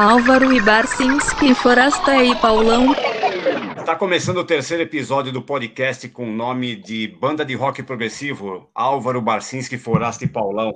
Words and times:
Álvaro 0.00 0.50
e 0.50 0.58
Barcinski, 0.62 1.54
Forasta 1.54 2.24
e 2.24 2.34
Paulão. 2.36 2.94
Está 3.76 3.94
começando 3.94 4.38
o 4.38 4.44
terceiro 4.44 4.82
episódio 4.82 5.30
do 5.30 5.42
podcast 5.42 6.08
com 6.08 6.26
o 6.26 6.32
nome 6.32 6.74
de 6.74 7.06
Banda 7.20 7.44
de 7.44 7.54
Rock 7.54 7.82
Progressivo, 7.82 8.70
Álvaro 8.74 9.20
Barcinski, 9.20 9.76
Forasta 9.76 10.24
e 10.24 10.28
Paulão. 10.28 10.72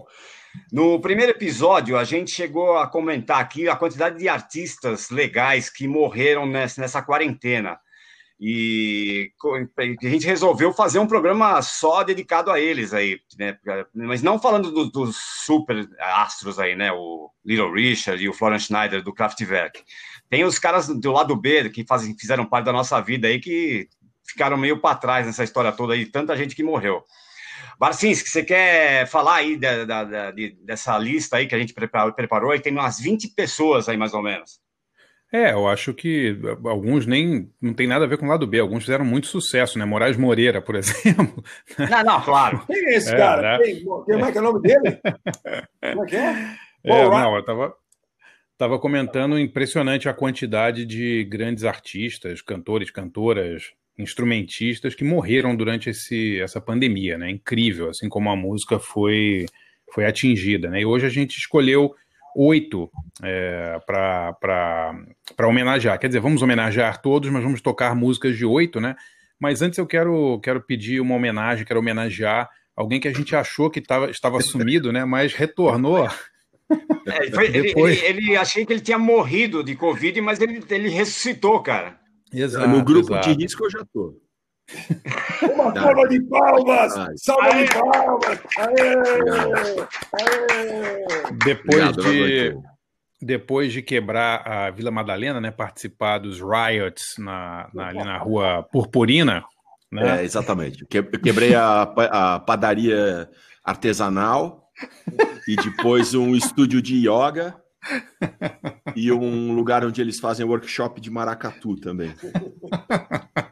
No 0.70 1.00
primeiro 1.00 1.32
episódio, 1.32 1.96
a 1.96 2.04
gente 2.04 2.32
chegou 2.32 2.76
a 2.76 2.86
comentar 2.86 3.40
aqui 3.40 3.66
a 3.66 3.74
quantidade 3.74 4.18
de 4.18 4.28
artistas 4.28 5.08
legais 5.08 5.70
que 5.70 5.88
morreram 5.88 6.44
nessa 6.44 7.00
quarentena. 7.00 7.78
E 8.38 9.30
a 9.78 10.08
gente 10.08 10.26
resolveu 10.26 10.72
fazer 10.72 10.98
um 10.98 11.06
programa 11.06 11.62
só 11.62 12.02
dedicado 12.02 12.50
a 12.50 12.60
eles 12.60 12.92
aí, 12.92 13.20
né? 13.38 13.56
Mas 13.94 14.22
não 14.22 14.40
falando 14.40 14.72
dos 14.72 14.90
do 14.90 15.12
super 15.12 15.88
astros 16.00 16.58
aí, 16.58 16.74
né? 16.74 16.90
O 16.92 17.30
Little 17.44 17.72
Richard 17.72 18.22
e 18.22 18.28
o 18.28 18.34
Florian 18.34 18.58
Schneider 18.58 19.02
do 19.02 19.14
Kraftwerk. 19.14 19.82
Tem 20.28 20.44
os 20.44 20.58
caras 20.58 20.88
do 20.88 21.12
lado 21.12 21.36
B 21.36 21.70
que 21.70 21.84
fizeram 22.18 22.44
parte 22.44 22.66
da 22.66 22.72
nossa 22.72 23.00
vida 23.00 23.28
aí 23.28 23.38
que 23.38 23.88
ficaram 24.26 24.56
meio 24.56 24.80
para 24.80 24.96
trás 24.96 25.26
nessa 25.26 25.44
história 25.44 25.70
toda 25.70 25.94
aí, 25.94 26.06
tanta 26.06 26.36
gente 26.36 26.56
que 26.56 26.62
morreu. 26.62 27.04
Barcinski, 27.78 28.28
você 28.28 28.42
quer 28.42 29.06
falar 29.06 29.36
aí 29.36 29.56
da, 29.56 29.84
da, 29.84 30.04
da, 30.04 30.32
dessa 30.62 30.96
lista 30.98 31.36
aí 31.36 31.46
que 31.46 31.54
a 31.54 31.58
gente 31.58 31.74
preparou, 31.74 32.12
preparou 32.12 32.54
e 32.54 32.60
tem 32.60 32.72
umas 32.72 32.98
20 32.98 33.28
pessoas 33.28 33.88
aí 33.88 33.96
mais 33.96 34.14
ou 34.14 34.22
menos. 34.22 34.60
É, 35.34 35.50
eu 35.50 35.66
acho 35.66 35.92
que 35.92 36.38
alguns 36.64 37.06
nem 37.06 37.50
não 37.60 37.74
tem 37.74 37.88
nada 37.88 38.04
a 38.04 38.06
ver 38.08 38.18
com 38.18 38.24
o 38.24 38.28
lado 38.28 38.46
B, 38.46 38.60
alguns 38.60 38.84
fizeram 38.84 39.04
muito 39.04 39.26
sucesso, 39.26 39.76
né? 39.76 39.84
Moraes 39.84 40.16
Moreira, 40.16 40.62
por 40.62 40.76
exemplo. 40.78 41.42
Não, 41.76 42.04
não, 42.04 42.22
claro. 42.22 42.64
Quem 42.68 42.76
é 42.76 42.94
esse 42.94 43.12
é, 43.12 43.16
cara? 43.16 43.58
Né? 43.58 43.64
Quem, 43.64 43.84
como 43.84 44.24
é 44.24 44.30
que 44.30 44.38
é 44.38 44.40
o 44.40 44.44
nome 44.44 44.62
dele? 44.62 45.00
Como 45.90 46.04
é 46.04 46.06
que 46.06 46.14
é? 46.14 46.56
é 46.86 47.08
não, 47.08 47.34
eu 47.34 47.44
tava, 47.44 47.74
tava 48.56 48.78
comentando 48.78 49.36
impressionante 49.36 50.08
a 50.08 50.14
quantidade 50.14 50.86
de 50.86 51.24
grandes 51.24 51.64
artistas, 51.64 52.40
cantores, 52.40 52.92
cantoras, 52.92 53.72
instrumentistas 53.98 54.94
que 54.94 55.02
morreram 55.02 55.56
durante 55.56 55.90
esse, 55.90 56.40
essa 56.40 56.60
pandemia, 56.60 57.18
né? 57.18 57.28
Incrível, 57.28 57.90
assim 57.90 58.08
como 58.08 58.30
a 58.30 58.36
música 58.36 58.78
foi, 58.78 59.46
foi 59.92 60.06
atingida, 60.06 60.70
né? 60.70 60.82
E 60.82 60.86
hoje 60.86 61.06
a 61.06 61.10
gente 61.10 61.36
escolheu 61.36 61.92
oito 62.34 62.90
é, 63.22 63.78
para 63.86 64.36
homenagear. 65.46 65.98
Quer 65.98 66.08
dizer, 66.08 66.20
vamos 66.20 66.42
homenagear 66.42 67.00
todos, 67.00 67.30
mas 67.30 67.42
vamos 67.42 67.60
tocar 67.60 67.94
músicas 67.94 68.36
de 68.36 68.44
oito, 68.44 68.80
né? 68.80 68.96
Mas 69.38 69.62
antes 69.62 69.78
eu 69.78 69.86
quero, 69.86 70.40
quero 70.40 70.60
pedir 70.60 71.00
uma 71.00 71.14
homenagem, 71.14 71.64
quero 71.64 71.80
homenagear 71.80 72.48
alguém 72.76 73.00
que 73.00 73.08
a 73.08 73.12
gente 73.12 73.34
achou 73.36 73.70
que 73.70 73.80
tava, 73.80 74.10
estava 74.10 74.40
sumido, 74.40 74.92
né? 74.92 75.04
Mas 75.04 75.34
retornou. 75.34 76.08
É, 77.06 77.30
foi, 77.30 77.50
Depois... 77.50 78.02
ele, 78.02 78.06
ele, 78.06 78.30
ele, 78.30 78.36
achei 78.36 78.64
que 78.64 78.72
ele 78.72 78.80
tinha 78.80 78.98
morrido 78.98 79.62
de 79.62 79.76
Covid, 79.76 80.18
mas 80.22 80.40
ele, 80.40 80.64
ele 80.70 80.88
ressuscitou, 80.88 81.60
cara. 81.62 82.00
Exato, 82.32 82.66
no 82.66 82.82
grupo 82.82 83.12
exato. 83.12 83.28
de 83.28 83.42
risco 83.42 83.64
eu 83.64 83.70
já 83.70 83.84
tô. 83.92 84.18
Uma 85.52 85.74
forma 85.74 86.08
de 86.08 86.20
palmas! 86.22 86.92
Salva 87.16 87.54
Aê. 87.54 87.64
de 87.64 87.74
palmas! 87.74 88.40
Aê. 88.58 88.94
Aê. 90.20 91.04
Depois 91.44 91.88
Obrigado, 91.88 92.02
de 92.02 92.56
depois 93.24 93.72
de 93.72 93.80
quebrar 93.80 94.46
a 94.46 94.70
Vila 94.70 94.90
Madalena, 94.90 95.40
né, 95.40 95.50
participar 95.50 96.18
dos 96.18 96.40
riots 96.40 97.14
na, 97.18 97.70
na 97.72 97.88
ali 97.88 97.98
na 97.98 98.18
rua 98.18 98.62
Purpurina, 98.70 99.42
né? 99.90 100.20
É, 100.20 100.24
exatamente. 100.24 100.84
Eu 100.92 101.20
quebrei 101.20 101.54
a, 101.54 101.82
a 101.82 102.40
padaria 102.40 103.28
artesanal 103.64 104.70
e 105.48 105.56
depois 105.56 106.14
um 106.14 106.34
estúdio 106.34 106.82
de 106.82 107.08
yoga 107.08 107.56
e 108.96 109.10
um 109.12 109.54
lugar 109.54 109.84
onde 109.84 110.00
eles 110.00 110.18
fazem 110.18 110.44
workshop 110.44 111.00
de 111.00 111.10
maracatu 111.10 111.76
também. 111.76 112.12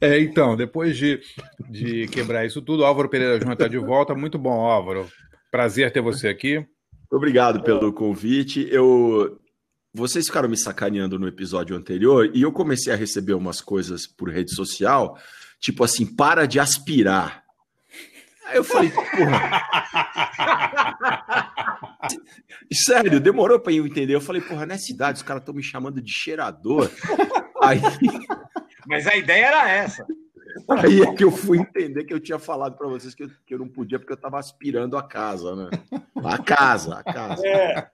É, 0.00 0.20
então, 0.20 0.56
depois 0.56 0.96
de, 0.96 1.20
de 1.70 2.06
quebrar 2.08 2.44
isso 2.44 2.60
tudo, 2.60 2.84
Álvaro 2.84 3.08
Pereira 3.08 3.38
Júnior 3.38 3.54
está 3.54 3.66
de 3.66 3.78
volta. 3.78 4.14
Muito 4.14 4.38
bom, 4.38 4.60
Álvaro. 4.66 5.08
Prazer 5.50 5.90
ter 5.90 6.00
você 6.00 6.28
aqui. 6.28 6.64
Obrigado 7.10 7.62
pelo 7.62 7.92
convite. 7.92 8.66
Eu 8.70 9.40
vocês 9.96 10.26
ficaram 10.26 10.48
me 10.48 10.58
sacaneando 10.58 11.18
no 11.18 11.26
episódio 11.26 11.74
anterior 11.74 12.30
e 12.34 12.42
eu 12.42 12.52
comecei 12.52 12.92
a 12.92 12.96
receber 12.96 13.32
umas 13.32 13.62
coisas 13.62 14.06
por 14.06 14.28
rede 14.28 14.54
social, 14.54 15.16
tipo 15.58 15.82
assim, 15.82 16.04
para 16.04 16.46
de 16.46 16.60
aspirar. 16.60 17.42
Aí 18.44 18.58
eu 18.58 18.64
falei, 18.64 18.90
porra. 18.90 19.62
Sério, 22.72 23.18
demorou 23.18 23.58
para 23.58 23.72
eu 23.72 23.86
entender. 23.86 24.14
Eu 24.14 24.20
falei, 24.20 24.42
porra, 24.42 24.66
nessa 24.66 24.92
idade 24.92 25.16
os 25.16 25.22
caras 25.22 25.40
estão 25.42 25.54
me 25.54 25.62
chamando 25.62 26.00
de 26.02 26.12
cheirador. 26.12 26.90
Aí 27.62 27.80
mas 28.86 29.06
a 29.06 29.16
ideia 29.16 29.46
era 29.46 29.70
essa. 29.70 30.06
Aí 30.68 31.02
é 31.02 31.14
que 31.14 31.24
eu 31.24 31.30
fui 31.30 31.58
entender 31.58 32.04
que 32.04 32.14
eu 32.14 32.20
tinha 32.20 32.38
falado 32.38 32.76
para 32.76 32.88
vocês 32.88 33.14
que 33.14 33.24
eu, 33.24 33.30
que 33.46 33.54
eu 33.54 33.58
não 33.58 33.68
podia 33.68 33.98
porque 33.98 34.12
eu 34.12 34.16
estava 34.16 34.38
aspirando 34.38 34.96
a 34.96 35.02
casa, 35.02 35.54
né? 35.54 35.70
A 36.24 36.38
casa, 36.38 36.98
a 36.98 37.12
casa. 37.12 37.46
É. 37.46 37.88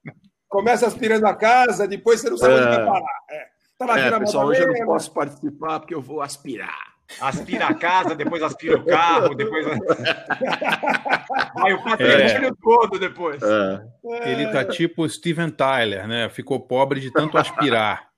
Começa 0.49 0.87
aspirando 0.87 1.27
a 1.27 1.35
casa, 1.35 1.89
depois 1.89 2.21
você 2.21 2.31
não 2.31 2.37
sabe 2.37 2.55
é. 2.55 2.57
onde 2.59 2.77
vai 2.77 2.87
parar. 2.87 3.25
É. 3.31 3.53
Tá 3.79 3.99
é, 3.99 4.19
pessoal, 4.19 4.47
hoje 4.47 4.63
eu 4.63 4.69
não 4.69 4.87
posso 4.87 5.13
participar 5.13 5.81
porque 5.81 5.95
eu 5.95 6.01
vou 6.01 6.21
aspirar. 6.21 6.93
Aspira 7.21 7.67
a 7.67 7.75
casa, 7.75 8.15
depois 8.15 8.43
aspira 8.43 8.79
o 8.79 8.87
carro, 8.87 9.35
depois. 9.35 9.67
Vai 11.55 11.73
o 11.75 11.83
patrimônio 11.83 12.49
é. 12.49 12.53
todo 12.63 12.99
depois. 12.99 13.43
É. 13.43 14.31
Ele 14.31 14.47
tá 14.49 14.65
tipo 14.65 15.07
Steven 15.09 15.51
Tyler, 15.51 16.07
né? 16.07 16.29
Ficou 16.31 16.61
pobre 16.61 17.01
de 17.01 17.13
tanto 17.13 17.37
aspirar. 17.37 18.12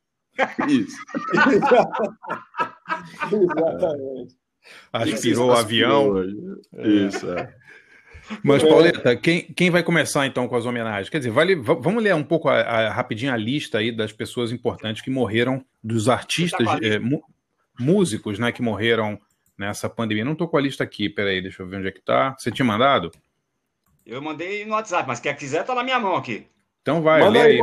Isso. 0.69 0.97
Exatamente. 3.33 4.37
Aspirou 4.93 5.49
o 5.50 5.53
avião. 5.53 6.15
Isso, 6.78 7.31
é. 7.31 7.55
Mas, 8.43 8.62
Pauleta, 8.62 9.15
quem, 9.17 9.43
quem 9.43 9.71
vai 9.71 9.83
começar 9.83 10.27
então 10.27 10.49
com 10.49 10.56
as 10.56 10.65
homenagens? 10.65 11.11
Quer 11.11 11.19
dizer, 11.19 11.31
vale, 11.31 11.55
vamos 11.55 12.03
ler 12.03 12.15
um 12.15 12.23
pouco 12.25 12.49
a, 12.49 12.61
a, 12.61 12.93
rapidinho 12.93 13.33
a 13.33 13.37
lista 13.37 13.78
aí 13.78 13.93
das 13.93 14.12
pessoas 14.12 14.50
importantes 14.50 15.03
que 15.03 15.11
morreram, 15.11 15.65
dos 15.83 16.09
artistas, 16.09 16.67
é, 16.83 16.99
músicos, 17.78 18.39
né, 18.39 18.50
que 18.50 18.62
morreram 18.62 19.21
nessa 19.59 19.89
pandemia. 19.91 20.25
Não 20.25 20.33
estou 20.33 20.49
com 20.49 20.56
a 20.56 20.61
lista 20.61 20.83
aqui, 20.83 21.09
peraí, 21.09 21.43
deixa 21.43 21.62
eu 21.62 21.69
ver 21.69 21.77
onde 21.78 21.89
é 21.89 21.93
que 21.93 22.00
tá. 22.00 22.34
Você 22.39 22.50
tinha 22.50 22.65
mandado? 22.65 23.11
Eu 24.06 24.23
mandei 24.23 24.65
no 24.65 24.73
WhatsApp, 24.73 25.06
mas 25.06 25.21
quem 25.21 25.34
quiser 25.34 25.65
tá 25.65 25.75
na 25.75 25.83
minha 25.83 25.99
mão 26.00 26.17
aqui. 26.17 26.47
Então 26.83 27.03
vai, 27.03 27.21
Manda 27.21 27.33
lê 27.33 27.41
aí. 27.41 27.53
aí. 27.53 27.62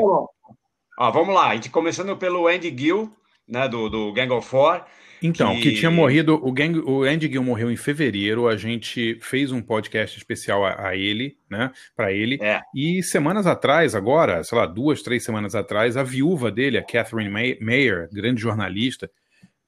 Ah, 1.03 1.09
vamos 1.09 1.33
lá, 1.33 1.47
a 1.47 1.55
gente 1.55 1.71
começando 1.71 2.15
pelo 2.15 2.47
Andy 2.47 2.71
Gill, 2.77 3.11
né, 3.47 3.67
do, 3.67 3.89
do 3.89 4.13
Gang 4.13 4.31
of 4.31 4.47
Four. 4.47 4.85
Então, 5.19 5.55
que... 5.55 5.63
que 5.63 5.73
tinha 5.73 5.89
morrido, 5.89 6.35
o, 6.35 6.51
Gang, 6.51 6.77
o 6.77 7.01
Andy 7.01 7.27
Gill 7.27 7.41
morreu 7.41 7.71
em 7.71 7.75
fevereiro, 7.75 8.47
a 8.47 8.55
gente 8.55 9.17
fez 9.19 9.51
um 9.51 9.63
podcast 9.63 10.15
especial 10.15 10.63
a, 10.63 10.89
a 10.89 10.95
ele, 10.95 11.39
né, 11.49 11.71
para 11.95 12.13
ele, 12.13 12.37
é. 12.39 12.61
e 12.75 13.01
semanas 13.01 13.47
atrás, 13.47 13.95
agora, 13.95 14.43
sei 14.43 14.55
lá, 14.55 14.67
duas, 14.67 15.01
três 15.01 15.23
semanas 15.23 15.55
atrás, 15.55 15.97
a 15.97 16.03
viúva 16.03 16.51
dele, 16.51 16.77
a 16.77 16.83
Catherine 16.83 17.57
Mayer, 17.59 18.07
grande 18.13 18.39
jornalista, 18.39 19.09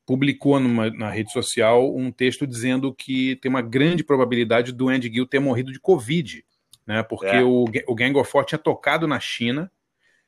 publicou 0.06 0.60
numa, 0.60 0.92
na 0.92 1.10
rede 1.10 1.32
social 1.32 1.96
um 1.96 2.12
texto 2.12 2.46
dizendo 2.46 2.94
que 2.94 3.38
tem 3.38 3.50
uma 3.50 3.64
grande 3.64 4.04
probabilidade 4.04 4.72
do 4.72 4.88
Andy 4.88 5.12
Gill 5.12 5.26
ter 5.26 5.40
morrido 5.40 5.72
de 5.72 5.80
Covid, 5.80 6.46
né, 6.86 7.02
porque 7.02 7.26
é. 7.26 7.42
o, 7.42 7.66
o 7.88 7.96
Gang 7.96 8.16
of 8.20 8.30
Four 8.30 8.46
tinha 8.46 8.60
tocado 8.60 9.08
na 9.08 9.20
China. 9.20 9.72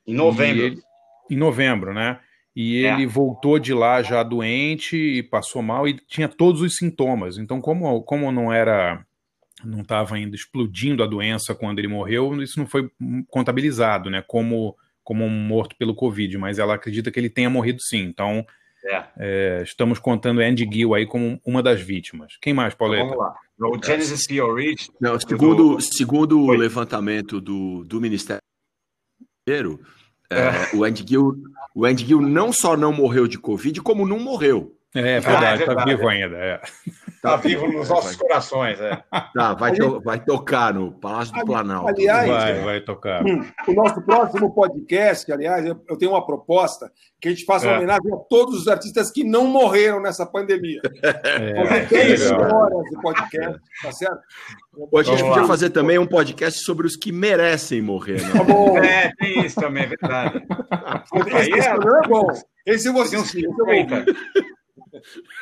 Em 0.04 0.14
novembro. 0.14 0.62
Ele, 0.62 0.85
em 1.30 1.36
novembro, 1.36 1.92
né? 1.92 2.20
E 2.54 2.86
é. 2.86 2.94
ele 2.94 3.04
é. 3.04 3.06
voltou 3.06 3.58
de 3.58 3.74
lá 3.74 4.02
já 4.02 4.22
doente 4.22 4.96
e 4.96 5.22
passou 5.22 5.60
mal 5.60 5.86
e 5.86 5.94
tinha 5.94 6.26
todos 6.26 6.62
os 6.62 6.76
sintomas. 6.76 7.36
Então, 7.36 7.60
como, 7.60 8.02
como 8.02 8.32
não 8.32 8.50
era, 8.50 9.04
não 9.62 9.82
estava 9.82 10.14
ainda 10.14 10.34
explodindo 10.34 11.02
a 11.02 11.06
doença 11.06 11.54
quando 11.54 11.78
ele 11.78 11.88
morreu, 11.88 12.42
isso 12.42 12.58
não 12.58 12.66
foi 12.66 12.90
contabilizado, 13.28 14.08
né? 14.08 14.24
Como, 14.26 14.74
como 15.04 15.24
um 15.24 15.28
morto 15.28 15.76
pelo 15.76 15.94
Covid, 15.94 16.38
mas 16.38 16.58
ela 16.58 16.74
acredita 16.74 17.10
que 17.10 17.20
ele 17.20 17.28
tenha 17.28 17.50
morrido 17.50 17.82
sim. 17.82 18.04
Então, 18.04 18.46
é. 18.86 19.04
É, 19.18 19.62
estamos 19.62 19.98
contando 19.98 20.40
Andy 20.40 20.66
Gill 20.72 20.94
aí 20.94 21.04
como 21.06 21.38
uma 21.44 21.62
das 21.62 21.80
vítimas. 21.80 22.38
Quem 22.40 22.54
mais, 22.54 22.72
Pauleta? 22.72 23.04
Vamos 23.04 23.18
lá. 23.18 23.34
O 23.58 23.84
Genesis 23.84 24.26
Theory. 24.26 24.76
Não, 25.00 25.18
segundo, 25.18 25.80
segundo 25.80 26.40
o 26.40 26.52
levantamento 26.52 27.40
do, 27.40 27.84
do 27.84 28.00
Ministério 28.00 28.40
é, 30.30 30.76
o, 30.76 30.84
Andy 30.84 31.04
Gill, 31.06 31.36
o 31.74 31.84
Andy 31.84 32.04
Gill 32.04 32.20
não 32.20 32.52
só 32.52 32.76
não 32.76 32.92
morreu 32.92 33.26
de 33.26 33.38
Covid, 33.38 33.80
como 33.80 34.06
não 34.06 34.18
morreu. 34.18 34.74
É, 34.94 35.16
é 35.16 35.20
verdade, 35.20 35.64
ah, 35.68 35.82
é 35.82 35.84
vivo 35.84 36.08
ainda. 36.08 36.36
É. 36.36 36.60
Está 37.26 37.36
vivo 37.36 37.66
nos 37.68 37.88
nossos 37.88 38.16
vai, 38.16 38.26
corações, 38.28 38.80
é. 38.80 39.02
Tá, 39.34 39.54
vai, 39.54 39.72
to, 39.72 40.00
vai 40.00 40.20
tocar 40.24 40.72
no 40.74 40.92
Palácio 40.92 41.34
do 41.34 41.44
Planalto. 41.44 41.88
Aliás, 41.88 42.28
Vai, 42.28 42.60
vai 42.64 42.80
tocar. 42.80 43.22
o 43.24 43.72
nosso 43.72 44.00
próximo 44.02 44.54
podcast, 44.54 45.30
aliás, 45.32 45.64
eu, 45.66 45.76
tenho 45.98 46.12
uma 46.12 46.24
proposta 46.24 46.90
que 47.20 47.28
a 47.28 47.30
gente 47.30 47.44
faça 47.44 47.66
uma 47.66 47.74
É. 47.74 47.76
homenagem 47.78 48.12
a 48.12 48.16
todos 48.16 48.60
os 48.60 48.68
artistas 48.68 49.10
que 49.10 49.24
não 49.24 49.46
morreram 49.46 50.00
nessa 50.00 50.24
pandemia. 50.26 50.80
É, 51.02 51.86
que 51.86 51.94
10 51.94 52.30
legal. 52.30 52.54
horas 52.54 52.84
de 52.90 53.00
podcast, 53.02 53.60
tá 53.82 53.92
certo? 53.92 54.18
Ou 54.76 54.98
a 54.98 55.02
gente 55.02 55.16
Vamos 55.16 55.28
podia 55.28 55.42
lá. 55.42 55.48
fazer 55.48 55.70
também 55.70 55.98
um 55.98 56.06
podcast 56.06 56.60
sobre 56.62 56.86
os 56.86 56.96
que 56.96 57.10
merecem 57.10 57.80
morrer, 57.82 58.20
né? 58.22 58.32
Tá 58.32 58.44
bom. 58.44 58.78
É, 58.78 59.10
tem 59.18 59.44
isso 59.44 59.58
também, 59.60 59.84
é 59.84 59.86
verdade. 59.86 60.46
Esse, 61.14 61.50
esse 61.52 61.70
programa 61.70 62.00
é 62.04 62.08
bom. 62.08 62.26
Esse 62.66 62.90
você 62.90 63.16
esse 63.16 63.44
é 63.44 63.48
bom. 63.48 64.04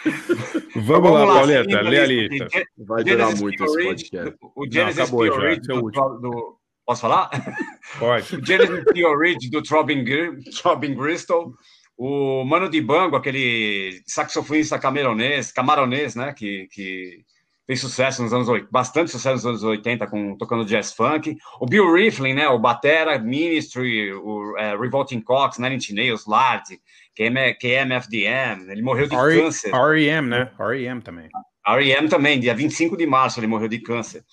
50. 0.02 0.80
Vamos, 0.80 1.10
lá, 1.12 1.26
Pauleta, 1.26 1.64
seguindo 1.70 1.88
lê 1.88 2.00
a 2.00 2.06
lista. 2.06 2.44
lista. 2.44 2.62
Vai 2.78 3.04
durar 3.04 3.36
muito 3.36 3.64
esse 3.64 3.84
podcast. 3.84 4.36
O 4.56 4.66
Genesis 4.70 4.98
acabou 5.00 5.26
já, 5.26 5.32
é 5.32 5.54
o 5.74 5.90
do, 5.90 6.18
do- 6.18 6.58
Posso 6.86 7.00
falar? 7.00 7.30
Pode. 7.98 8.36
O 8.36 8.44
Genesis 8.44 8.84
Theory 8.92 9.38
do 9.50 9.62
Robin, 9.70 10.04
Gr- 10.04 10.38
Robin 10.62 10.94
Bristol. 10.94 11.54
O 11.96 12.44
Mano 12.44 12.68
Dibango, 12.68 13.16
aquele 13.16 14.02
saxofonista 14.06 14.78
cameronês, 14.78 15.52
camaronês, 15.52 16.14
né? 16.14 16.34
Que, 16.36 16.66
que 16.72 17.24
fez 17.66 17.80
sucesso 17.80 18.22
nos 18.22 18.32
anos 18.34 18.48
80, 18.48 18.68
bastante 18.70 19.10
sucesso 19.10 19.36
nos 19.36 19.46
anos 19.46 19.62
80 19.62 20.06
com, 20.08 20.36
tocando 20.36 20.64
jazz 20.64 20.92
funk. 20.92 21.36
O 21.60 21.66
Bill 21.66 21.90
Riflin, 21.94 22.34
né? 22.34 22.48
O 22.48 22.58
Batera, 22.58 23.18
Ministry, 23.18 24.12
o 24.12 24.56
é, 24.58 24.76
Revolting 24.76 25.20
Cox, 25.22 25.58
Nine 25.58 25.76
Inch 25.76 25.90
Nails, 25.94 26.26
Lard, 26.26 26.64
KMFDM. 27.14 28.70
Ele 28.70 28.82
morreu 28.82 29.06
de 29.08 29.14
R- 29.14 29.40
câncer. 29.40 29.74
R.E.M., 29.74 30.28
né? 30.28 30.50
R.E.M. 30.58 31.00
também. 31.00 31.28
R.E.M. 31.66 32.08
também, 32.08 32.40
dia 32.40 32.54
25 32.54 32.96
de 32.96 33.06
março 33.06 33.40
ele 33.40 33.46
morreu 33.46 33.68
de 33.68 33.78
câncer. 33.78 34.24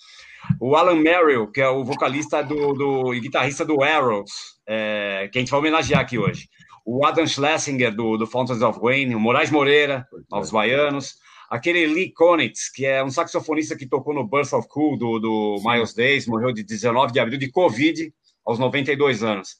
O 0.59 0.75
Alan 0.75 0.95
Merrill, 0.95 1.47
que 1.47 1.61
é 1.61 1.69
o 1.69 1.83
vocalista 1.83 2.41
do, 2.43 2.73
do 2.73 3.13
e 3.13 3.19
guitarrista 3.19 3.63
do 3.63 3.81
Arrows, 3.83 4.31
é, 4.67 5.29
que 5.31 5.37
a 5.37 5.41
gente 5.41 5.51
vai 5.51 5.59
homenagear 5.59 6.01
aqui 6.01 6.17
hoje. 6.17 6.49
O 6.85 7.05
Adam 7.05 7.25
Schlesinger, 7.27 7.95
do, 7.95 8.17
do 8.17 8.25
Fountains 8.25 8.61
of 8.61 8.79
Wayne, 8.79 9.15
o 9.15 9.19
Moraes 9.19 9.51
Moreira, 9.51 10.07
aos 10.31 10.49
baianos. 10.51 11.15
Aquele 11.49 11.85
Lee 11.85 12.11
Konitz, 12.11 12.71
que 12.73 12.85
é 12.85 13.03
um 13.03 13.09
saxofonista 13.11 13.75
que 13.75 13.85
tocou 13.85 14.13
no 14.13 14.27
Birth 14.27 14.53
of 14.53 14.67
Cool, 14.69 14.97
do, 14.97 15.19
do 15.19 15.61
Miles 15.63 15.93
Days, 15.93 16.25
morreu 16.25 16.51
de 16.51 16.63
19 16.63 17.13
de 17.13 17.19
abril 17.19 17.37
de 17.37 17.51
Covid, 17.51 18.11
aos 18.45 18.57
92 18.57 19.21
anos. 19.21 19.57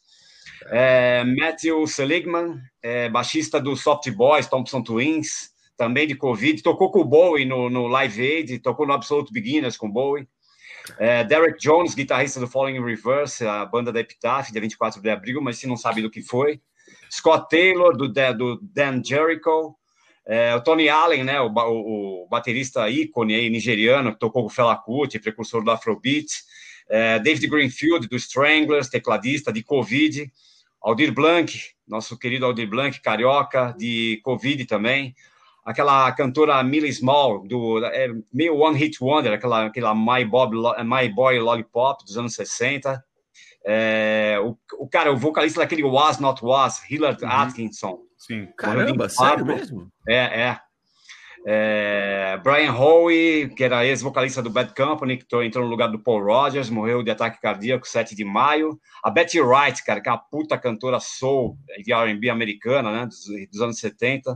É, 0.69 1.24
Matthew 1.24 1.86
Seligman, 1.88 2.60
é, 2.81 3.10
baixista 3.10 3.60
do 3.60 3.75
Soft 3.75 4.10
Boys, 4.12 4.48
Thompson 4.48 4.81
Twins, 4.84 5.52
também 5.75 6.06
de 6.08 6.16
Covid, 6.16 6.62
tocou 6.62 6.92
com 6.92 7.00
o 7.00 7.06
Bowie 7.06 7.46
no, 7.46 7.69
no 7.69 7.88
Live 7.88 8.22
Aid, 8.22 8.60
tocou 8.60 8.86
no 8.86 8.94
Absolute 8.94 9.34
Beginners 9.34 9.78
com 9.78 9.88
o 9.88 9.92
Bowie. 9.92 10.28
É, 11.00 11.24
Derek 11.24 11.60
Jones, 11.60 11.96
guitarrista 11.96 12.40
do 12.40 12.48
Falling 12.48 12.78
in 12.78 12.84
Reverse, 12.84 13.46
a 13.46 13.66
banda 13.66 13.92
da 13.92 14.00
Epitaph, 14.00 14.52
dia 14.52 14.62
24 14.62 15.02
de 15.02 15.10
abril, 15.10 15.42
mas 15.42 15.58
se 15.58 15.68
não 15.68 15.78
sabe 15.78 16.02
do 16.02 16.10
que 16.10 16.22
foi. 16.22 16.60
Scott 17.12 17.48
Taylor, 17.50 17.96
do, 17.96 18.08
do 18.08 18.60
Dan 18.62 19.02
Jericho. 19.04 19.75
É, 20.25 20.56
o 20.56 20.62
Tony 20.62 20.88
Allen, 20.88 21.24
né, 21.24 21.42
o, 21.42 21.48
o- 21.48 22.24
o 22.24 22.28
baterista 22.30 22.88
ícone 22.90 23.34
aí, 23.36 23.50
nigeriano, 23.50 24.13
que 24.13 24.19
tocou 24.19 24.44
com 24.44 24.48
o 24.48 24.52
Fela 24.52 24.75
Kuti, 24.75 25.19
precursor 25.19 25.63
do 25.63 25.72
Afrobeat. 25.72 26.28
É, 26.90 27.19
David 27.19 27.48
Greenfield, 27.48 28.08
do 28.08 28.16
Stranglers, 28.16 28.90
tecladista 28.90 29.52
de 29.52 29.63
Covid. 29.63 30.31
Aldir 30.81 31.13
Blanc, 31.13 31.54
nosso 31.88 32.18
querido 32.18 32.45
Aldir 32.45 32.68
Blanc, 32.69 33.00
carioca, 33.01 33.75
de 33.78 34.19
Covid 34.24 34.66
também. 34.66 35.16
Aquela 35.63 36.12
cantora 36.13 36.63
Millie 36.63 36.92
Small, 36.92 37.48
do, 37.48 37.86
é, 37.86 38.07
meio 38.33 38.57
One 38.57 38.78
Hit 38.78 38.98
Wonder, 39.04 39.33
aquela, 39.33 39.66
aquela 39.68 39.94
My, 39.94 40.25
Bob, 40.25 40.56
My 40.56 41.07
Boy 41.07 41.39
Lollipop, 41.39 42.04
dos 42.04 42.18
anos 42.18 42.33
60. 42.33 43.04
É, 43.63 44.39
o, 44.42 44.57
o 44.80 44.89
cara, 44.89 45.12
o 45.13 45.18
vocalista 45.18 45.60
daquele 45.60 45.83
Was 45.83 46.18
Not 46.19 46.44
Was, 46.44 46.81
Hillard 46.89 47.24
Atkinson. 47.24 48.00
Sim. 48.18 48.48
Caramba, 48.57 49.07
sério 49.07 49.45
mesmo? 49.45 49.92
É, 50.07 50.16
é. 50.16 50.60
É, 51.45 52.39
Brian 52.43 52.71
Howe, 52.71 53.49
que 53.55 53.63
era 53.63 53.85
ex-vocalista 53.85 54.43
do 54.43 54.49
Bad 54.49 54.75
Company, 54.75 55.17
que 55.17 55.25
entrou 55.43 55.65
no 55.65 55.71
lugar 55.71 55.88
do 55.88 55.99
Paul 55.99 56.23
Rogers, 56.23 56.69
morreu 56.69 57.01
de 57.01 57.09
ataque 57.09 57.41
cardíaco 57.41 57.88
7 57.88 58.15
de 58.15 58.23
maio. 58.23 58.79
A 59.03 59.09
Betty 59.09 59.41
Wright, 59.41 59.83
cara, 59.83 60.01
que 60.01 60.07
é 60.07 60.11
uma 60.11 60.19
puta 60.19 60.57
cantora 60.57 60.99
soul 60.99 61.57
de 61.83 61.91
R&B 61.91 62.29
americana, 62.29 62.91
né, 62.91 63.05
dos, 63.07 63.25
dos 63.51 63.61
anos 63.61 63.79
70, 63.79 64.35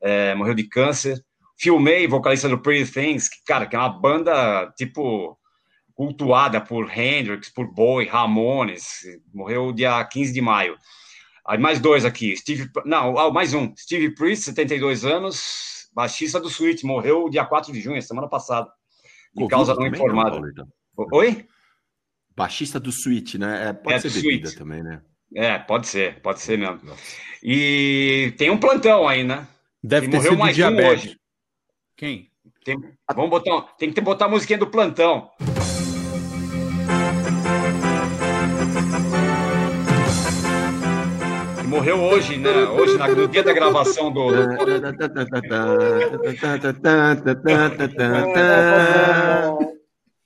é, 0.00 0.34
morreu 0.34 0.54
de 0.54 0.64
câncer. 0.64 1.20
Phil 1.58 1.78
May, 1.78 2.06
vocalista 2.06 2.48
do 2.48 2.60
Pretty 2.60 2.90
Things, 2.90 3.28
que, 3.28 3.42
cara, 3.44 3.66
que 3.66 3.74
é 3.74 3.78
uma 3.78 3.88
banda, 3.88 4.72
tipo, 4.76 5.38
cultuada 5.94 6.60
por 6.60 6.90
Hendrix, 6.90 7.48
por 7.48 7.72
Bowie, 7.72 8.08
Ramones, 8.08 9.00
morreu 9.32 9.72
dia 9.72 10.04
15 10.04 10.32
de 10.32 10.40
maio. 10.40 10.76
Aí 11.46 11.58
mais 11.58 11.78
dois 11.78 12.04
aqui, 12.04 12.36
Steve, 12.36 12.70
não, 12.84 13.30
mais 13.30 13.52
um, 13.52 13.74
Steve 13.76 14.14
Priest, 14.14 14.44
72 14.46 15.04
anos, 15.04 15.73
baixista 15.94 16.40
do 16.40 16.48
Sweet, 16.48 16.84
morreu 16.84 17.28
dia 17.30 17.44
4 17.44 17.72
de 17.72 17.80
junho, 17.80 18.02
semana 18.02 18.28
passada, 18.28 18.66
de 19.34 19.42
Covid 19.42 19.50
causa 19.50 19.74
não 19.74 19.86
informada. 19.86 20.40
Oi? 21.12 21.46
Baixista 22.36 22.80
do 22.80 22.90
Switch, 22.90 23.34
né? 23.34 23.68
É, 23.68 23.72
pode 23.72 23.94
É, 23.94 23.98
ser 24.00 24.08
do 24.08 24.14
bebida 24.14 24.48
Sweet. 24.48 24.58
também, 24.58 24.82
né? 24.82 25.02
É, 25.34 25.58
pode 25.58 25.86
ser, 25.86 26.20
pode 26.20 26.40
ser 26.40 26.58
mesmo. 26.58 26.80
E 27.42 28.34
tem 28.36 28.50
um 28.50 28.58
plantão 28.58 29.06
aí, 29.06 29.22
né? 29.24 29.46
Deve 29.82 30.06
E 30.06 30.10
ter 30.10 30.16
morreu 30.16 30.30
sido 30.32 30.40
mais 30.40 30.52
um 30.52 30.56
diabetes. 30.56 31.04
hoje. 31.04 31.20
Quem? 31.96 32.30
Tem, 32.64 32.76
vamos 33.14 33.30
botar, 33.30 33.60
tem 33.76 33.92
que 33.92 34.00
botar 34.00 34.24
a 34.24 34.28
musiquinha 34.28 34.58
do 34.58 34.66
plantão. 34.66 35.30
Morreu 41.74 42.00
hoje, 42.02 42.36
né? 42.38 42.50
Hoje, 42.50 42.96
na- 42.96 43.08
no 43.08 43.28
dia 43.28 43.42
da 43.42 43.52
gravação 43.52 44.12
do, 44.12 44.20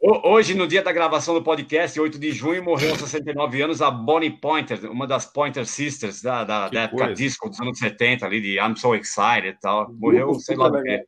Ho- 0.00 0.30
Hoje, 0.32 0.54
no 0.54 0.66
dia 0.66 0.82
da 0.82 0.92
gravação 0.92 1.34
do 1.34 1.42
podcast, 1.42 1.98
8 2.00 2.18
de 2.18 2.30
junho, 2.32 2.62
morreu 2.62 2.90
aos 2.90 3.00
69 3.00 3.60
anos 3.62 3.82
a 3.82 3.90
Bonnie 3.90 4.30
Pointer, 4.30 4.90
uma 4.90 5.06
das 5.06 5.26
Pointer 5.26 5.66
Sisters 5.66 6.22
da, 6.22 6.44
da, 6.44 6.68
da 6.68 6.82
época 6.82 7.12
disco 7.12 7.48
dos 7.48 7.60
anos 7.60 7.78
70, 7.78 8.24
ali 8.24 8.40
de 8.40 8.58
I'm 8.58 8.76
So 8.76 8.94
Excited 8.94 9.48
e 9.48 9.60
tal. 9.60 9.90
Morreu, 9.92 10.34
sei 10.34 10.56
lá 10.56 10.66
super 10.66 10.78
do 10.78 10.84
que. 10.84 10.90
legal. 10.90 11.06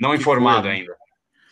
Não 0.00 0.14
informado 0.14 0.68
ainda. 0.68 0.94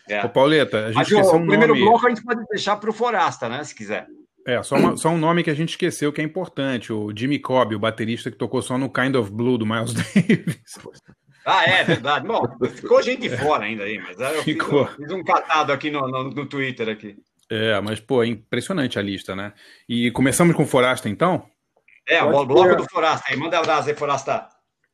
É. 0.09 0.25
Ô, 0.25 0.29
Pauleta, 0.29 0.87
a 0.87 0.87
gente 0.89 0.97
Mas 0.97 1.09
o, 1.11 1.15
esqueceu 1.15 1.39
o 1.39 1.43
um 1.43 1.47
primeiro 1.47 1.75
nome. 1.75 1.87
bloco 1.87 2.07
a 2.07 2.09
gente 2.09 2.25
pode 2.25 2.45
deixar 2.49 2.77
para 2.77 2.91
o 2.91 2.93
Forasta, 2.93 3.49
né? 3.49 3.63
Se 3.63 3.75
quiser. 3.75 4.07
É, 4.47 4.63
só, 4.63 4.77
uma- 4.77 4.97
só 4.97 5.11
um 5.11 5.19
nome 5.19 5.43
que 5.45 5.51
a 5.51 5.55
gente 5.55 5.71
esqueceu 5.71 6.13
que 6.13 6.21
é 6.21 6.25
importante. 6.25 6.93
O 6.93 7.13
Jimmy 7.17 7.39
Cobb, 7.39 7.75
o 7.75 7.79
baterista 7.79 8.31
que 8.31 8.37
tocou 8.39 8.63
só 8.63 8.79
no 8.79 8.91
Kind 8.91 9.15
of 9.15 9.31
Blue 9.31 9.59
do 9.59 9.67
Miles 9.67 9.93
Davis. 9.95 10.79
Ah, 11.45 11.65
é 11.65 11.85
verdade. 11.85 12.27
Bom, 12.27 12.43
ficou 12.75 13.03
gente 13.03 13.23
de 13.23 13.37
fora 13.37 13.65
ainda 13.65 13.85
aí, 13.85 13.99
mas 13.99 14.19
eu 14.19 14.43
fiz, 14.43 14.45
Ficou. 14.45 14.85
um- 14.85 14.87
fiz 14.87 15.11
um 15.13 15.23
catado 15.25 15.73
aqui 15.73 15.91
no, 15.91 16.01
no, 16.09 16.25
no 16.31 16.47
Twitter 16.47 16.89
aqui. 16.89 17.17
É, 17.51 17.81
mas, 17.81 17.99
pô, 17.99 18.23
é 18.23 18.29
impressionante 18.29 18.99
a 18.99 19.03
lista, 19.03 19.35
né? 19.35 19.53
E 19.89 20.11
começamos 20.13 20.55
com 20.55 20.63
o 20.63 20.67
Forasta, 20.67 21.09
então? 21.09 21.45
É, 22.09 22.23
o 22.23 22.45
bloco 22.47 22.71
ser. 22.71 22.77
do 22.77 22.85
Forasta 22.91 23.31
aí. 23.31 23.37
Manda 23.37 23.59
abraço 23.59 23.89
aí, 23.89 23.95
Forasta. 23.95 24.47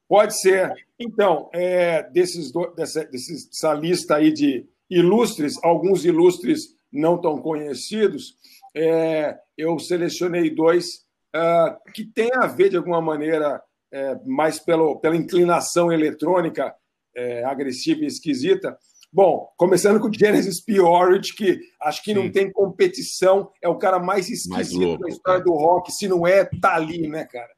Pode 0.08 0.40
ser. 0.40 0.72
Então, 0.98 1.50
é, 1.52 2.02
desses 2.10 2.50
do- 2.52 2.72
dessa, 2.74 3.04
desses- 3.04 3.46
dessa 3.48 3.74
lista 3.74 4.16
aí 4.16 4.32
de 4.32 4.64
ilustres, 4.88 5.62
alguns 5.62 6.04
ilustres 6.04 6.68
não 6.92 7.20
tão 7.20 7.38
conhecidos, 7.38 8.34
é, 8.76 9.38
eu 9.56 9.78
selecionei 9.78 10.54
dois 10.54 11.06
ah, 11.34 11.78
que 11.94 12.04
têm 12.04 12.30
a 12.34 12.46
ver, 12.46 12.68
de 12.68 12.76
alguma 12.76 13.00
maneira, 13.00 13.60
é, 13.90 14.14
mais 14.26 14.58
pelo, 14.58 15.00
pela 15.00 15.16
inclinação 15.16 15.90
eletrônica 15.90 16.74
é, 17.14 17.42
agressiva 17.44 18.02
e 18.04 18.06
esquisita. 18.06 18.76
Bom, 19.10 19.48
começando 19.56 19.98
com 19.98 20.08
o 20.08 20.12
Genesis 20.12 20.62
P. 20.62 20.78
Orridge, 20.80 21.34
que 21.34 21.58
acho 21.80 22.02
que 22.02 22.12
não 22.12 22.24
Sim. 22.24 22.32
tem 22.32 22.52
competição, 22.52 23.50
é 23.62 23.68
o 23.68 23.78
cara 23.78 23.98
mais 23.98 24.28
esquisito 24.28 24.52
Mais 24.52 24.72
louco, 24.72 25.02
da 25.04 25.08
história 25.08 25.42
do 25.42 25.52
rock. 25.52 25.90
Se 25.92 26.06
não 26.06 26.26
é, 26.26 26.44
tá 26.44 26.74
ali, 26.74 27.08
né, 27.08 27.24
cara? 27.24 27.48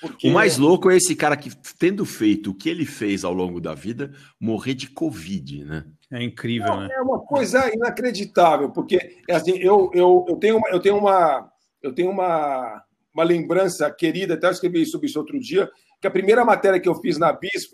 Porque- 0.00 0.28
O 0.28 0.32
mais 0.32 0.58
louco 0.58 0.90
é 0.90 0.96
esse 0.96 1.16
cara 1.16 1.36
que, 1.36 1.50
tendo 1.78 2.04
feito 2.04 2.50
o 2.50 2.54
que 2.54 2.68
ele 2.68 2.84
fez 2.84 3.24
ao 3.24 3.32
longo 3.32 3.60
da 3.60 3.72
vida, 3.74 4.12
morrer 4.38 4.74
de 4.74 4.90
Covid, 4.90 5.64
né? 5.64 5.84
É 6.10 6.22
incrível, 6.22 6.76
né? 6.76 6.88
É 6.92 7.00
uma 7.00 7.20
coisa 7.20 7.68
inacreditável, 7.74 8.70
porque 8.70 9.16
é 9.28 9.34
assim, 9.34 9.58
eu, 9.58 9.90
eu, 9.92 10.24
eu 10.28 10.36
tenho 10.36 10.58
uma, 10.58 10.68
eu 10.70 10.80
tenho 10.80 10.96
uma, 10.96 11.50
eu 11.82 11.92
tenho 11.92 12.10
uma, 12.10 12.84
uma 13.12 13.24
lembrança 13.24 13.90
querida, 13.90 14.34
até 14.34 14.46
eu 14.46 14.52
escrevi 14.52 14.86
sobre 14.86 15.08
isso 15.08 15.18
outro 15.18 15.38
dia, 15.40 15.68
que 16.00 16.06
a 16.06 16.10
primeira 16.10 16.44
matéria 16.44 16.78
que 16.78 16.88
eu 16.88 16.94
fiz 16.94 17.18
na 17.18 17.32
BIS, 17.32 17.70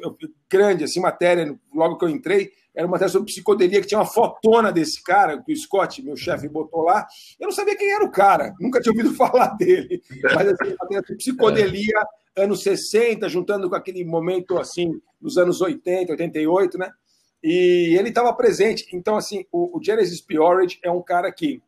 grande, 0.50 0.84
assim, 0.84 1.00
matéria, 1.00 1.54
logo 1.74 1.98
que 1.98 2.04
eu 2.04 2.08
entrei, 2.08 2.52
era 2.74 2.86
uma 2.86 2.92
matéria 2.92 3.12
sobre 3.12 3.26
psicodelia, 3.26 3.80
que 3.80 3.86
tinha 3.86 3.98
uma 3.98 4.06
fotona 4.06 4.72
desse 4.72 5.02
cara, 5.02 5.42
que 5.42 5.52
o 5.52 5.56
Scott, 5.56 6.02
meu 6.02 6.16
chefe, 6.16 6.48
botou 6.48 6.82
lá. 6.82 7.06
Eu 7.38 7.46
não 7.48 7.52
sabia 7.52 7.76
quem 7.76 7.92
era 7.92 8.04
o 8.04 8.10
cara, 8.10 8.54
nunca 8.58 8.80
tinha 8.80 8.92
ouvido 8.92 9.12
falar 9.16 9.48
dele. 9.56 10.02
Mas 10.22 10.48
assim, 10.48 10.74
matéria 10.80 11.02
sobre 11.02 11.16
psicodelia, 11.16 12.02
anos 12.36 12.62
60, 12.62 13.28
juntando 13.28 13.68
com 13.68 13.76
aquele 13.76 14.04
momento, 14.04 14.58
assim, 14.58 14.90
dos 15.20 15.36
anos 15.36 15.60
80, 15.60 16.12
88, 16.12 16.78
né? 16.78 16.90
E 17.42 17.96
ele 17.98 18.10
estava 18.10 18.32
presente. 18.32 18.86
Então, 18.92 19.16
assim, 19.16 19.44
o, 19.50 19.78
o 19.78 19.82
Genesis 19.82 20.20
P. 20.20 20.36
é 20.82 20.90
um 20.90 21.02
cara 21.02 21.32
que 21.32 21.60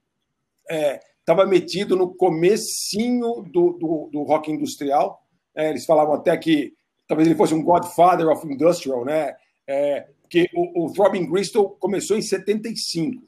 estava 1.20 1.42
é, 1.42 1.46
metido 1.46 1.96
no 1.96 2.14
comecinho 2.14 3.42
do, 3.42 3.72
do, 3.72 4.10
do 4.12 4.22
rock 4.22 4.50
industrial. 4.50 5.20
É, 5.54 5.70
eles 5.70 5.84
falavam 5.84 6.14
até 6.14 6.36
que 6.36 6.74
talvez 7.08 7.28
ele 7.28 7.36
fosse 7.36 7.54
um 7.54 7.62
godfather 7.62 8.28
of 8.28 8.46
industrial, 8.46 9.04
né? 9.04 9.34
É, 9.66 10.06
que 10.28 10.48
o, 10.54 10.84
o 10.86 10.92
Throbbing 10.92 11.30
Gristle 11.30 11.70
começou 11.78 12.16
em 12.16 12.22
75. 12.22 13.22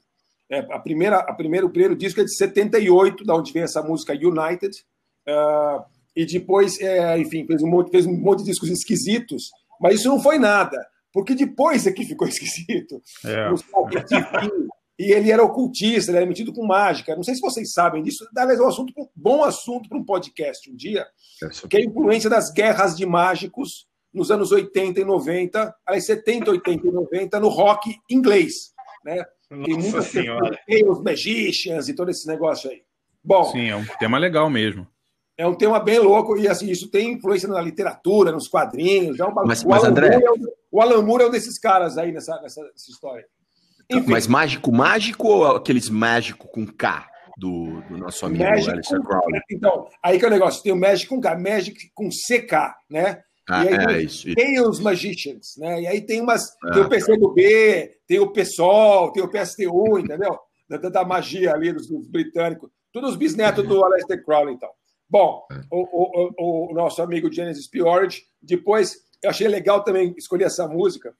É, 0.49 0.59
a 0.59 0.79
primeira, 0.79 1.17
a 1.17 1.33
primeiro, 1.33 1.67
o 1.67 1.69
primeiro 1.69 1.95
disco 1.95 2.21
é 2.21 2.23
de 2.23 2.35
78, 2.35 3.23
da 3.25 3.35
onde 3.35 3.51
vem 3.51 3.63
essa 3.63 3.83
música 3.83 4.13
United. 4.13 4.85
Uh, 5.27 5.83
e 6.15 6.25
depois, 6.25 6.79
é, 6.79 7.17
enfim, 7.19 7.45
fez 7.45 7.61
um, 7.61 7.67
monte, 7.67 7.91
fez 7.91 8.05
um 8.05 8.15
monte 8.15 8.39
de 8.39 8.45
discos 8.45 8.69
esquisitos, 8.69 9.51
mas 9.79 9.99
isso 9.99 10.09
não 10.09 10.19
foi 10.19 10.39
nada, 10.39 10.77
porque 11.17 11.33
depois 11.33 11.87
é 11.87 11.91
que 11.91 12.05
ficou 12.05 12.27
esquisito. 12.29 13.01
É. 13.25 13.49
E 14.99 15.11
ele 15.11 15.31
era 15.31 15.43
ocultista, 15.43 16.11
ele 16.11 16.17
era 16.17 16.25
metido 16.27 16.53
com 16.53 16.63
mágica. 16.63 17.15
Não 17.15 17.23
sei 17.23 17.33
se 17.33 17.41
vocês 17.41 17.73
sabem 17.73 18.03
disso. 18.03 18.23
Aliás, 18.37 18.59
é 18.59 18.63
um 18.63 18.67
assunto, 18.67 18.93
um 18.95 19.07
bom 19.15 19.43
assunto 19.43 19.89
para 19.89 19.97
um 19.97 20.05
podcast 20.05 20.69
um 20.71 20.75
dia, 20.75 21.07
que 21.67 21.77
é 21.77 21.79
a 21.79 21.85
influência 21.85 22.29
das 22.29 22.53
guerras 22.53 22.95
de 22.95 23.03
mágicos 23.03 23.87
nos 24.13 24.29
anos 24.29 24.51
80 24.51 25.01
e 25.01 25.03
90, 25.03 25.75
aliás, 25.87 26.05
70, 26.05 26.51
80 26.51 26.87
e 26.87 26.91
90, 26.91 27.39
no 27.39 27.49
rock 27.49 27.95
inglês. 28.11 28.71
Né? 29.03 29.25
Tem 29.49 29.75
muitas 29.75 30.05
senhora. 30.05 30.55
os 30.87 31.01
Magicians 31.01 31.89
e 31.89 31.95
todo 31.95 32.11
esse 32.11 32.27
negócio 32.27 32.69
aí. 32.69 32.83
Bom, 33.23 33.45
Sim, 33.45 33.69
é 33.69 33.75
um 33.75 33.85
tema 33.99 34.19
legal 34.19 34.51
mesmo. 34.51 34.87
É 35.35 35.47
um 35.47 35.55
tema 35.55 35.79
bem 35.79 35.97
louco 35.97 36.37
e 36.37 36.47
assim, 36.47 36.69
isso 36.69 36.91
tem 36.91 37.13
influência 37.13 37.49
na 37.49 37.61
literatura, 37.61 38.31
nos 38.31 38.47
quadrinhos. 38.47 39.19
É 39.19 39.25
um 39.25 39.33
mas, 39.33 39.63
mas 39.63 39.83
André... 39.83 40.15
é 40.15 40.31
um, 40.31 40.45
o 40.77 40.81
Alan 40.81 41.01
Moore 41.01 41.23
é 41.23 41.27
um 41.27 41.31
desses 41.31 41.57
caras 41.57 41.97
aí 41.97 42.11
nessa, 42.11 42.39
nessa, 42.39 42.61
nessa 42.61 42.91
história. 42.91 43.25
Enfim. 43.89 44.11
Mas 44.11 44.27
mágico, 44.27 44.71
mágico 44.71 45.27
ou 45.27 45.55
aqueles 45.55 45.89
mágico 45.89 46.47
com 46.49 46.67
K 46.67 47.07
do, 47.35 47.81
do 47.89 47.97
nosso 47.97 48.23
amigo 48.27 48.43
Magic 48.43 48.69
Alistair 48.69 49.01
Crowley? 49.01 49.41
Então, 49.49 49.87
aí 50.03 50.19
que 50.19 50.25
é 50.25 50.27
o 50.27 50.31
negócio, 50.31 50.61
tem 50.61 50.71
o 50.71 50.75
Magic 50.75 51.07
com 51.07 51.19
K, 51.19 51.35
Magic 51.35 51.91
com 51.95 52.09
CK, 52.09 52.75
né? 52.91 53.23
Ah, 53.49 53.65
e 53.65 53.69
aí 53.69 53.73
é, 53.73 53.87
tem, 53.87 54.05
isso, 54.05 54.35
tem 54.35 54.61
os 54.61 54.79
Magicians, 54.79 55.55
né? 55.57 55.81
E 55.81 55.87
aí 55.87 56.01
tem 56.01 56.21
umas. 56.21 56.43
É. 56.67 56.73
Tem 56.73 56.81
o 56.83 56.89
PCdoB, 56.89 57.91
tem 58.05 58.19
o 58.19 58.31
PSOL, 58.31 59.11
tem 59.11 59.23
o 59.23 59.31
PSTU, 59.31 59.97
entendeu? 59.97 60.37
Da, 60.69 60.77
da 60.77 61.05
magia 61.05 61.53
ali 61.53 61.73
dos, 61.73 61.87
dos, 61.87 62.07
britânicos. 62.07 62.69
Todos 62.93 63.11
os 63.11 63.15
bisnetos 63.15 63.65
do 63.67 63.83
Aleister 63.83 64.23
Crowley, 64.23 64.53
então. 64.53 64.69
Bom, 65.09 65.47
é. 65.51 65.61
o, 65.71 66.33
o, 66.37 66.71
o, 66.71 66.73
nosso 66.75 67.01
amigo 67.01 67.31
Genesis 67.31 67.67
P. 67.67 67.79
depois 68.41 69.06
eu 69.23 69.29
achei 69.29 69.47
legal 69.47 69.83
também 69.83 70.13
escolher 70.17 70.45
essa 70.45 70.67
música, 70.67 71.15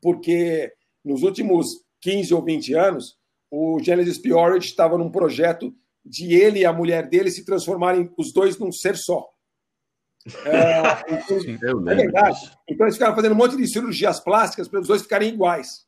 porque 0.00 0.72
nos 1.04 1.22
últimos 1.22 1.66
15 2.00 2.34
ou 2.34 2.42
20 2.42 2.74
anos, 2.74 3.16
o 3.50 3.78
Genesis 3.82 4.18
P. 4.18 4.30
estava 4.58 4.96
num 4.96 5.10
projeto 5.10 5.74
de 6.04 6.34
ele 6.34 6.60
e 6.60 6.64
a 6.64 6.72
mulher 6.72 7.08
dele 7.08 7.30
se 7.30 7.44
transformarem 7.44 8.10
os 8.16 8.32
dois 8.32 8.58
num 8.58 8.72
ser 8.72 8.96
só. 8.96 9.28
É, 10.44 11.14
então, 11.14 11.40
Sim, 11.40 11.58
é 11.62 11.94
verdade. 11.94 12.38
Então 12.68 12.86
eles 12.86 12.96
ficaram 12.96 13.14
fazendo 13.14 13.32
um 13.32 13.36
monte 13.36 13.56
de 13.56 13.66
cirurgias 13.66 14.20
plásticas 14.20 14.68
para 14.68 14.80
os 14.80 14.88
dois 14.88 15.02
ficarem 15.02 15.30
iguais. 15.30 15.86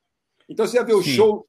Então 0.48 0.66
você 0.66 0.76
ia 0.76 0.84
ver 0.84 0.94
o 0.94 1.02
Sim. 1.02 1.10
show. 1.10 1.46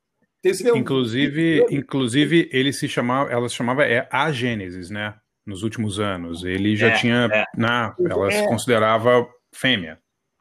Um... 0.74 0.75
Inclusive, 0.75 1.65
inclusive, 1.72 2.50
ele 2.51 2.74
se 2.74 2.88
chamava, 2.89 3.32
ela 3.32 3.48
se 3.48 3.56
chamava 3.56 3.86
é 3.86 4.08
a 4.12 4.30
Gênesis, 4.32 4.89
né? 4.89 5.15
Nos 5.46 5.63
últimos 5.63 6.00
anos. 6.00 6.44
Ele 6.44 6.75
já 6.75 6.89
é, 6.89 6.98
tinha. 6.98 7.30
É. 7.32 7.44
Na, 7.56 7.96
ela 8.00 8.30
se 8.30 8.38
é. 8.38 8.48
considerava 8.48 9.27
fêmea. 9.53 10.00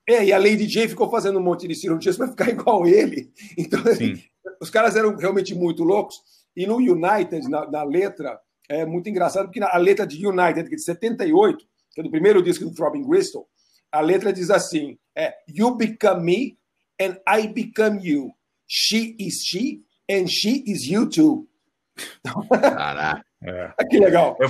É, 0.09 0.25
e 0.25 0.33
a 0.33 0.38
Lady 0.38 0.66
J 0.66 0.88
ficou 0.88 1.09
fazendo 1.09 1.38
um 1.38 1.42
monte 1.42 1.69
de 1.69 1.75
cirurgias 1.75 2.16
para 2.16 2.28
ficar 2.28 2.49
igual 2.50 2.87
ele. 2.87 3.31
Então, 3.57 3.81
os 4.61 4.71
caras 4.71 4.97
eram 4.97 5.16
realmente 5.16 5.54
muito 5.54 5.85
loucos. 5.85 6.16
E 6.57 6.66
no 6.66 6.76
United, 6.76 7.49
na, 7.49 7.71
na 7.71 7.83
letra, 7.83 8.38
é 8.69 8.85
muito 8.85 9.09
engraçado, 9.09 9.47
porque 9.47 9.62
a 9.62 9.76
letra 9.78 10.07
de 10.07 10.26
United, 10.26 10.69
que 10.69 10.75
é 10.75 10.76
de 10.76 10.83
78, 10.83 11.64
que 11.92 12.00
é 12.00 12.04
do 12.04 12.11
primeiro 12.11 12.42
disco 12.42 12.64
do 12.64 12.75
Throbbing 12.75 13.07
Gristle, 13.07 13.47
a 13.90 14.00
letra 14.00 14.33
diz 14.33 14.50
assim: 14.50 14.99
é, 15.16 15.35
You 15.49 15.76
become 15.76 16.25
me 16.25 16.59
and 17.00 17.16
I 17.28 17.47
become 17.49 18.00
you. 18.02 18.33
She 18.66 19.16
is 19.19 19.45
she 19.45 19.85
and 20.11 20.26
she 20.26 20.64
is 20.66 20.87
you 20.87 21.09
too. 21.09 21.49
Caraca. 22.50 23.25
É. 23.42 23.73
Que 23.90 23.99
legal. 23.99 24.37
Eu, 24.40 24.49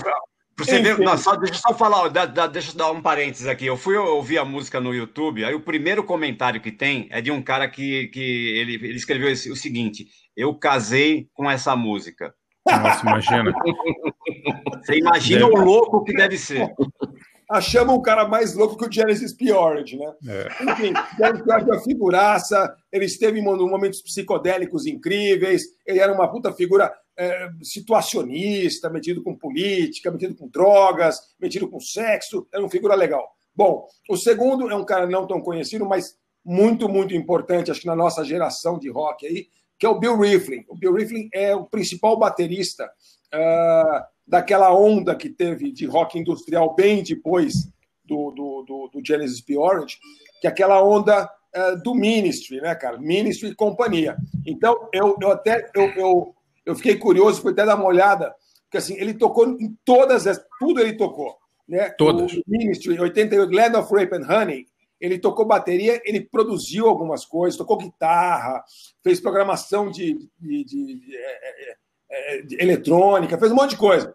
você 0.65 0.81
ver, 0.81 0.99
não, 0.99 1.17
só, 1.17 1.37
deixa 1.37 1.55
eu 1.55 1.59
só 1.59 1.75
falar, 1.75 2.09
da, 2.09 2.27
da, 2.27 2.47
deixa 2.47 2.73
eu 2.73 2.77
dar 2.77 2.91
um 2.91 3.03
parênteses 3.03 3.47
aqui. 3.47 3.67
Eu 3.67 3.77
fui 3.77 3.97
ouvir 3.97 4.39
a 4.39 4.45
música 4.45 4.81
no 4.81 4.95
YouTube, 4.95 5.45
aí 5.45 5.55
o 5.55 5.61
primeiro 5.61 6.05
comentário 6.05 6.61
que 6.61 6.73
tem 6.73 7.09
é 7.11 7.21
de 7.21 7.31
um 7.31 7.43
cara 7.43 7.69
que, 7.69 8.09
que 8.09 8.59
ele, 8.59 8.75
ele 8.75 8.97
escreveu 8.97 9.31
esse, 9.31 9.51
o 9.51 9.57
seguinte: 9.57 10.07
Eu 10.37 10.55
casei 10.55 11.29
com 11.33 11.51
essa 11.51 11.75
música. 11.77 12.35
Nossa, 12.67 13.03
imagina. 13.03 13.53
Você 14.83 14.99
imagina 14.99 15.47
o 15.47 15.57
louco 15.57 16.05
que 16.05 16.13
deve 16.13 16.37
ser 16.37 16.69
achamos 17.53 17.95
um 17.95 18.01
cara 18.01 18.27
mais 18.27 18.55
louco 18.55 18.77
que 18.77 18.87
o 18.87 18.93
Genesis 18.93 19.33
P. 19.35 19.53
Orange, 19.53 19.97
né? 19.97 20.13
É. 20.27 20.73
Enfim, 20.73 20.95
Genesis 21.19 21.45
P. 21.45 21.53
é 21.53 21.57
uma 21.59 21.81
figuraça, 21.81 22.75
ele 22.91 23.05
esteve 23.05 23.39
em 23.39 23.43
momentos 23.43 24.01
psicodélicos 24.01 24.87
incríveis, 24.87 25.65
ele 25.87 25.99
era 25.99 26.13
uma 26.13 26.29
puta 26.29 26.53
figura 26.53 26.93
é, 27.17 27.49
situacionista, 27.63 28.91
metido 28.91 29.23
com 29.23 29.37
política, 29.37 30.11
metido 30.11 30.35
com 30.35 30.49
drogas, 30.49 31.19
metido 31.39 31.69
com 31.69 31.81
sexo, 31.81 32.47
era 32.53 32.63
uma 32.63 32.71
figura 32.71 32.95
legal. 32.95 33.29
Bom, 33.55 33.87
o 34.09 34.17
segundo 34.17 34.71
é 34.71 34.75
um 34.75 34.85
cara 34.85 35.07
não 35.07 35.27
tão 35.27 35.41
conhecido, 35.41 35.87
mas 35.87 36.17
muito, 36.45 36.89
muito 36.89 37.15
importante, 37.15 37.71
acho 37.71 37.81
que 37.81 37.87
na 37.87 37.97
nossa 37.97 38.25
geração 38.25 38.79
de 38.79 38.91
rock 38.91 39.27
aí, 39.27 39.47
que 39.79 39.87
é 39.87 39.89
o 39.89 39.99
Bill 39.99 40.19
Riflin. 40.19 40.65
O 40.69 40.77
Bill 40.77 40.95
Riflin 40.95 41.29
é 41.33 41.55
o 41.55 41.67
principal 41.67 42.17
baterista 42.17 42.91
uh, 43.35 44.05
daquela 44.27 44.73
onda 44.75 45.15
que 45.15 45.29
teve 45.29 45.73
de 45.73 45.87
rock 45.87 46.19
industrial 46.19 46.75
bem 46.75 47.03
depois 47.03 47.69
do, 48.05 48.31
do, 48.31 48.63
do, 48.63 48.91
do 48.93 49.07
Genesis 49.07 49.41
P. 49.41 49.57
Orange, 49.57 49.99
que 50.41 50.47
é 50.47 50.51
aquela 50.51 50.83
onda 50.83 51.25
uh, 51.25 51.83
do 51.83 51.95
Ministry, 51.95 52.61
né, 52.61 52.75
cara? 52.75 52.99
Ministry 52.99 53.51
e 53.51 53.55
companhia. 53.55 54.17
Então, 54.47 54.89
eu, 54.93 55.17
eu 55.21 55.31
até 55.33 55.71
eu, 55.75 55.85
eu, 55.97 56.35
eu 56.65 56.75
fiquei 56.75 56.97
curioso, 56.97 57.43
fui 57.43 57.53
até 57.53 57.65
dar 57.65 57.77
uma 57.77 57.87
olhada, 57.87 58.35
porque 58.65 58.79
assim, 58.79 58.95
ele 58.99 59.15
tocou 59.15 59.49
em 59.49 59.77
todas 59.85 60.27
as. 60.27 60.43
Tudo 60.59 60.81
ele 60.81 60.95
tocou. 60.95 61.37
Né? 61.69 61.91
Todas. 61.91 62.33
O 62.33 62.43
Ministry, 62.47 62.99
88, 62.99 63.53
Land 63.53 63.77
of 63.77 63.95
Rape 63.95 64.15
and 64.15 64.27
Honey, 64.29 64.67
ele 65.01 65.19
tocou 65.19 65.45
bateria, 65.45 66.01
ele 66.05 66.21
produziu 66.21 66.87
algumas 66.87 67.25
coisas, 67.25 67.59
tocou 67.59 67.77
guitarra, 67.77 68.65
fez 69.03 69.21
programação 69.21 69.91
de, 69.91 70.15
de, 70.39 70.65
de, 70.65 71.01
de, 71.01 71.17
é, 71.17 71.73
é, 71.73 71.77
é, 72.11 72.43
eletrônica, 72.61 73.37
fez 73.37 73.51
um 73.51 73.57
monte 73.57 73.71
de 73.71 73.79
coisa. 73.79 74.15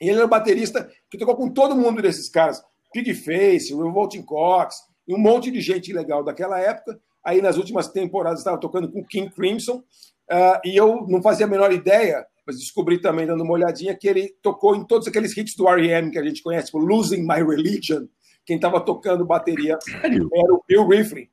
E 0.00 0.08
ele 0.08 0.16
era 0.16 0.26
o 0.26 0.28
baterista 0.28 0.90
que 1.10 1.18
tocou 1.18 1.36
com 1.36 1.48
todo 1.48 1.76
mundo 1.76 2.02
desses 2.02 2.28
caras. 2.28 2.62
Pigface, 2.92 3.74
Revolting 3.74 4.22
Cox, 4.22 4.76
e 5.06 5.14
um 5.14 5.18
monte 5.18 5.50
de 5.50 5.60
gente 5.60 5.92
legal 5.92 6.24
daquela 6.24 6.58
época. 6.58 7.00
Aí 7.24 7.40
nas 7.40 7.56
últimas 7.56 7.88
temporadas 7.88 8.40
estava 8.40 8.58
tocando 8.58 8.90
com 8.90 9.04
King 9.04 9.30
Crimson. 9.30 9.82
Uh, 10.30 10.60
e 10.64 10.76
eu 10.76 11.06
não 11.08 11.22
fazia 11.22 11.46
a 11.46 11.48
menor 11.48 11.72
ideia, 11.72 12.24
mas 12.46 12.58
descobri 12.58 13.00
também, 13.00 13.26
dando 13.26 13.42
uma 13.42 13.52
olhadinha, 13.52 13.96
que 13.96 14.08
ele 14.08 14.34
tocou 14.42 14.76
em 14.76 14.84
todos 14.84 15.08
aqueles 15.08 15.36
hits 15.36 15.54
do 15.54 15.68
R.E.M. 15.68 16.10
que 16.10 16.18
a 16.18 16.24
gente 16.24 16.42
conhece, 16.42 16.66
tipo 16.66 16.78
Losing 16.78 17.22
My 17.22 17.42
Religion. 17.42 18.06
Quem 18.44 18.56
estava 18.56 18.80
tocando 18.80 19.26
bateria 19.26 19.78
Sério? 19.80 20.28
era 20.32 20.54
o 20.54 20.64
Bill 20.66 20.88
Riflin. 20.88 21.28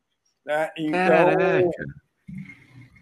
Né? 0.46 0.70
Então, 0.78 1.08
Caraca. 1.08 1.70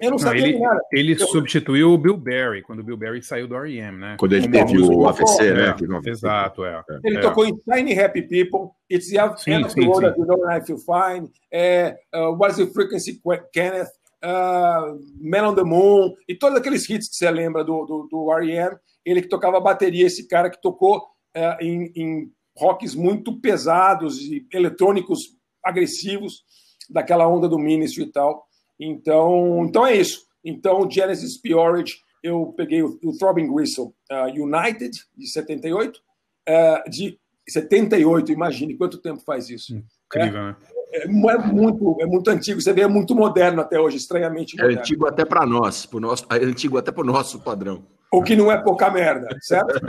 Eu 0.03 0.11
não, 0.11 0.19
sabia 0.19 0.49
ele, 0.49 0.59
nada. 0.59 0.81
Ele 0.91 1.13
eu... 1.13 1.27
substituiu 1.27 1.93
o 1.93 1.97
Bill 1.97 2.17
Berry, 2.17 2.61
quando 2.61 2.79
o 2.79 2.83
Bill 2.83 2.97
Berry 2.97 3.21
saiu 3.23 3.47
do 3.47 3.55
R.E.M., 3.55 3.97
né? 3.97 4.15
Quando 4.19 4.33
ele 4.33 4.49
teve 4.49 4.77
o 4.77 5.07
AVC, 5.07 5.53
né? 5.53 5.75
É, 6.05 6.09
exato, 6.09 6.65
é. 6.65 6.83
Ele 7.05 7.17
é. 7.17 7.21
tocou 7.21 7.45
em 7.45 7.57
Tiny 7.57 7.97
Happy 7.97 8.21
People, 8.23 8.71
It's 8.91 9.09
the 9.09 9.17
End 9.49 9.65
of 9.65 9.73
the 9.73 9.87
World 9.87 10.19
You 10.19 10.25
Know 10.25 10.49
I 10.51 10.61
Feel 10.65 10.77
Fine, 10.77 11.29
é, 11.49 11.95
uh, 12.13 12.35
What's 12.37 12.57
the 12.57 12.67
Frequency, 12.67 13.21
Kenneth, 13.53 13.91
uh, 14.23 14.99
Man 15.19 15.49
on 15.49 15.55
the 15.55 15.63
Moon, 15.63 16.13
e 16.27 16.35
todos 16.35 16.57
aqueles 16.57 16.89
hits 16.89 17.09
que 17.09 17.15
você 17.15 17.29
lembra 17.29 17.63
do, 17.63 17.85
do, 17.85 18.07
do 18.09 18.31
R.E.M., 18.31 18.77
ele 19.05 19.21
que 19.21 19.27
tocava 19.27 19.59
bateria, 19.59 20.05
esse 20.05 20.27
cara 20.27 20.49
que 20.49 20.61
tocou 20.61 20.99
uh, 21.35 21.61
em, 21.61 21.91
em 21.95 22.31
rocks 22.57 22.95
muito 22.95 23.39
pesados 23.39 24.19
e 24.21 24.45
eletrônicos 24.53 25.35
agressivos, 25.63 26.43
daquela 26.89 27.27
onda 27.27 27.47
do 27.47 27.59
Ministry 27.59 28.03
e 28.03 28.11
tal. 28.11 28.45
Então, 28.79 29.65
então 29.65 29.85
é 29.85 29.95
isso. 29.95 30.25
Então, 30.43 30.89
Genesis 30.89 31.37
Porridge, 31.37 31.95
eu 32.21 32.53
peguei 32.55 32.81
o, 32.81 32.99
o 33.03 33.17
Throbbing 33.17 33.53
Gristle 33.53 33.93
uh, 34.11 34.27
United, 34.27 34.97
de 35.15 35.27
78, 35.27 35.97
uh, 35.97 36.89
de 36.89 37.19
78, 37.47 38.31
imagine 38.31 38.75
quanto 38.75 39.01
tempo 39.01 39.21
faz 39.21 39.49
isso. 39.49 39.83
Incrível, 40.05 40.39
é, 40.39 40.47
né? 40.51 40.57
É, 40.93 41.05
é, 41.05 41.07
muito, 41.07 41.97
é 41.99 42.05
muito 42.05 42.29
antigo, 42.29 42.61
você 42.61 42.71
vê, 42.71 42.81
é 42.81 42.87
muito 42.87 43.15
moderno 43.15 43.61
até 43.61 43.79
hoje, 43.79 43.97
estranhamente 43.97 44.55
moderno. 44.55 44.77
É 44.77 44.79
antigo 44.79 45.07
até 45.07 45.25
para 45.25 45.43
nós, 45.43 45.87
pro 45.87 45.99
nosso, 45.99 46.23
é 46.29 46.35
antigo 46.35 46.77
até 46.77 46.91
para 46.91 47.01
o 47.01 47.05
nosso 47.05 47.39
padrão. 47.39 47.83
O 48.11 48.21
que 48.21 48.35
não 48.35 48.51
é 48.51 48.61
pouca 48.61 48.91
merda, 48.91 49.27
certo? 49.41 49.73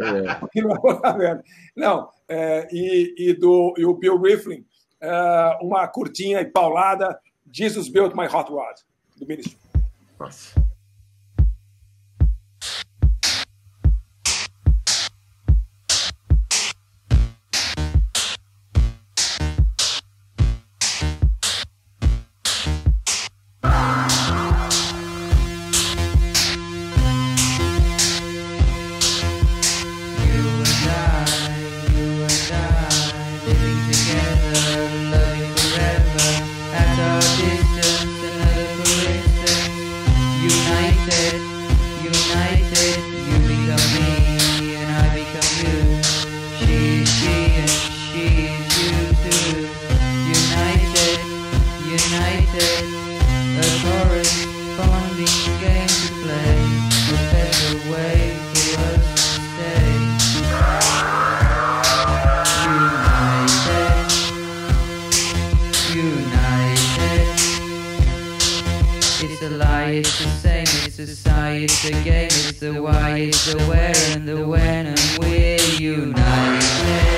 é. 0.00 0.42
o 0.42 0.48
que 0.48 0.60
não 0.60 0.72
é 0.72 0.80
pouca 0.80 1.14
merda. 1.14 1.44
Não, 1.76 2.08
é, 2.28 2.66
e, 2.72 3.14
e, 3.16 3.32
do, 3.32 3.74
e 3.78 3.86
o 3.86 3.94
Bill 3.94 4.20
Riflin, 4.20 4.66
uh, 5.00 5.64
uma 5.64 5.86
curtinha 5.86 6.40
e 6.40 6.44
paulada, 6.44 7.16
Jesus 7.52 7.88
Built 7.88 8.14
My 8.16 8.26
Hot 8.26 8.50
Rod, 8.50 8.76
do 9.16 9.24
Ministry. 9.24 9.56
Nossa. 10.18 10.67
it's 69.20 69.42
a 69.42 69.50
lie, 69.50 69.90
it's 69.90 70.18
the 70.18 70.28
same, 70.28 70.62
it's 70.86 70.96
the 70.96 71.06
sigh, 71.06 71.54
it's 71.54 71.82
the 71.82 71.90
game, 71.90 72.26
it's 72.26 72.60
the 72.60 72.80
why, 72.80 73.18
it's 73.18 73.52
the 73.52 73.60
where 73.64 73.92
and 74.12 74.28
the 74.28 74.46
when, 74.46 74.86
and 74.86 75.18
we're 75.18 75.58
united. 75.80 77.17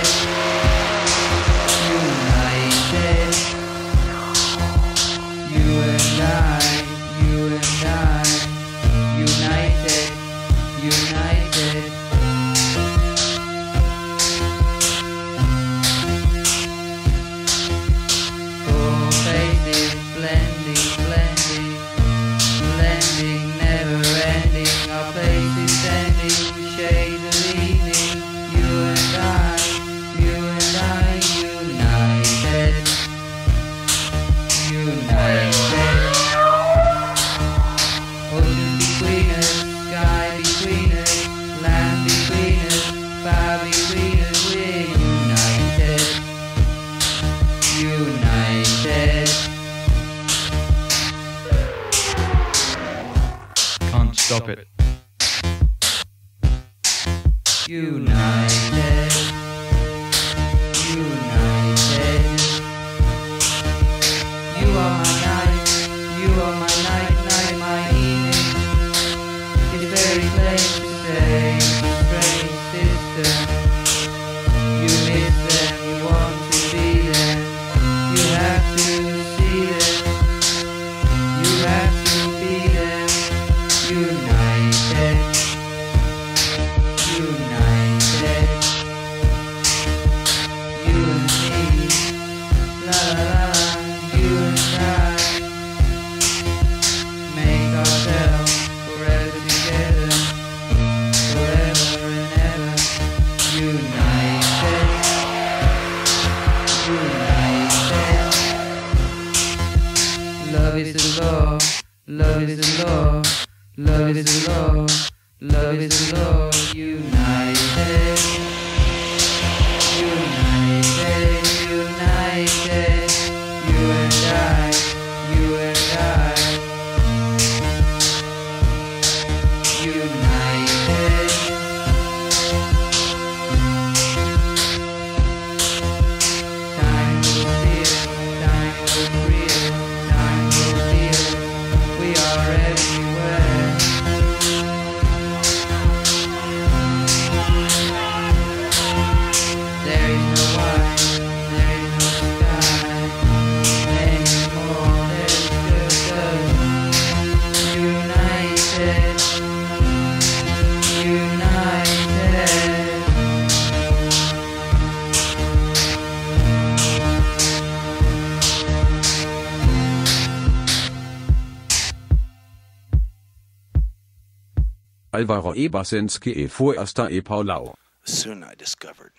Alvaro 175.21 175.53
Ebersenski 175.55 176.33
e 176.33 176.49
Fuersta 176.49 177.11
e. 177.11 177.75
Soon 178.05 178.43
I 178.43 178.55
discovered 178.57 179.13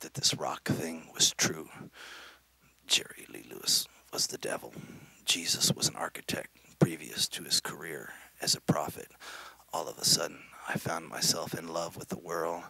that 0.00 0.14
this 0.14 0.34
rock 0.34 0.68
thing 0.68 1.08
was 1.14 1.32
true. 1.32 1.68
Jerry 2.86 3.26
Lee 3.32 3.46
Lewis 3.50 3.86
was 4.12 4.26
the 4.26 4.38
devil. 4.38 4.72
Jesus 5.24 5.72
was 5.72 5.88
an 5.88 5.96
architect 5.96 6.48
previous 6.78 7.28
to 7.28 7.44
his 7.44 7.60
career 7.60 8.10
as 8.40 8.54
a 8.54 8.60
prophet. 8.60 9.08
All 9.72 9.88
of 9.88 9.98
a 9.98 10.04
sudden, 10.04 10.40
I 10.68 10.74
found 10.74 11.08
myself 11.08 11.54
in 11.54 11.68
love 11.68 11.96
with 11.96 12.08
the 12.08 12.18
world. 12.18 12.62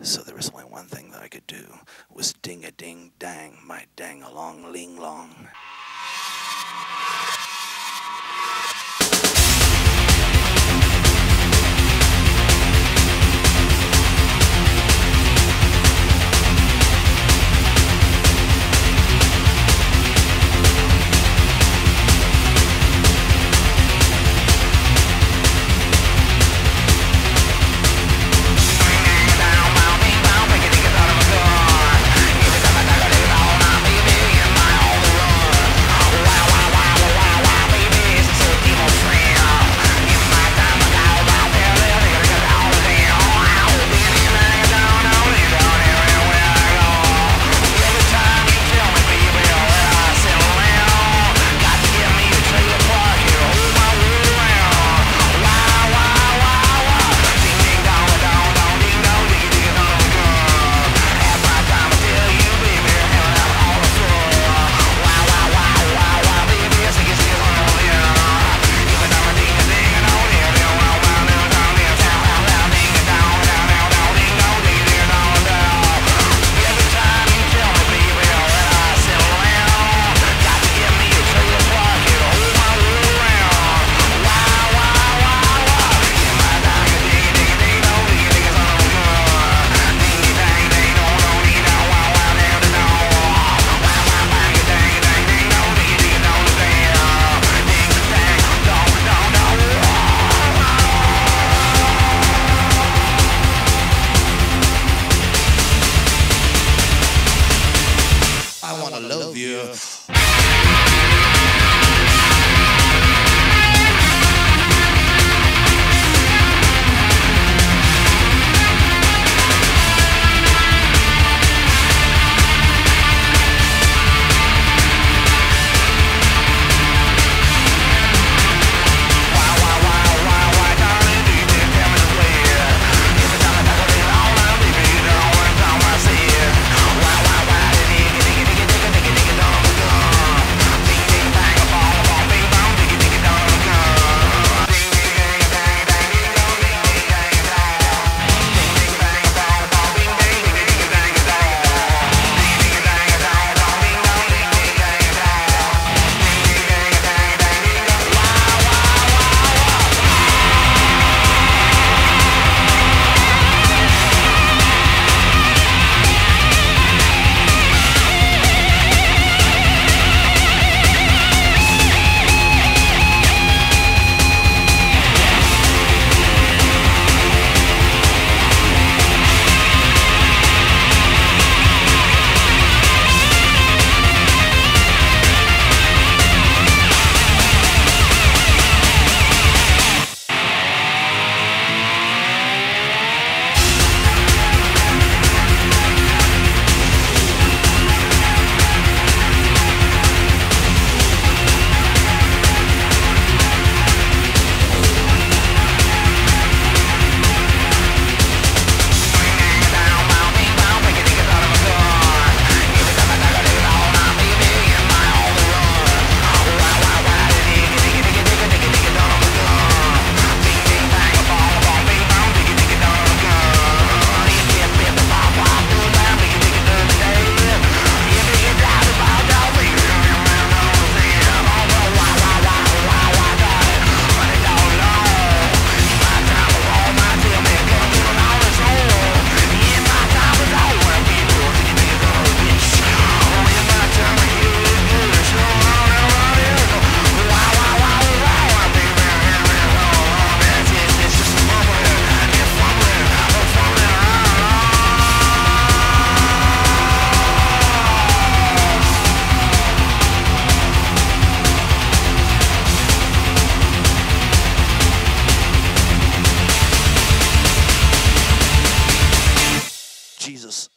So 0.00 0.22
there 0.22 0.36
was 0.36 0.50
only 0.50 0.64
one 0.64 0.86
thing 0.86 1.10
that 1.10 1.22
I 1.22 1.28
could 1.28 1.46
do 1.46 1.66
was 2.10 2.32
ding 2.34 2.64
a 2.64 2.70
ding 2.70 3.12
dang 3.18 3.58
my 3.64 3.86
dang 3.96 4.22
along 4.22 4.72
ling 4.72 4.98
long. 4.98 5.48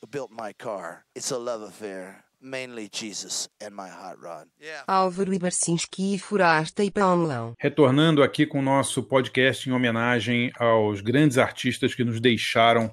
Built 0.10 0.32
my 0.32 0.54
car. 0.54 1.06
It's 1.15 1.32
a 1.32 1.38
love 1.38 1.63
affair. 1.63 2.24
Mainly 2.39 2.88
Jesus 2.91 3.50
and 3.62 3.72
my 3.72 3.89
hot 3.89 4.17
rod. 4.22 4.48
Yeah. 4.62 4.84
Álvaro 4.88 5.34
Ibarcinski, 5.34 6.20
Forasta 6.20 6.84
e 6.84 6.91
Paulão. 6.91 7.54
Retornando 7.60 8.22
aqui 8.22 8.46
com 8.46 8.60
o 8.60 8.62
nosso 8.62 9.04
podcast 9.04 9.67
em 9.67 9.74
homenagem 9.74 10.52
aos 10.60 11.02
grandes 11.02 11.38
artistas 11.38 11.96
que 11.96 12.04
nos 12.04 12.22
deixaram 12.22 12.91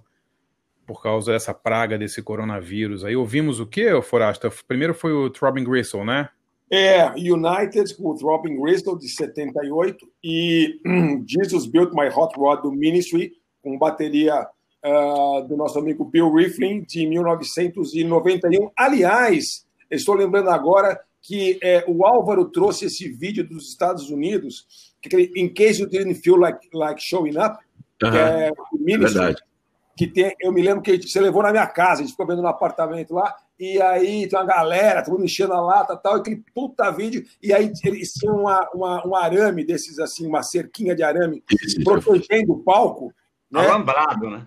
por 0.86 1.02
causa 1.02 1.32
dessa 1.32 1.52
praga 1.52 1.98
desse 1.98 2.22
coronavírus. 2.22 3.04
Aí 3.04 3.14
ouvimos 3.14 3.60
o 3.60 3.66
que, 3.66 4.00
Forasta? 4.02 4.50
Primeiro 4.66 4.94
foi 4.94 5.12
o 5.12 5.30
Robin 5.40 5.64
Gristle, 5.64 6.04
né? 6.04 6.30
É, 6.70 7.06
United 7.10 7.94
com 7.96 8.08
o 8.08 8.16
Robin 8.16 8.60
Gristle 8.60 8.98
de 8.98 9.08
78 9.08 9.98
e 10.22 10.80
Jesus 11.28 11.66
Built 11.66 11.92
My 11.92 12.08
Hot 12.08 12.34
Rod 12.36 12.62
do 12.62 12.72
Ministry 12.72 13.32
com 13.62 13.78
bateria 13.78 14.46
uh, 14.84 15.46
do 15.46 15.56
nosso 15.56 15.78
amigo 15.78 16.04
Bill 16.04 16.32
Riflin 16.32 16.82
de 16.82 17.06
1991. 17.06 18.70
Aliás, 18.76 19.66
estou 19.90 20.14
lembrando 20.14 20.50
agora 20.50 21.00
que 21.22 21.58
é, 21.62 21.84
o 21.88 22.04
Álvaro 22.04 22.44
trouxe 22.50 22.84
esse 22.86 23.08
vídeo 23.08 23.48
dos 23.48 23.70
Estados 23.70 24.10
Unidos, 24.10 24.66
que 25.00 25.08
é 25.08 25.22
aquele 25.22 25.40
In 25.40 25.48
Case 25.48 25.80
You 25.80 25.88
Didn't 25.88 26.20
Feel 26.20 26.36
Like, 26.36 26.68
like 26.74 27.00
Showing 27.02 27.38
Up, 27.38 27.56
que 27.98 28.06
é 28.06 28.52
o 28.72 28.78
Ministry. 28.78 29.18
Verdade 29.18 29.42
que 29.96 30.06
tem, 30.06 30.34
eu 30.40 30.52
me 30.52 30.62
lembro 30.62 30.82
que 30.82 31.00
você 31.00 31.20
levou 31.20 31.42
na 31.42 31.50
minha 31.50 31.66
casa, 31.66 32.00
a 32.00 32.02
gente 32.02 32.10
ficou 32.10 32.26
vendo 32.26 32.42
no 32.42 32.48
apartamento 32.48 33.14
lá, 33.14 33.34
e 33.58 33.80
aí 33.80 34.28
tem 34.28 34.38
uma 34.38 34.44
galera, 34.44 35.02
todo 35.02 35.14
mundo 35.14 35.24
enchendo 35.24 35.52
a 35.52 35.60
lata 35.60 35.96
tal, 35.96 36.16
aquele 36.16 36.42
puta 36.54 36.90
vídeo, 36.90 37.24
e 37.42 37.52
aí 37.52 37.72
eles 37.84 38.12
tinham 38.12 38.40
uma, 38.40 38.68
uma, 38.74 39.06
um 39.06 39.14
arame 39.14 39.64
desses, 39.64 39.98
assim, 39.98 40.26
uma 40.26 40.42
cerquinha 40.42 40.94
de 40.94 41.02
arame 41.02 41.42
protegendo 41.84 42.54
o 42.54 42.62
palco. 42.64 43.12
Né? 43.50 43.60
Alambrado, 43.60 44.30
né? 44.30 44.44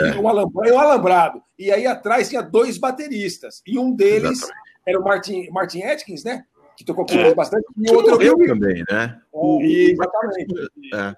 É. 0.00 0.18
Um, 0.18 0.28
alambrado, 0.28 0.74
um 0.74 0.78
alambrado. 0.78 1.42
E 1.58 1.70
aí 1.70 1.86
atrás 1.86 2.28
tinha 2.28 2.42
dois 2.42 2.78
bateristas, 2.78 3.62
e 3.66 3.78
um 3.78 3.94
deles 3.94 4.38
Exatamente. 4.38 4.64
era 4.86 5.00
o 5.00 5.04
Martin, 5.04 5.50
Martin 5.50 5.82
Atkins, 5.82 6.24
né? 6.24 6.44
Que 6.76 6.84
tocou 6.84 7.04
com 7.04 7.14
é. 7.14 7.34
bastante, 7.34 7.66
e 7.76 7.90
o 7.90 7.94
outro 7.94 8.22
eu 8.22 8.36
também, 8.46 8.82
né? 8.90 9.18
O, 9.32 9.60
exatamente. 9.60 10.70
É 10.94 11.14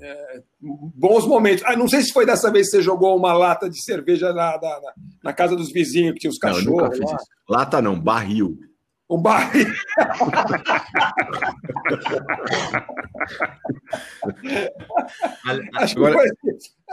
é, 0.00 0.42
bons 0.60 1.26
momentos. 1.26 1.64
Ah, 1.66 1.76
não 1.76 1.88
sei 1.88 2.02
se 2.02 2.12
foi 2.12 2.26
dessa 2.26 2.50
vez 2.50 2.66
que 2.66 2.76
você 2.76 2.82
jogou 2.82 3.16
uma 3.16 3.32
lata 3.32 3.70
de 3.70 3.82
cerveja 3.82 4.32
na, 4.32 4.58
na, 4.60 4.80
na 5.22 5.32
casa 5.32 5.56
dos 5.56 5.72
vizinhos, 5.72 6.14
que 6.14 6.20
tinha 6.20 6.30
os 6.30 6.38
cachorros. 6.38 6.98
Não, 6.98 7.16
lata 7.48 7.80
não, 7.80 7.98
barril. 7.98 8.58
Um 9.08 9.20
barril. 9.20 9.66
Agora, 15.92 16.18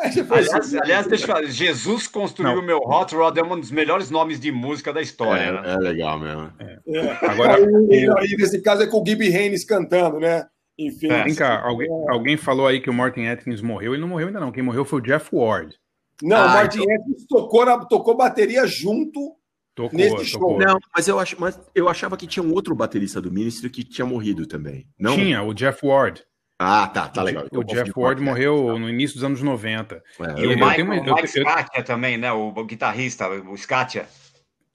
aliás, 0.02 0.76
aliás, 0.76 1.08
deixa 1.08 1.24
eu 1.24 1.28
falar, 1.28 1.44
Jesus 1.46 2.08
construiu 2.08 2.60
o 2.60 2.62
meu 2.62 2.80
Hot 2.80 3.16
Rod, 3.16 3.38
é 3.38 3.44
um 3.44 3.60
dos 3.60 3.72
melhores 3.72 4.10
nomes 4.10 4.42
de 4.42 4.52
música 4.52 4.92
da 4.92 5.02
história. 5.02 5.42
É, 5.42 5.52
né? 5.54 5.74
é 5.74 5.78
legal 5.78 6.20
mesmo. 6.20 6.52
É. 6.60 6.80
É. 6.88 7.26
Agora, 7.26 7.60
e, 7.62 8.06
e, 8.06 8.38
nesse 8.38 8.62
caso 8.62 8.84
é 8.84 8.88
com 8.88 9.02
o 9.02 9.06
Gibby 9.06 9.34
Haynes 9.34 9.64
cantando, 9.64 10.20
né? 10.20 10.46
Enfim. 10.78 11.10
É. 11.10 11.24
Vem 11.24 11.36
cá, 11.36 11.62
alguém, 11.62 11.90
alguém 12.10 12.36
falou 12.36 12.68
aí 12.68 12.82
que 12.82 12.90
o 12.90 12.94
Martin 12.94 13.26
Atkins 13.28 13.62
morreu. 13.62 13.94
Ele 13.94 14.02
não 14.02 14.10
morreu 14.10 14.28
ainda, 14.28 14.40
não. 14.40 14.52
Quem 14.52 14.64
morreu 14.64 14.84
foi 14.84 15.00
o 15.00 15.04
Jeff 15.04 15.30
Ward. 15.34 15.74
Não, 16.22 16.38
ah, 16.38 16.46
o 16.46 16.50
Martin 16.50 16.82
então... 16.82 16.96
Atkins 16.96 17.26
tocou, 17.26 17.66
na, 17.66 17.86
tocou 17.86 18.18
bateria 18.18 18.68
junto 18.68 19.36
tocou, 19.84 20.00
nesse 20.00 20.26
show. 20.26 20.40
Tocou. 20.40 20.60
Não, 20.60 20.78
mas 20.96 21.08
eu, 21.08 21.20
ach, 21.20 21.36
mas 21.38 21.60
eu 21.74 21.90
achava 21.90 22.18
que 22.18 22.28
tinha 22.28 22.44
um 22.44 22.54
outro 22.54 22.76
baterista 22.76 23.22
do 23.22 23.32
Ministry 23.32 23.70
que 23.70 23.84
tinha 23.84 24.06
morrido 24.06 24.46
também. 24.46 24.88
Não? 25.00 25.16
Tinha, 25.16 25.42
o 25.44 25.54
Jeff 25.54 25.86
Ward. 25.86 26.24
Ah, 26.64 26.88
tá, 26.88 27.08
tá 27.08 27.24
legal. 27.24 27.48
O, 27.52 27.64
Jeff 27.64 27.92
Ward 27.98 28.22
morreu 28.22 28.78
no 28.78 28.88
início 28.88 29.16
dos 29.16 29.24
anos 29.24 29.42
90. 29.42 29.96
É, 29.96 30.42
e 30.42 30.46
o 30.46 30.50
Mike, 30.50 30.82
uma, 30.84 30.96
o 30.96 31.16
Mike 31.16 31.28
Scatia 31.28 31.84
também, 31.84 32.20
né? 32.20 32.32
O, 32.32 32.50
o 32.50 32.66
guitarrista, 32.66 33.28
o 33.28 33.58
Scatia. 33.58 34.06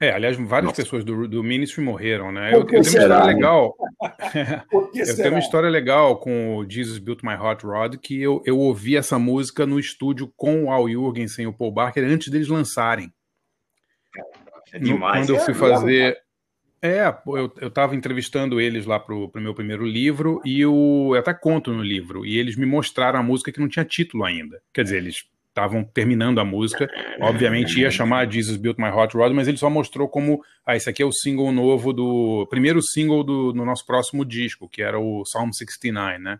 É, 0.01 0.11
aliás, 0.11 0.37
várias 0.37 0.71
Nossa. 0.71 0.83
pessoas 0.83 1.05
do, 1.05 1.27
do 1.27 1.43
Ministry 1.43 1.83
morreram, 1.83 2.31
né? 2.31 2.53
Eu, 2.53 2.61
eu 2.61 2.67
tenho 2.67 2.83
uma 2.83 2.89
história 2.89 3.25
legal. 3.25 3.75
eu 4.95 5.17
tenho 5.17 5.31
uma 5.31 5.39
história 5.39 5.71
legal 5.71 6.19
com 6.19 6.57
o 6.57 6.69
Jesus 6.71 6.99
Built 6.99 7.23
My 7.23 7.35
Hot 7.35 7.65
Rod, 7.65 7.97
que 7.97 8.21
eu, 8.21 8.43
eu 8.45 8.59
ouvi 8.59 8.97
essa 8.97 9.19
música 9.19 9.65
no 9.65 9.79
estúdio 9.79 10.31
com 10.37 10.65
o 10.65 10.71
Al 10.71 10.89
Jurgensen 10.89 11.45
e 11.45 11.49
o 11.49 11.53
Paul 11.53 11.73
Barker 11.73 12.05
antes 12.05 12.29
deles 12.29 12.49
lançarem. 12.49 13.11
É 14.73 14.79
demais. 14.79 15.27
Quando 15.27 15.37
eu 15.37 15.45
fui 15.45 15.55
é 15.55 15.57
fazer. 15.57 16.19
É, 16.83 17.09
eu, 17.27 17.53
eu 17.59 17.71
tava 17.71 17.97
entrevistando 17.97 18.61
eles 18.61 18.87
lá 18.87 19.01
pro, 19.01 19.29
pro 19.29 19.41
meu 19.41 19.55
primeiro 19.55 19.85
livro 19.85 20.41
e 20.45 20.61
eu, 20.61 21.11
eu 21.13 21.15
até 21.15 21.33
conto 21.33 21.73
no 21.73 21.83
livro. 21.83 22.25
E 22.25 22.39
eles 22.39 22.57
me 22.57 22.67
mostraram 22.67 23.19
a 23.19 23.23
música 23.23 23.51
que 23.51 23.59
não 23.59 23.69
tinha 23.69 23.85
título 23.85 24.25
ainda. 24.25 24.61
Quer 24.73 24.85
dizer, 24.85 24.99
eles 24.99 25.25
estavam 25.49 25.83
terminando 25.83 26.39
a 26.39 26.45
música. 26.45 26.87
Obviamente 27.19 27.81
ia 27.81 27.91
chamar 27.91 28.31
Jesus 28.31 28.59
Built 28.59 28.77
My 28.79 28.91
Hot 28.91 29.17
Rod, 29.17 29.33
mas 29.33 29.49
ele 29.49 29.57
só 29.57 29.71
mostrou 29.71 30.07
como, 30.07 30.43
ah, 30.67 30.77
esse 30.77 30.89
aqui 30.89 31.03
é 31.03 31.07
o 31.07 31.13
single 31.13 31.51
novo 31.51 31.95
do 31.95 32.47
primeiro 32.51 32.83
single 32.83 33.25
do 33.25 33.55
no 33.55 33.65
nosso 33.65 33.87
próximo 33.87 34.23
disco, 34.25 34.69
que 34.69 34.83
era 34.83 34.99
o 34.99 35.23
Psalm 35.23 35.51
69, 35.51 36.19
né? 36.19 36.39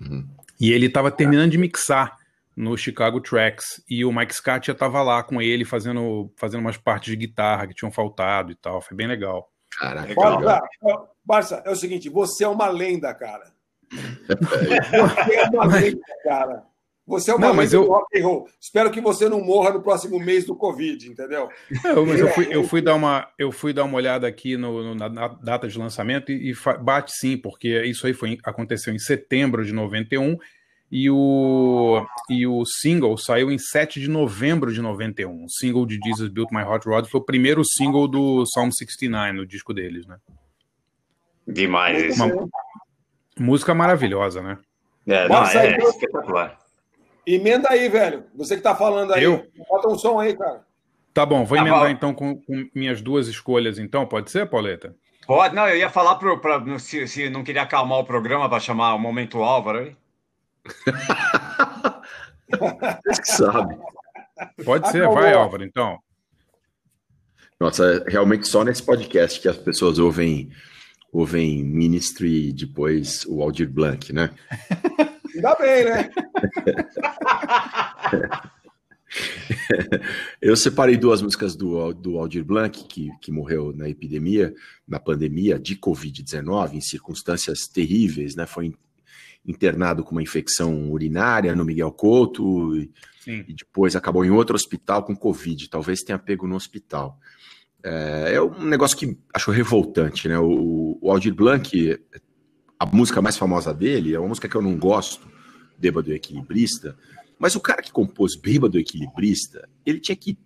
Uhum. 0.00 0.26
E 0.58 0.72
ele 0.72 0.86
estava 0.86 1.10
terminando 1.10 1.50
de 1.50 1.58
mixar 1.58 2.16
no 2.56 2.76
Chicago 2.76 3.20
Tracks 3.20 3.82
e 3.88 4.04
o 4.04 4.12
Mike 4.12 4.34
Scott 4.34 4.66
já 4.66 4.72
estava 4.72 5.02
lá 5.02 5.22
com 5.22 5.42
ele 5.42 5.64
fazendo 5.64 6.32
fazendo 6.36 6.60
umas 6.60 6.78
partes 6.78 7.10
de 7.10 7.16
guitarra 7.16 7.66
que 7.66 7.74
tinham 7.74 7.92
faltado 7.92 8.50
e 8.50 8.54
tal. 8.54 8.80
Foi 8.80 8.96
bem 8.96 9.06
legal. 9.06 9.52
Caraca, 9.78 10.14
Barça, 10.14 10.62
Barça, 11.24 11.62
é 11.66 11.70
o 11.70 11.76
seguinte, 11.76 12.08
você 12.08 12.44
é 12.44 12.48
uma 12.48 12.68
lenda, 12.68 13.12
cara. 13.12 13.52
você 13.92 15.34
é 15.36 15.44
uma 15.50 15.66
lenda, 15.78 16.00
cara. 16.24 16.64
Você 17.06 17.30
é 17.30 17.34
uma 17.34 17.48
não, 17.48 17.54
mas 17.54 17.72
eu... 17.72 17.84
rock 17.84 18.18
and 18.18 18.24
roll. 18.24 18.48
Espero 18.60 18.90
que 18.90 19.00
você 19.00 19.28
não 19.28 19.40
morra 19.40 19.72
no 19.72 19.82
próximo 19.82 20.18
mês 20.18 20.44
do 20.44 20.56
Covid, 20.56 21.08
entendeu? 21.08 21.48
Não, 21.84 22.04
mas 22.04 22.18
eu 22.18 22.28
fui, 22.28 22.48
eu 22.50 22.64
fui, 22.64 22.82
dar, 22.82 22.94
uma, 22.94 23.28
eu 23.38 23.52
fui 23.52 23.72
dar 23.72 23.84
uma 23.84 23.96
olhada 23.96 24.26
aqui 24.26 24.56
no, 24.56 24.82
no 24.82 24.94
na 24.94 25.28
data 25.28 25.68
de 25.68 25.78
lançamento 25.78 26.32
e, 26.32 26.50
e, 26.50 26.54
bate 26.80 27.12
sim, 27.12 27.36
porque 27.36 27.80
isso 27.84 28.06
aí 28.08 28.12
foi, 28.12 28.38
aconteceu 28.44 28.92
em 28.92 28.98
setembro 28.98 29.64
de 29.64 29.72
91 29.72 30.36
e 30.90 31.10
o, 31.10 32.06
e 32.30 32.46
o 32.46 32.64
single 32.64 33.16
saiu 33.18 33.50
em 33.50 33.58
7 33.58 34.00
de 34.00 34.08
novembro 34.08 34.72
de 34.72 34.80
91. 34.80 35.44
O 35.44 35.50
single 35.50 35.84
de 35.84 35.98
Jesus 36.04 36.30
Built 36.30 36.50
My 36.52 36.62
Hot 36.62 36.88
Rod 36.88 37.06
foi 37.06 37.20
o 37.20 37.24
primeiro 37.24 37.64
single 37.64 38.06
do 38.06 38.44
Psalm 38.44 38.70
69, 38.70 39.32
no 39.32 39.46
disco 39.46 39.74
deles, 39.74 40.06
né? 40.06 40.16
Demais 41.46 42.02
isso. 42.02 42.24
Uma, 42.24 42.48
música 43.38 43.74
maravilhosa, 43.74 44.42
né? 44.42 44.58
É, 45.06 45.28
não, 45.28 45.44
é 45.44 45.76
espetacular. 45.76 46.58
Emenda 47.26 47.68
aí, 47.70 47.88
velho. 47.88 48.24
Você 48.34 48.56
que 48.56 48.62
tá 48.62 48.74
falando 48.74 49.12
aí. 49.12 49.22
Eu? 49.22 49.44
Bota 49.68 49.88
um 49.88 49.98
som 49.98 50.20
aí, 50.20 50.36
cara. 50.36 50.64
Tá 51.12 51.24
bom, 51.24 51.44
vou 51.44 51.56
tá 51.56 51.62
emendar 51.62 51.90
então 51.90 52.12
com, 52.12 52.36
com, 52.36 52.68
minhas 52.74 53.00
duas 53.00 53.26
escolhas, 53.26 53.78
então. 53.78 54.06
Pode 54.06 54.30
ser, 54.30 54.48
Pauleta? 54.48 54.94
Pode, 55.26 55.54
não, 55.54 55.68
eu 55.68 55.76
ia 55.76 55.90
falar 55.90 56.16
pro, 56.16 56.38
pra, 56.40 56.62
se, 56.78 57.06
se 57.08 57.28
não 57.30 57.42
queria 57.42 57.62
acalmar 57.62 57.98
o 57.98 58.04
programa 58.04 58.48
para 58.48 58.60
chamar 58.60 58.94
o 58.94 58.98
Momento 58.98 59.42
Álvaro 59.42 59.78
aí. 59.78 59.96
Sabe. 63.24 63.78
Pode 64.64 64.90
ser, 64.90 65.08
vai, 65.08 65.32
Álvaro, 65.32 65.64
então. 65.64 65.98
Nossa, 67.58 67.84
é 67.84 68.10
realmente 68.10 68.46
só 68.46 68.62
nesse 68.62 68.82
podcast 68.82 69.40
que 69.40 69.48
as 69.48 69.56
pessoas 69.56 69.98
ouvem, 69.98 70.50
ouvem 71.10 71.64
Ministry 71.64 72.48
e 72.48 72.52
depois 72.52 73.24
o 73.26 73.42
Aldir 73.42 73.70
Blanc, 73.70 74.12
né? 74.12 74.30
Ainda 75.34 75.54
bem, 75.54 75.84
né? 75.84 76.10
Eu 80.42 80.56
separei 80.56 80.96
duas 80.96 81.22
músicas 81.22 81.56
do, 81.56 81.94
do 81.94 82.18
Aldir 82.18 82.44
Blanc, 82.44 82.84
que, 82.84 83.10
que 83.20 83.32
morreu 83.32 83.72
na 83.74 83.88
epidemia, 83.88 84.54
na 84.86 85.00
pandemia 85.00 85.58
de 85.58 85.76
Covid-19, 85.76 86.74
em 86.74 86.80
circunstâncias 86.80 87.66
terríveis, 87.66 88.36
né? 88.36 88.46
Foi 88.46 88.74
internado 89.46 90.02
com 90.02 90.12
uma 90.12 90.22
infecção 90.22 90.90
urinária 90.90 91.54
no 91.54 91.64
Miguel 91.64 91.92
Couto 91.92 92.76
e, 92.76 92.90
e, 93.26 93.54
depois 93.54 93.94
acabou 93.94 94.24
em 94.24 94.30
outro 94.30 94.56
hospital 94.56 95.04
com 95.04 95.14
Covid. 95.14 95.68
Talvez 95.70 96.02
tenha 96.02 96.18
pego 96.18 96.46
no 96.46 96.56
hospital. 96.56 97.18
É, 97.82 98.34
é 98.34 98.42
um 98.42 98.64
negócio 98.64 98.96
que 98.96 99.16
acho 99.32 99.50
revoltante, 99.50 100.28
né? 100.28 100.38
O, 100.38 100.98
o 101.00 101.10
Aldir 101.10 101.34
Blanc 101.34 101.98
a 102.78 102.84
música 102.84 103.22
mais 103.22 103.36
famosa 103.36 103.72
dele 103.72 104.14
é 104.14 104.18
uma 104.18 104.28
música 104.28 104.48
que 104.48 104.54
eu 104.54 104.62
não 104.62 104.76
gosto, 104.76 105.26
Bêbado 105.78 106.12
Equilibrista, 106.12 106.96
mas 107.38 107.54
o 107.54 107.60
cara 107.60 107.82
que 107.82 107.92
compôs 107.92 108.36
Bêbado 108.36 108.78
Equilibrista, 108.78 109.68
ele 109.84 110.00
tinha 110.00 110.16
que 110.16 110.38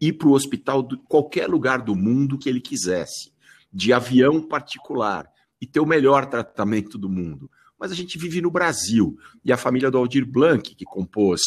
ir 0.00 0.14
para 0.14 0.28
o 0.28 0.32
hospital 0.32 0.82
de 0.82 0.96
qualquer 1.08 1.48
lugar 1.48 1.82
do 1.82 1.94
mundo 1.94 2.38
que 2.38 2.48
ele 2.48 2.60
quisesse, 2.60 3.32
de 3.72 3.92
avião 3.92 4.42
particular, 4.42 5.30
e 5.60 5.66
ter 5.66 5.80
o 5.80 5.86
melhor 5.86 6.26
tratamento 6.26 6.96
do 6.96 7.08
mundo. 7.08 7.50
Mas 7.80 7.90
a 7.90 7.94
gente 7.94 8.18
vive 8.18 8.42
no 8.42 8.50
Brasil, 8.50 9.16
e 9.42 9.50
a 9.50 9.56
família 9.56 9.90
do 9.90 9.96
Aldir 9.96 10.26
Blanc, 10.26 10.74
que 10.74 10.84
compôs 10.84 11.40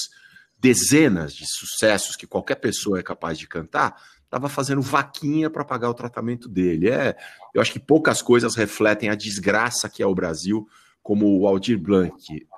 dezenas 0.60 1.34
de 1.36 1.46
sucessos 1.46 2.16
que 2.16 2.26
qualquer 2.26 2.56
pessoa 2.56 2.98
é 2.98 3.04
capaz 3.04 3.38
de 3.38 3.48
cantar, 3.48 4.02
estava 4.24 4.50
fazendo 4.50 4.82
vaquinha 4.82 5.48
para 5.48 5.64
pagar 5.64 5.92
o 5.92 5.94
tratamento 5.94 6.50
dele. 6.50 6.90
É, 6.90 7.16
eu 7.54 7.62
acho 7.62 7.72
que 7.72 7.80
poucas 7.80 8.22
coisas 8.22 8.56
refletem 8.56 9.10
a 9.10 9.16
desgraça 9.16 9.88
que 9.88 10.02
é 10.02 10.08
o 10.08 10.16
Brasil, 10.16 10.68
como 11.04 11.40
o 11.40 11.48
Aldir 11.48 11.78
Blanc, 11.78 12.16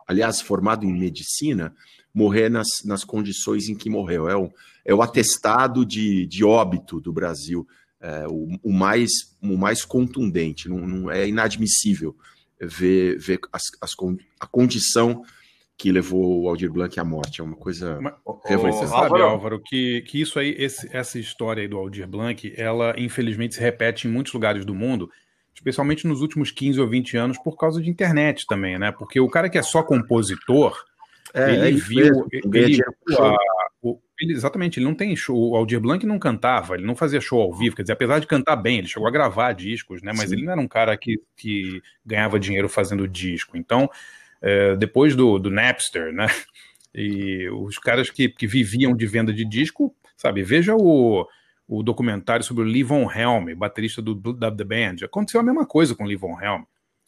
aliás, 0.08 0.40
formado 0.40 0.86
em 0.86 0.98
medicina, 0.98 1.76
morrer 2.14 2.48
nas, 2.48 2.68
nas 2.86 3.04
condições 3.04 3.68
em 3.68 3.76
que 3.76 3.90
morreu. 3.90 4.30
É 4.30 4.38
o, 4.38 4.50
é 4.86 4.94
o 4.94 5.02
atestado 5.02 5.86
de, 5.86 6.26
de 6.28 6.46
óbito 6.46 7.02
do 7.02 7.12
Brasil, 7.12 7.68
é, 8.00 8.26
o, 8.28 8.48
o, 8.64 8.72
mais, 8.72 9.10
o 9.42 9.58
mais 9.58 9.84
contundente. 9.84 10.70
Não, 10.70 10.88
não 10.88 11.12
é 11.12 11.28
inadmissível 11.28 12.16
ver, 12.68 13.18
ver 13.18 13.40
as, 13.52 13.64
as, 13.82 13.96
a 14.40 14.48
condição 14.48 15.24
que 15.78 15.92
levou 15.92 16.44
o 16.44 16.50
Aldir 16.50 16.72
Blanc 16.72 16.98
à 17.00 17.04
morte. 17.04 17.42
É 17.42 17.44
uma 17.44 17.56
coisa 17.56 18.00
Mas, 18.02 18.14
Você 18.46 18.88
sabe, 18.88 19.22
Álvaro, 19.22 19.60
que, 19.60 20.02
que 20.04 20.22
isso 20.22 20.40
aí, 20.40 20.56
esse, 20.58 20.90
essa 20.96 21.20
história 21.20 21.62
aí 21.62 21.68
do 21.68 21.78
Aldir 21.78 22.08
Blanc, 22.08 22.54
ela 22.56 22.96
infelizmente 22.98 23.56
se 23.56 23.62
repete 23.62 24.08
em 24.08 24.12
muitos 24.12 24.34
lugares 24.34 24.66
do 24.66 24.74
mundo, 24.74 25.10
especialmente 25.54 26.08
nos 26.08 26.22
últimos 26.22 26.52
15 26.52 26.80
ou 26.80 26.88
20 26.88 27.18
anos, 27.18 27.38
por 27.38 27.58
causa 27.58 27.82
de 27.82 27.90
internet 27.90 28.46
também, 28.48 28.80
né? 28.80 28.92
Porque 28.92 29.20
o 29.20 29.30
cara 29.30 29.50
que 29.50 29.58
é 29.58 29.64
só 29.64 29.84
compositor, 29.84 30.78
é, 31.34 31.54
ele 31.54 31.68
é 31.68 31.72
viu. 31.72 32.28
Ele, 32.32 32.78
viu 32.78 33.18
a, 33.20 33.36
o, 33.86 34.02
ele, 34.20 34.34
exatamente, 34.34 34.80
ele 34.80 34.86
não 34.86 34.96
tem 34.96 35.16
show. 35.16 35.52
O 35.52 35.56
Aldir 35.56 35.80
Blanc 35.80 36.06
não 36.06 36.18
cantava, 36.18 36.76
ele 36.76 36.86
não 36.86 36.96
fazia 36.96 37.22
show 37.22 37.40
ao 37.42 37.54
vivo, 37.54 37.76
quer 37.76 37.84
dizer, 37.84 37.94
apesar 37.94 38.20
de 38.20 38.26
cantar 38.26 38.56
bem, 38.56 38.80
ele 38.80 38.88
chegou 38.88 39.08
a 39.08 39.12
gravar 39.12 39.54
discos, 39.54 40.02
né? 40.02 40.12
Mas 40.16 40.30
Sim. 40.30 40.36
ele 40.36 40.46
não 40.46 40.54
era 40.54 40.62
um 40.62 40.68
cara 40.68 40.98
que, 40.98 41.22
que 41.38 41.82
ganhava 42.06 42.40
dinheiro 42.40 42.68
fazendo 42.68 43.08
disco. 43.08 43.56
Então 43.56 43.90
é, 44.42 44.76
depois 44.76 45.16
do, 45.16 45.38
do 45.40 45.50
Napster, 45.52 46.12
né? 46.14 46.28
E 46.98 47.50
os 47.50 47.78
caras 47.78 48.10
que, 48.10 48.30
que 48.30 48.48
viviam 48.48 48.96
de 48.96 49.06
venda 49.06 49.34
de 49.34 49.44
disco, 49.44 49.94
sabe? 50.16 50.42
Veja 50.44 50.74
o, 50.78 51.28
o 51.68 51.84
documentário 51.84 52.46
sobre 52.46 52.64
o 52.64 52.66
Levon 52.66 53.12
Helm, 53.12 53.54
baterista 53.54 54.02
do, 54.02 54.16
da 54.32 54.50
The 54.50 54.64
Band. 54.64 55.04
Aconteceu 55.04 55.42
a 55.42 55.44
mesma 55.44 55.66
coisa 55.66 55.94
com 55.94 56.06
o 56.06 56.08
Levon 56.08 56.40
Helm. 56.42 56.64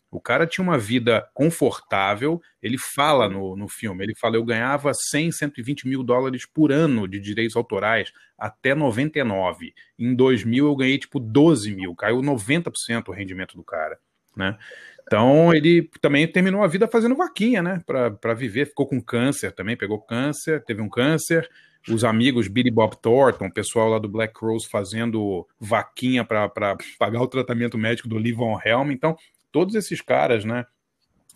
O 0.10 0.22
cara 0.22 0.48
tinha 0.48 0.64
uma 0.64 0.78
vida 0.78 1.28
confortável, 1.34 2.42
ele 2.62 2.78
fala 2.78 3.28
no, 3.28 3.56
no 3.56 3.68
filme, 3.68 4.04
ele 4.04 4.16
fala, 4.16 4.38
eu 4.38 4.44
ganhava 4.44 4.94
100, 4.94 5.34
120 5.34 5.88
mil 5.88 6.02
dólares 6.02 6.46
por 6.46 6.72
ano 6.72 7.08
de 7.08 7.20
direitos 7.20 7.56
autorais 7.56 8.12
até 8.38 8.74
99. 8.74 9.74
Em 10.00 10.16
2000 10.16 10.66
eu 10.66 10.76
ganhei 10.76 10.98
tipo 10.98 11.20
12 11.20 11.76
mil, 11.76 11.94
caiu 11.94 12.22
90% 12.22 13.10
o 13.10 13.12
rendimento 13.12 13.58
do 13.58 13.64
cara, 13.64 14.00
né? 14.36 14.58
Então 15.08 15.54
ele 15.54 15.90
também 16.02 16.28
terminou 16.28 16.64
a 16.64 16.68
vida 16.68 16.88
fazendo 16.88 17.16
vaquinha, 17.16 17.62
né? 17.62 17.82
Para 17.86 18.34
viver. 18.34 18.68
Ficou 18.68 18.86
com 18.86 19.02
câncer 19.02 19.54
também, 19.54 19.78
pegou 19.78 20.02
câncer, 20.02 20.64
teve 20.66 20.82
um 20.82 20.90
câncer. 20.90 21.50
Os 21.90 22.04
amigos 22.04 22.50
Billy 22.50 22.70
Bob 22.70 22.98
Thornton, 23.02 23.46
o 23.46 23.54
pessoal 23.54 23.88
lá 23.88 24.00
do 24.00 24.10
Black 24.10 24.34
Crows 24.34 24.66
fazendo 24.66 25.48
vaquinha 25.58 26.26
para 26.26 26.50
pagar 27.00 27.22
o 27.22 27.28
tratamento 27.28 27.78
médico 27.78 28.10
do 28.10 28.18
Lee 28.18 28.34
Von 28.34 28.60
Helm. 28.62 28.92
Então, 28.92 29.16
todos 29.58 29.74
esses 29.74 30.02
caras, 30.02 30.46
né? 30.46 30.68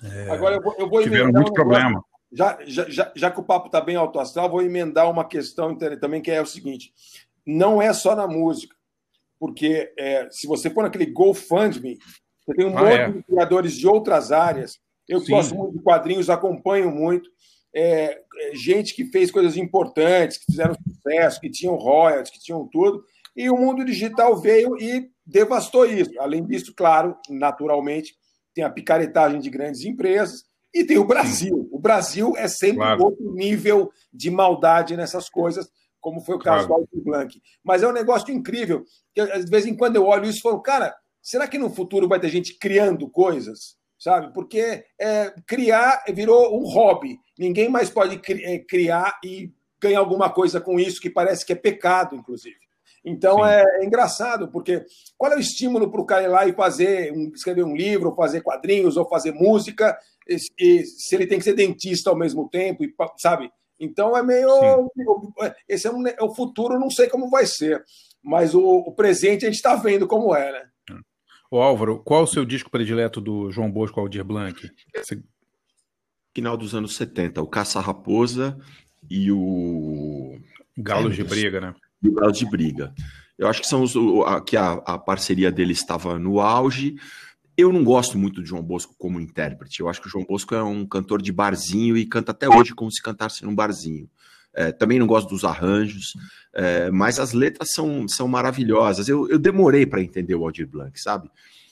É, 0.03 0.29
Agora 0.29 0.57
eu 0.57 0.61
vou, 0.61 0.75
eu 0.77 0.87
vou 0.87 1.01
tiveram 1.01 1.31
muito 1.31 1.49
um 1.49 1.53
problema. 1.53 2.03
Já, 2.31 2.59
já, 2.67 2.87
já, 2.87 3.11
já, 3.15 3.31
que 3.31 3.39
o 3.39 3.43
papo 3.43 3.65
está 3.65 3.81
bem 3.81 3.95
alto 3.95 4.19
astral, 4.19 4.47
vou 4.47 4.61
emendar 4.61 5.09
uma 5.09 5.25
questão 5.25 5.75
também 5.75 6.21
que 6.21 6.29
é 6.29 6.39
o 6.39 6.45
seguinte: 6.45 6.93
não 7.43 7.81
é 7.81 7.91
só 7.93 8.15
na 8.15 8.27
música, 8.27 8.75
porque 9.39 9.91
é, 9.97 10.27
se 10.29 10.45
você 10.45 10.69
for 10.69 10.83
naquele 10.83 11.07
GoFundMe, 11.07 11.97
você 12.45 12.53
tem 12.53 12.65
um 12.67 12.77
ah, 12.77 12.83
monte 12.83 12.93
é. 12.93 13.11
de 13.11 13.23
criadores 13.23 13.73
de 13.73 13.87
outras 13.87 14.31
áreas. 14.31 14.79
Eu 15.09 15.19
Sim. 15.19 15.31
gosto 15.31 15.55
muito 15.55 15.79
de 15.79 15.83
quadrinhos, 15.83 16.29
acompanho 16.29 16.91
muito. 16.91 17.27
É, 17.73 18.21
é, 18.39 18.53
gente 18.53 18.93
que 18.93 19.05
fez 19.05 19.31
coisas 19.31 19.57
importantes, 19.57 20.37
que 20.37 20.45
fizeram 20.45 20.75
sucesso, 20.75 21.41
que 21.41 21.49
tinham 21.49 21.75
royalties, 21.75 22.31
que 22.31 22.39
tinham 22.39 22.67
tudo. 22.67 23.03
E 23.41 23.49
o 23.49 23.57
mundo 23.57 23.83
digital 23.83 24.39
veio 24.39 24.79
e 24.79 25.09
devastou 25.25 25.83
isso. 25.87 26.11
Além 26.19 26.45
disso, 26.45 26.75
claro, 26.75 27.17
naturalmente, 27.27 28.13
tem 28.53 28.63
a 28.63 28.69
picaretagem 28.69 29.39
de 29.39 29.49
grandes 29.49 29.83
empresas 29.83 30.43
e 30.71 30.83
tem 30.83 30.99
o 30.99 31.07
Brasil. 31.07 31.67
O 31.71 31.79
Brasil 31.79 32.33
é 32.37 32.47
sempre 32.47 32.77
claro. 32.77 33.03
outro 33.03 33.33
nível 33.33 33.91
de 34.13 34.29
maldade 34.29 34.95
nessas 34.95 35.27
coisas, 35.27 35.67
como 35.99 36.21
foi 36.21 36.35
o 36.35 36.39
caso 36.39 36.67
claro. 36.67 36.83
do 36.85 36.93
Alto 36.93 37.03
Blanc. 37.03 37.41
Mas 37.63 37.81
é 37.81 37.87
um 37.87 37.91
negócio 37.91 38.31
incrível. 38.31 38.85
De 39.15 39.49
vez 39.49 39.65
em 39.65 39.75
quando 39.75 39.95
eu 39.95 40.05
olho 40.05 40.29
isso 40.29 40.37
e 40.37 40.43
falo, 40.43 40.61
cara, 40.61 40.95
será 41.19 41.47
que 41.47 41.57
no 41.57 41.71
futuro 41.71 42.07
vai 42.07 42.19
ter 42.19 42.29
gente 42.29 42.59
criando 42.59 43.09
coisas? 43.09 43.75
Sabe? 43.97 44.31
Porque 44.35 44.85
é, 44.99 45.33
criar 45.47 46.03
virou 46.13 46.55
um 46.59 46.63
hobby. 46.65 47.17
Ninguém 47.39 47.69
mais 47.69 47.89
pode 47.89 48.21
é, 48.43 48.59
criar 48.59 49.19
e 49.25 49.51
ganhar 49.81 49.97
alguma 49.97 50.29
coisa 50.29 50.61
com 50.61 50.79
isso, 50.79 51.01
que 51.01 51.09
parece 51.09 51.43
que 51.43 51.53
é 51.53 51.55
pecado, 51.55 52.15
inclusive. 52.15 52.61
Então 53.03 53.45
é, 53.45 53.63
é, 53.63 53.85
engraçado, 53.85 54.47
porque 54.49 54.85
qual 55.17 55.31
é 55.31 55.35
o 55.35 55.39
estímulo 55.39 55.89
para 55.89 56.01
o 56.01 56.05
cara 56.05 56.23
ir 56.23 56.27
lá 56.27 56.45
e 56.45 56.53
fazer, 56.53 57.11
um, 57.11 57.31
escrever 57.33 57.63
um 57.63 57.75
livro, 57.75 58.09
ou 58.09 58.15
fazer 58.15 58.41
quadrinhos, 58.41 58.95
ou 58.95 59.09
fazer 59.09 59.31
música, 59.31 59.97
e, 60.27 60.35
e, 60.59 60.85
se 60.85 61.15
ele 61.15 61.25
tem 61.25 61.39
que 61.39 61.43
ser 61.43 61.53
dentista 61.53 62.11
ao 62.11 62.15
mesmo 62.15 62.47
tempo, 62.47 62.83
e, 62.83 62.93
sabe? 63.17 63.51
Então 63.79 64.15
é 64.15 64.21
meio. 64.21 64.49
Sim. 64.49 65.51
Esse 65.67 65.87
é, 65.87 65.91
um, 65.91 66.07
é, 66.07 66.15
o 66.21 66.35
futuro, 66.35 66.79
não 66.79 66.91
sei 66.91 67.09
como 67.09 67.29
vai 67.29 67.47
ser. 67.47 67.83
Mas 68.23 68.53
o, 68.53 68.61
o 68.61 68.93
presente 68.93 69.45
a 69.45 69.49
gente 69.49 69.55
está 69.55 69.75
vendo 69.75 70.07
como 70.07 70.35
é, 70.35 70.51
né? 70.51 70.69
Ô 71.49 71.59
Álvaro, 71.59 72.01
qual 72.03 72.23
o 72.23 72.27
seu 72.27 72.45
disco 72.45 72.69
predileto 72.69 73.19
do 73.19 73.51
João 73.51 73.69
Bosco 73.69 73.99
Aldir 73.99 74.23
Blanc? 74.23 74.55
Você... 74.95 75.21
Final 76.33 76.55
dos 76.55 76.73
anos 76.73 76.95
70, 76.95 77.41
o 77.41 77.47
Caça-Raposa 77.47 78.57
e 79.09 79.31
o. 79.31 80.39
Galos 80.77 81.13
é, 81.13 81.15
de 81.17 81.23
Briga, 81.25 81.59
né? 81.59 81.75
De 82.01 82.45
Briga. 82.49 82.93
Eu 83.37 83.47
acho 83.47 83.61
que 83.61 83.67
são 83.67 83.83
os. 83.83 83.93
que 84.45 84.57
a, 84.57 84.73
a 84.73 84.97
parceria 84.97 85.51
dele 85.51 85.73
estava 85.73 86.17
no 86.19 86.39
auge. 86.39 86.95
Eu 87.57 87.71
não 87.71 87.83
gosto 87.83 88.17
muito 88.17 88.41
de 88.41 88.49
João 88.49 88.63
Bosco 88.63 88.95
como 88.97 89.19
intérprete. 89.19 89.79
Eu 89.79 89.89
acho 89.89 90.01
que 90.01 90.07
o 90.07 90.09
João 90.09 90.25
Bosco 90.25 90.55
é 90.55 90.63
um 90.63 90.85
cantor 90.85 91.21
de 91.21 91.31
barzinho 91.31 91.97
e 91.97 92.05
canta 92.05 92.31
até 92.31 92.47
hoje 92.49 92.73
como 92.73 92.91
se 92.91 93.01
cantasse 93.01 93.43
num 93.43 93.53
barzinho. 93.53 94.09
É, 94.53 94.71
também 94.71 94.99
não 94.99 95.07
gosto 95.07 95.29
dos 95.29 95.43
arranjos, 95.43 96.13
é, 96.53 96.91
mas 96.91 97.19
as 97.19 97.33
letras 97.33 97.69
são, 97.71 98.07
são 98.07 98.27
maravilhosas. 98.27 99.07
Eu, 99.07 99.29
eu 99.29 99.39
demorei 99.39 99.85
para 99.85 100.01
entender 100.01 100.35
o 100.35 100.43
Aldir 100.43 100.67
Blanc, 100.67 100.99
sabe? 100.99 101.29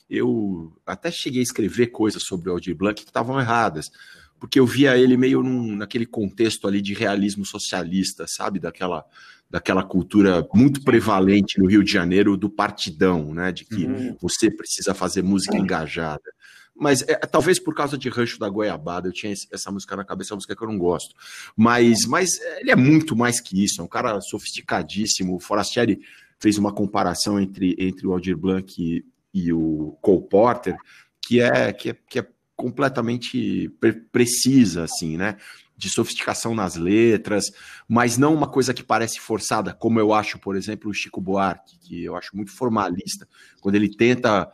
Eu 0.09 0.73
até 0.85 1.11
cheguei 1.11 1.41
a 1.41 1.43
escrever 1.43 1.87
coisas 1.87 2.23
sobre 2.23 2.49
o 2.49 2.53
Aldir 2.53 2.75
Blanc 2.75 3.01
que 3.01 3.07
estavam 3.07 3.39
erradas, 3.39 3.91
porque 4.39 4.60
eu 4.60 4.65
via 4.65 4.97
ele 4.97 5.17
meio 5.17 5.43
num, 5.43 5.75
naquele 5.75 6.06
contexto 6.06 6.67
ali 6.67 6.82
de 6.82 6.93
realismo 6.93 7.45
socialista, 7.45 8.25
sabe? 8.28 8.60
Daquela, 8.60 9.04
daquela 9.49 9.84
cultura 9.84 10.47
muito 10.54 10.82
prevalente 10.84 11.60
no 11.60 11.67
Rio 11.67 11.84
de 11.84 11.91
Janeiro 11.91 12.38
do 12.38 12.49
partidão, 12.49 13.34
né? 13.34 13.52
De 13.52 13.65
que 13.65 13.86
uhum. 13.86 14.17
você 14.21 14.49
precisa 14.49 14.93
fazer 14.93 15.21
música 15.21 15.58
engajada. 15.58 16.32
Mas 16.80 17.02
é, 17.02 17.15
talvez 17.15 17.60
por 17.60 17.75
causa 17.75 17.97
de 17.97 18.08
Rancho 18.08 18.39
da 18.39 18.47
Goiabada, 18.47 19.10
eu 19.10 19.13
tinha 19.13 19.34
essa 19.52 19.69
música 19.69 19.97
na 19.97 20.06
cabeça, 20.06 20.32
é 20.32 20.34
uma 20.34 20.38
música 20.38 20.56
que 20.56 20.63
eu 20.63 20.67
não 20.67 20.78
gosto. 20.78 21.13
Mas, 21.56 22.06
mas 22.08 22.39
ele 22.60 22.71
é 22.71 22.75
muito 22.75 23.15
mais 23.15 23.41
que 23.41 23.62
isso, 23.62 23.82
é 23.82 23.84
um 23.84 23.88
cara 23.88 24.21
sofisticadíssimo. 24.21 25.36
O 25.36 25.39
Forastieri 25.39 25.99
fez 26.39 26.58
uma 26.58 26.73
comparação 26.73 27.38
entre, 27.39 27.75
entre 27.78 28.08
o 28.08 28.13
Aldir 28.13 28.38
Blanc 28.38 28.82
e, 28.82 29.04
e 29.34 29.52
o 29.52 29.97
Cole 30.02 30.28
Porter, 30.30 30.78
que 31.21 31.41
é, 31.41 31.73
que 31.73 31.89
é, 31.89 31.97
que 32.10 32.19
é 32.19 32.28
completamente 32.59 33.69
pre 33.79 33.93
precisa, 33.93 34.83
assim, 34.83 35.15
né? 35.15 35.37
De 35.77 35.89
sofisticação 35.89 36.53
nas 36.53 36.75
letras, 36.75 37.45
mas 37.87 38.17
não 38.17 38.33
uma 38.33 38.47
coisa 38.47 38.73
que 38.73 38.83
parece 38.83 39.17
forçada, 39.21 39.73
como 39.73 39.97
eu 39.97 40.13
acho, 40.13 40.37
por 40.37 40.57
exemplo, 40.57 40.91
o 40.91 40.93
Chico 40.93 41.21
Buarque, 41.21 41.79
que 41.79 42.03
eu 42.03 42.17
acho 42.17 42.35
muito 42.35 42.51
formalista, 42.51 43.25
quando 43.61 43.75
ele 43.75 43.89
tenta 43.89 44.51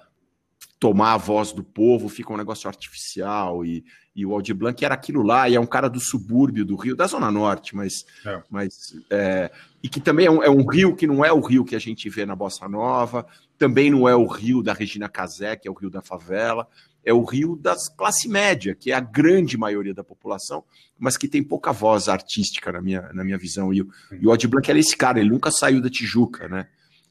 tomar 0.79 1.13
a 1.13 1.17
voz 1.17 1.51
do 1.51 1.63
povo, 1.63 2.07
fica 2.07 2.31
um 2.31 2.37
negócio 2.37 2.67
artificial. 2.67 3.65
E, 3.65 3.83
e 4.15 4.23
o 4.23 4.33
Aldir 4.33 4.55
Blanc 4.55 4.85
era 4.85 4.93
aquilo 4.93 5.23
lá, 5.23 5.49
e 5.49 5.55
é 5.55 5.59
um 5.59 5.65
cara 5.65 5.89
do 5.89 5.99
subúrbio 5.99 6.63
do 6.63 6.75
Rio, 6.75 6.95
da 6.95 7.07
Zona 7.07 7.31
Norte, 7.31 7.75
mas. 7.75 8.05
É. 8.23 8.43
mas 8.51 8.95
é, 9.09 9.51
e 9.81 9.89
que 9.89 9.99
também 9.99 10.27
é 10.27 10.31
um, 10.31 10.43
é 10.43 10.49
um, 10.49 10.63
rio 10.63 10.95
que 10.95 11.07
não 11.07 11.25
é 11.25 11.33
o 11.33 11.39
rio 11.39 11.65
que 11.65 11.75
a 11.75 11.79
gente 11.79 12.07
vê 12.07 12.23
na 12.23 12.35
Bossa 12.35 12.69
Nova, 12.69 13.25
também 13.57 13.89
não 13.89 14.07
é 14.07 14.15
o 14.15 14.27
rio 14.27 14.61
da 14.61 14.73
Regina 14.73 15.09
Casé, 15.09 15.55
que 15.55 15.67
é 15.67 15.71
o 15.71 15.73
rio 15.73 15.89
da 15.89 16.01
favela, 16.01 16.67
é 17.05 17.13
o 17.13 17.23
rio 17.23 17.55
das 17.55 17.87
classe 17.87 18.27
média, 18.27 18.75
que 18.75 18.91
é 18.91 18.95
a 18.95 18.99
grande 18.99 19.57
maioria 19.57 19.93
da 19.93 20.03
população, 20.03 20.63
mas 20.97 21.15
que 21.15 21.27
tem 21.27 21.43
pouca 21.43 21.71
voz 21.71 22.09
artística 22.09 22.71
na 22.71 22.81
minha, 22.81 23.01
na 23.13 23.23
minha 23.23 23.37
visão. 23.37 23.71
E, 23.71 23.85
e 24.11 24.25
o 24.25 24.31
Aldir 24.31 24.49
Blanc 24.49 24.69
era 24.69 24.79
esse 24.79 24.97
cara, 24.97 25.19
ele 25.19 25.29
nunca 25.29 25.51
saiu 25.51 25.81
da 25.81 25.89
Tijuca, 25.89 26.47
né? 26.47 26.67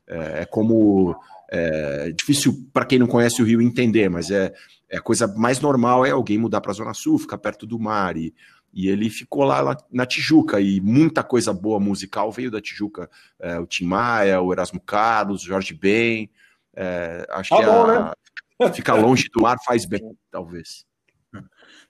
É, 0.07 0.43
é 0.43 0.45
como 0.45 1.17
é 1.51 2.11
difícil 2.11 2.69
para 2.73 2.85
quem 2.85 2.99
não 2.99 3.07
conhece 3.07 3.41
o 3.41 3.45
Rio 3.45 3.63
entender, 3.63 4.09
mas 4.09 4.31
é, 4.31 4.53
é 4.91 4.99
a 4.99 5.01
coisa 5.01 5.27
mais 5.29 5.61
normal 5.61 6.05
é 6.05 6.11
alguém 6.11 6.39
mudar 6.39 6.61
para 6.61 6.73
a 6.73 6.75
Zona 6.75 6.95
Sul, 6.95 7.19
ficar 7.19 7.39
perto 7.39 7.65
do 7.65 7.79
mar. 7.79 8.17
E, 8.17 8.35
e 8.73 8.89
ele 8.89 9.09
ficou 9.09 9.45
lá, 9.45 9.61
lá, 9.61 9.77
na 9.93 10.05
Tijuca, 10.05 10.61
e 10.61 10.81
muita 10.81 11.23
coisa 11.23 11.53
boa 11.53 11.79
musical 11.79 12.33
veio 12.33 12.51
da 12.51 12.61
Tijuca. 12.61 13.09
É, 13.39 13.59
o 13.61 13.67
Tim 13.67 13.85
Maia, 13.85 14.41
o 14.41 14.53
Erasmo 14.53 14.81
Carlos, 14.81 15.43
Jorge 15.43 15.75
Ben. 15.75 16.29
É, 16.75 17.25
acho 17.31 17.51
tá 17.51 17.57
que 17.57 17.67
bom, 17.67 17.85
a, 17.85 17.87
né? 17.87 18.13
Ficar 18.73 18.95
longe 18.95 19.29
do 19.33 19.43
mar 19.43 19.57
faz 19.65 19.85
bem, 19.85 20.17
talvez. 20.31 20.85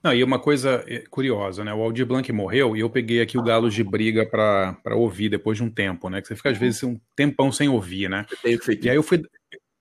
Não, 0.02 0.12
e 0.12 0.22
uma 0.22 0.38
coisa 0.38 0.84
é, 0.86 1.04
curiosa, 1.08 1.64
né? 1.64 1.72
O 1.72 1.82
Aldir 1.82 2.06
Blanc 2.06 2.30
morreu 2.32 2.76
e 2.76 2.80
eu 2.80 2.90
peguei 2.90 3.20
aqui 3.20 3.38
o 3.38 3.42
Galos 3.42 3.74
de 3.74 3.82
Briga 3.82 4.26
para 4.26 4.96
ouvir 4.96 5.28
depois 5.28 5.56
de 5.56 5.64
um 5.64 5.70
tempo, 5.70 6.08
né? 6.08 6.20
Que 6.20 6.28
você 6.28 6.36
fica 6.36 6.50
às 6.50 6.58
vezes 6.58 6.82
um 6.82 6.98
tempão 7.16 7.50
sem 7.50 7.68
ouvir, 7.68 8.08
né? 8.08 8.26
E 8.82 8.90
aí 8.90 8.96
eu 8.96 9.02
fui, 9.02 9.22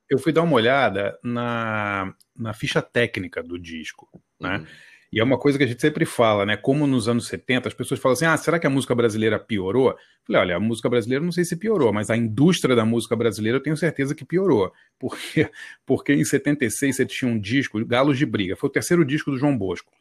eu 0.10 0.18
fui 0.18 0.32
dar 0.32 0.44
uma 0.44 0.56
olhada 0.56 1.18
na, 1.24 2.14
na 2.38 2.54
ficha 2.54 2.82
técnica 2.82 3.44
do 3.44 3.60
disco, 3.60 4.08
né? 4.40 4.58
Uhum. 4.58 4.66
E 5.14 5.20
é 5.20 5.24
uma 5.24 5.38
coisa 5.38 5.60
que 5.60 5.64
a 5.64 5.68
gente 5.68 5.80
sempre 5.80 6.06
fala, 6.06 6.44
né? 6.44 6.58
Como 6.58 6.88
nos 6.88 7.08
anos 7.08 7.28
70 7.28 7.68
as 7.68 7.74
pessoas 7.76 8.00
falam 8.00 8.14
assim: 8.14 8.26
ah, 8.26 8.36
será 8.36 8.58
que 8.58 8.66
a 8.66 8.70
música 8.70 8.96
brasileira 8.96 9.38
piorou? 9.38 9.92
Eu 9.92 9.98
falei, 10.26 10.42
olha, 10.42 10.56
a 10.56 10.60
música 10.60 10.90
brasileira 10.90 11.24
não 11.24 11.32
sei 11.32 11.46
se 11.46 11.56
piorou, 11.56 11.94
mas 11.94 12.10
a 12.10 12.18
indústria 12.18 12.76
da 12.76 12.84
música 12.84 13.16
brasileira 13.16 13.60
eu 13.60 13.62
tenho 13.62 13.78
certeza 13.78 14.16
que 14.16 14.26
piorou. 14.26 14.74
Porque, 14.98 15.52
porque 15.86 16.14
em 16.14 16.24
76 16.24 16.96
você 16.96 17.06
tinha 17.06 17.30
um 17.30 17.38
disco, 17.38 17.86
Galos 17.86 18.18
de 18.18 18.26
Briga, 18.26 18.56
foi 18.56 18.70
o 18.70 18.72
terceiro 18.72 19.04
disco 19.04 19.30
do 19.30 19.38
João 19.38 19.56
Bosco. 19.56 19.92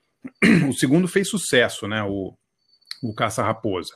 O 0.68 0.72
segundo 0.72 1.08
fez 1.08 1.28
sucesso, 1.28 1.86
né? 1.86 2.02
O, 2.04 2.32
o 3.02 3.12
Caça 3.12 3.42
Raposa. 3.42 3.92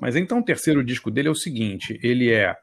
Mas 0.00 0.16
então 0.16 0.40
o 0.40 0.44
terceiro 0.44 0.82
disco 0.82 1.08
dele 1.08 1.28
é 1.28 1.30
o 1.30 1.36
seguinte: 1.36 2.00
ele 2.02 2.32
é. 2.32 2.56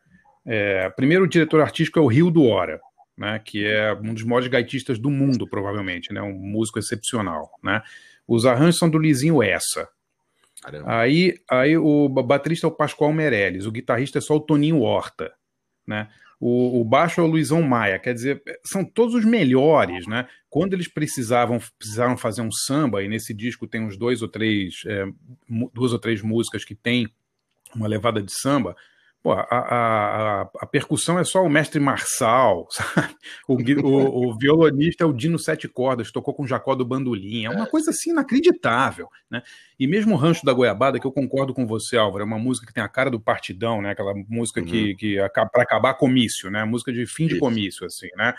é 0.46 0.90
primeiro, 0.90 1.24
o 1.24 1.30
diretor 1.30 1.62
artístico 1.62 2.00
é 2.00 2.02
o 2.02 2.08
Rio 2.08 2.30
do 2.30 2.44
Hora 2.44 2.82
né, 3.18 3.40
que 3.44 3.66
é 3.66 3.94
um 3.94 4.14
dos 4.14 4.24
maiores 4.24 4.48
gaitistas 4.48 5.00
do 5.00 5.10
mundo, 5.10 5.48
provavelmente, 5.48 6.14
né, 6.14 6.22
um 6.22 6.34
músico 6.34 6.80
excepcional. 6.80 7.50
Né? 7.64 7.82
Os 8.28 8.46
arranjos 8.46 8.78
são 8.78 8.90
do 8.90 8.98
Lizinho 8.98 9.42
Essa. 9.42 9.88
Aí, 10.86 11.36
aí 11.50 11.78
o 11.78 12.10
baterista 12.10 12.66
é 12.66 12.70
o 12.70 12.76
Pascoal 12.76 13.14
Meirelles, 13.14 13.66
o 13.66 13.72
guitarrista 13.72 14.18
é 14.18 14.22
só 14.22 14.36
o 14.36 14.40
Toninho 14.40 14.82
Horta. 14.82 15.32
Né? 15.86 16.10
O, 16.40 16.82
o, 16.82 16.84
baixo 16.84 17.22
é 17.22 17.24
o 17.24 17.28
Luizão 17.28 17.62
Maia, 17.62 18.00
quer 18.00 18.14
dizer, 18.14 18.42
são 18.64 18.84
todos 18.84 19.16
os 19.16 19.24
melhores, 19.24 20.06
né? 20.06 20.28
Quando 20.50 20.74
eles 20.74 20.88
precisavam, 20.88 21.60
precisaram 21.80 22.18
fazer 22.18 22.42
um 22.42 22.52
samba, 22.52 23.02
e 23.02 23.08
nesse 23.08 23.34
disco 23.34 23.66
tem 23.66 23.82
uns 23.82 23.98
dois 23.98 24.22
ou 24.22 24.28
três, 24.28 24.84
é, 24.86 25.06
duas 25.74 25.94
ou 25.94 26.00
três 26.00 26.22
músicas 26.22 26.66
que 26.66 26.76
tem 26.76 27.08
uma 27.74 27.88
levada 27.88 28.22
de 28.22 28.34
samba, 28.34 28.76
Pô, 29.26 29.34
a, 29.34 29.42
a, 29.50 30.42
a, 30.60 30.68
percussão 30.68 31.18
é 31.18 31.24
só 31.24 31.44
o 31.44 31.50
mestre 31.50 31.80
Marçal, 31.80 32.68
sabe? 32.70 33.16
O, 33.48 33.56
o, 33.56 34.30
o, 34.30 34.38
violonista 34.38 35.04
é 35.04 35.08
o 35.08 35.12
Dino 35.12 35.40
Sete 35.40 35.68
Cordas, 35.68 36.12
tocou 36.12 36.32
com 36.32 36.44
o 36.44 36.48
Jacó 36.48 36.76
do 36.76 36.86
Bandolim. 36.86 37.44
É 37.44 37.50
uma 37.50 37.64
é. 37.64 37.68
coisa 37.68 37.90
assim 37.90 38.12
inacreditável, 38.12 39.10
né? 39.28 39.42
E 39.80 39.88
mesmo 39.88 40.14
o 40.14 40.16
Rancho 40.16 40.46
da 40.46 40.54
Goiabada, 40.54 41.00
que 41.00 41.08
eu 41.08 41.12
concordo 41.12 41.56
com 41.56 41.66
você, 41.66 41.98
Álvaro, 41.98 42.22
é 42.22 42.28
uma 42.28 42.38
música 42.38 42.68
que 42.68 42.74
tem 42.74 42.84
a 42.84 42.88
cara 42.88 43.10
do 43.10 43.20
partidão, 43.20 43.82
né? 43.82 43.94
Aquela 43.94 44.14
música 44.30 44.60
uhum. 44.60 44.68
que, 44.68 44.94
que 44.94 45.18
para 45.34 45.64
acabar 45.64 45.96
comício, 45.96 46.52
né? 46.52 46.64
Música 46.64 46.94
de 46.94 47.08
fim 47.08 47.26
de 47.26 47.40
comício, 47.40 47.84
assim, 47.84 48.10
né? 48.16 48.36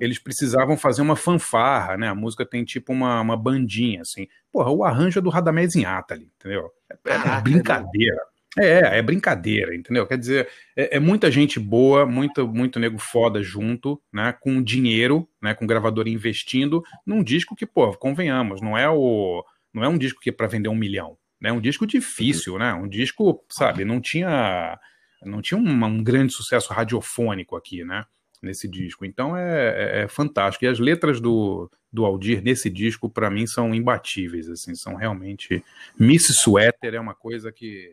Eles 0.00 0.20
precisavam 0.20 0.76
fazer 0.76 1.02
uma 1.02 1.16
fanfarra, 1.16 1.96
né? 1.96 2.06
A 2.06 2.14
música 2.14 2.46
tem 2.46 2.64
tipo 2.64 2.92
uma, 2.92 3.20
uma 3.20 3.36
bandinha, 3.36 4.02
assim. 4.02 4.28
Porra, 4.52 4.70
o 4.70 4.84
arranjo 4.84 5.18
é 5.18 5.22
do 5.22 5.30
Radamés 5.30 5.74
Atali, 5.84 6.30
entendeu? 6.38 6.70
É, 6.88 7.12
é 7.12 7.40
brincadeira. 7.40 8.22
É, 8.58 8.98
é 8.98 9.02
brincadeira, 9.02 9.74
entendeu? 9.74 10.06
Quer 10.06 10.18
dizer, 10.18 10.48
é, 10.76 10.96
é, 10.96 11.00
muita 11.00 11.30
gente 11.30 11.60
boa, 11.60 12.04
muito, 12.04 12.46
muito 12.46 12.78
nego 12.78 12.98
foda 12.98 13.42
junto, 13.42 14.00
né? 14.12 14.34
Com 14.40 14.62
dinheiro, 14.62 15.28
né? 15.40 15.54
Com 15.54 15.66
gravador 15.66 16.08
investindo 16.08 16.82
num 17.06 17.22
disco 17.22 17.54
que, 17.54 17.66
pô, 17.66 17.92
convenhamos, 17.96 18.60
não 18.60 18.76
é 18.76 18.88
o. 18.88 19.44
Não 19.72 19.84
é 19.84 19.88
um 19.88 19.98
disco 19.98 20.20
que 20.20 20.30
é 20.30 20.32
para 20.32 20.46
vender 20.46 20.68
um 20.68 20.74
milhão. 20.74 21.16
Né? 21.40 21.50
É 21.50 21.52
um 21.52 21.60
disco 21.60 21.86
difícil, 21.86 22.58
né? 22.58 22.72
Um 22.74 22.88
disco, 22.88 23.44
sabe, 23.48 23.84
não 23.84 24.00
tinha. 24.00 24.78
Não 25.24 25.42
tinha 25.42 25.58
um, 25.58 25.84
um 25.84 26.02
grande 26.02 26.32
sucesso 26.32 26.72
radiofônico 26.72 27.56
aqui, 27.56 27.84
né? 27.84 28.04
Nesse 28.42 28.68
disco. 28.68 29.04
Então 29.04 29.36
é, 29.36 30.00
é, 30.00 30.02
é 30.02 30.08
fantástico. 30.08 30.64
E 30.64 30.68
as 30.68 30.78
letras 30.78 31.20
do, 31.20 31.70
do 31.92 32.04
Aldir 32.04 32.42
nesse 32.42 32.70
disco, 32.70 33.08
para 33.08 33.30
mim, 33.30 33.46
são 33.46 33.74
imbatíveis, 33.74 34.48
assim, 34.48 34.74
são 34.74 34.94
realmente. 34.94 35.62
Miss 35.98 36.28
Sweater 36.42 36.94
é 36.94 37.00
uma 37.00 37.14
coisa 37.14 37.50
que 37.50 37.92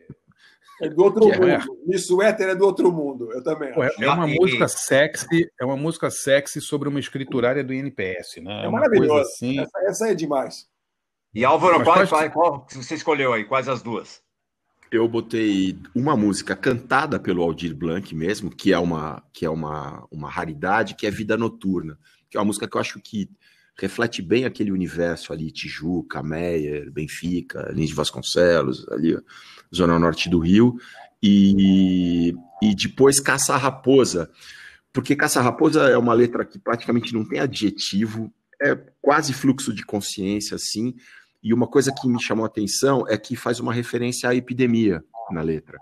é 0.82 0.88
do 0.88 1.02
outro 1.02 1.30
que 1.30 1.38
mundo. 1.38 1.48
É... 1.48 1.60
Miss 1.86 2.06
Suéter 2.06 2.48
é 2.48 2.54
do 2.54 2.64
outro 2.64 2.92
mundo, 2.92 3.32
eu 3.32 3.42
também 3.42 3.72
Pô, 3.72 3.82
É 3.82 4.10
uma 4.10 4.26
música 4.26 4.68
sexy, 4.68 5.48
é 5.60 5.64
uma 5.64 5.76
música 5.76 6.10
sexy 6.10 6.60
sobre 6.60 6.88
uma 6.88 7.00
escriturária 7.00 7.64
do 7.64 7.72
INPS, 7.72 8.42
né? 8.42 8.62
É, 8.62 8.66
é 8.66 8.68
maravilhosa. 8.68 9.22
Assim... 9.22 9.60
Essa, 9.60 9.78
essa, 9.86 10.08
é 10.08 10.14
demais. 10.14 10.66
E 11.34 11.44
Álvaro, 11.44 11.82
qual, 11.82 12.06
qual, 12.06 12.30
qual 12.30 12.66
você 12.70 12.94
escolheu 12.94 13.32
aí? 13.32 13.44
Quais 13.44 13.68
as 13.68 13.82
duas? 13.82 14.22
Eu 14.90 15.08
botei 15.08 15.76
uma 15.94 16.16
música 16.16 16.54
cantada 16.54 17.18
pelo 17.18 17.42
Aldir 17.42 17.74
Blanc 17.74 18.14
mesmo, 18.14 18.50
que 18.50 18.72
é 18.72 18.78
uma 18.78 19.22
que 19.32 19.44
é 19.44 19.50
uma, 19.50 20.06
uma 20.10 20.30
raridade, 20.30 20.94
que 20.94 21.06
é 21.06 21.10
Vida 21.10 21.36
Noturna, 21.36 21.98
que 22.30 22.36
é 22.36 22.40
uma 22.40 22.46
música 22.46 22.68
que 22.68 22.76
eu 22.76 22.80
acho 22.80 23.00
que 23.00 23.28
reflete 23.78 24.22
bem 24.22 24.44
aquele 24.44 24.72
universo 24.72 25.32
ali, 25.32 25.50
Tijuca, 25.50 26.22
Meyer, 26.22 26.90
Benfica, 26.90 27.70
Lins 27.72 27.90
de 27.90 27.94
Vasconcelos, 27.94 28.88
ali, 28.88 29.18
zona 29.74 29.98
norte 29.98 30.28
do 30.30 30.38
Rio, 30.38 30.76
e, 31.22 32.34
e 32.62 32.74
depois 32.74 33.20
Caça-Raposa, 33.20 34.30
porque 34.92 35.14
Caça-Raposa 35.14 35.88
é 35.90 35.98
uma 35.98 36.14
letra 36.14 36.44
que 36.44 36.58
praticamente 36.58 37.12
não 37.12 37.24
tem 37.24 37.38
adjetivo, 37.38 38.32
é 38.60 38.74
quase 39.02 39.34
fluxo 39.34 39.72
de 39.72 39.84
consciência, 39.84 40.54
assim, 40.54 40.94
e 41.42 41.52
uma 41.52 41.66
coisa 41.66 41.92
que 41.92 42.08
me 42.08 42.22
chamou 42.22 42.44
a 42.44 42.48
atenção 42.48 43.06
é 43.06 43.18
que 43.18 43.36
faz 43.36 43.60
uma 43.60 43.72
referência 43.72 44.28
à 44.28 44.34
epidemia 44.34 45.04
na 45.30 45.42
letra. 45.42 45.78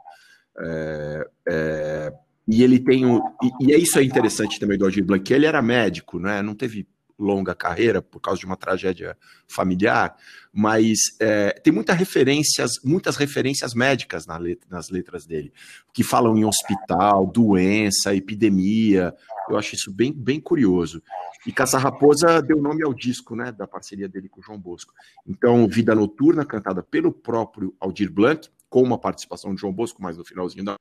É, 0.58 1.28
é, 1.48 2.12
e 2.46 2.62
ele 2.62 2.78
tem 2.78 3.06
um. 3.06 3.18
E, 3.42 3.68
e, 3.68 3.72
é 3.72 3.78
isso 3.78 3.98
é 3.98 4.02
interessante 4.02 4.60
também 4.60 4.76
do 4.76 4.84
Aldir 4.84 5.04
Blanc, 5.04 5.32
ele 5.32 5.46
era 5.46 5.62
médico, 5.62 6.18
né? 6.18 6.42
não 6.42 6.54
teve 6.54 6.86
longa 7.18 7.54
carreira 7.54 8.02
por 8.02 8.20
causa 8.20 8.40
de 8.40 8.46
uma 8.46 8.56
tragédia 8.56 9.16
familiar, 9.48 10.16
mas 10.52 10.98
é, 11.20 11.52
tem 11.52 11.72
muitas 11.72 11.96
referências, 11.96 12.72
muitas 12.84 13.16
referências 13.16 13.74
médicas 13.74 14.26
na 14.26 14.36
letra, 14.36 14.66
nas 14.70 14.90
letras 14.90 15.26
dele, 15.26 15.52
que 15.92 16.02
falam 16.02 16.36
em 16.36 16.44
hospital, 16.44 17.26
doença, 17.26 18.14
epidemia. 18.14 19.14
Eu 19.48 19.56
acho 19.56 19.74
isso 19.74 19.92
bem, 19.92 20.12
bem 20.12 20.40
curioso. 20.40 21.02
E 21.46 21.52
Caça 21.52 21.78
Raposa 21.78 22.40
deu 22.40 22.60
nome 22.60 22.82
ao 22.82 22.94
disco, 22.94 23.36
né, 23.36 23.52
da 23.52 23.66
parceria 23.66 24.08
dele 24.08 24.28
com 24.28 24.40
o 24.40 24.42
João 24.42 24.58
Bosco. 24.58 24.94
Então, 25.26 25.68
Vida 25.68 25.94
Noturna, 25.94 26.44
cantada 26.44 26.82
pelo 26.82 27.12
próprio 27.12 27.74
Aldir 27.78 28.10
Blanc, 28.10 28.48
com 28.68 28.82
uma 28.82 28.98
participação 28.98 29.54
de 29.54 29.60
João 29.60 29.72
Bosco, 29.72 30.02
mas 30.02 30.16
no 30.16 30.24
finalzinho 30.24 30.64
da 30.64 30.74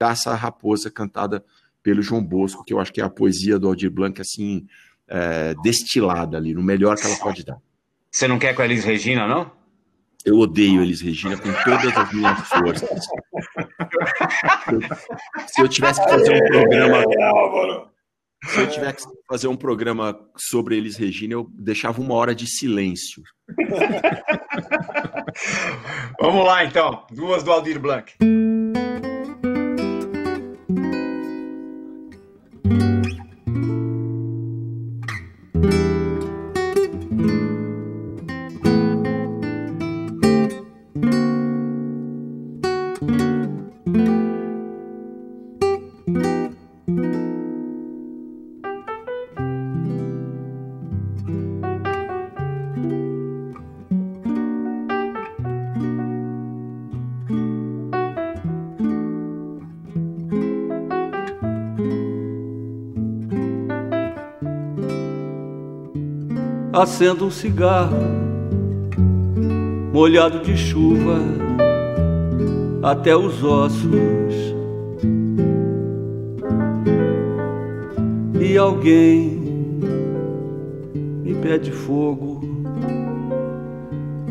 Caça 0.00 0.34
Raposa, 0.34 0.90
cantada 0.90 1.44
pelo 1.82 2.02
João 2.02 2.24
Bosco, 2.24 2.64
que 2.64 2.72
eu 2.72 2.80
acho 2.80 2.92
que 2.92 3.00
é 3.00 3.04
a 3.04 3.10
poesia 3.10 3.58
do 3.58 3.68
Aldir 3.68 3.90
Blanc, 3.90 4.18
assim, 4.20 4.66
é, 5.10 5.54
destilada 5.62 6.36
ali, 6.36 6.54
no 6.54 6.62
melhor 6.62 6.96
que 6.96 7.06
ela 7.06 7.16
pode 7.16 7.44
dar. 7.44 7.58
Você 8.10 8.26
não 8.28 8.38
quer 8.38 8.54
com 8.54 8.62
a 8.62 8.64
Elis 8.64 8.84
Regina, 8.84 9.26
não? 9.26 9.50
Eu 10.24 10.38
odeio 10.38 10.82
Elis 10.82 11.00
Regina 11.00 11.36
com 11.36 11.52
todas 11.64 11.96
as 11.96 12.12
minhas 12.12 12.48
forças. 12.48 13.06
Se 15.46 15.62
eu 15.62 15.68
tivesse 15.68 16.02
que 16.02 16.10
fazer 16.10 16.34
um 16.34 16.46
programa. 16.46 17.04
Se 18.46 18.60
eu 18.60 18.70
tivesse 18.70 19.06
que 19.06 19.14
fazer 19.28 19.48
um 19.48 19.56
programa 19.56 20.18
sobre 20.36 20.76
Elis 20.76 20.96
Regina, 20.96 21.34
eu 21.34 21.50
deixava 21.52 22.00
uma 22.00 22.14
hora 22.14 22.34
de 22.34 22.46
silêncio. 22.46 23.22
Vamos 26.20 26.44
lá, 26.44 26.64
então. 26.64 27.06
Duas 27.10 27.42
do 27.42 27.52
Aldir 27.52 27.78
Blanc. 27.78 28.14
Acendo 66.80 67.26
um 67.26 67.30
cigarro, 67.30 67.94
molhado 69.92 70.40
de 70.40 70.56
chuva 70.56 71.18
até 72.82 73.14
os 73.14 73.44
ossos. 73.44 73.90
E 78.40 78.56
alguém 78.56 79.38
me 81.22 81.34
pede 81.34 81.70
fogo, 81.70 82.40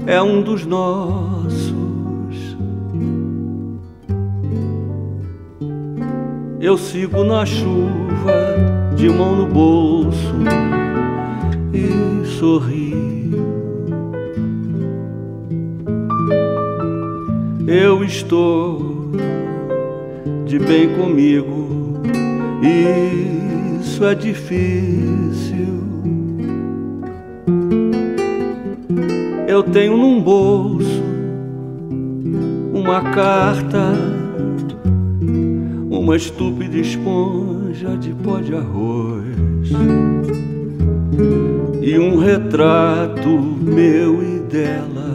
é 0.08 0.20
um 0.20 0.42
dos 0.42 0.66
nossos. 0.66 1.70
Eu 6.60 6.78
sigo 6.78 7.24
na 7.24 7.46
chuva, 7.46 8.34
de 8.96 9.08
mão 9.08 9.36
no 9.36 9.46
bolso 9.46 10.69
sorrio. 12.40 13.30
Eu 17.68 18.04
estou 18.04 19.12
de 20.46 20.58
bem 20.58 20.90
comigo, 20.96 22.02
isso 23.82 24.06
é 24.06 24.16
difícil. 24.16 25.20
eu 29.48 29.64
tenho 29.64 29.98
num 29.98 30.22
bolso 30.22 31.04
uma 32.74 33.02
carta, 33.02 33.94
uma 35.90 36.16
estúpida 36.16 36.78
esponja 36.78 37.98
de 37.98 38.14
pó 38.14 38.40
de 38.40 38.56
arroz 38.56 39.70
e 41.82 41.98
um 41.98 42.18
retrato 42.18 43.30
meu 43.30 44.22
e 44.22 44.40
dela 44.40 45.14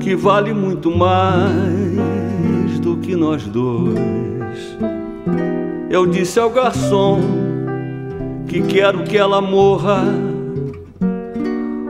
que 0.00 0.14
vale 0.14 0.52
muito 0.52 0.90
mais 0.90 2.78
do 2.80 2.96
que 2.98 3.16
nós 3.16 3.44
dois. 3.44 4.78
Eu 5.90 6.06
disse 6.06 6.38
ao 6.38 6.48
garçom 6.48 7.20
que 8.46 8.62
quero 8.62 9.02
que 9.02 9.18
ela 9.18 9.40
morra. 9.40 10.04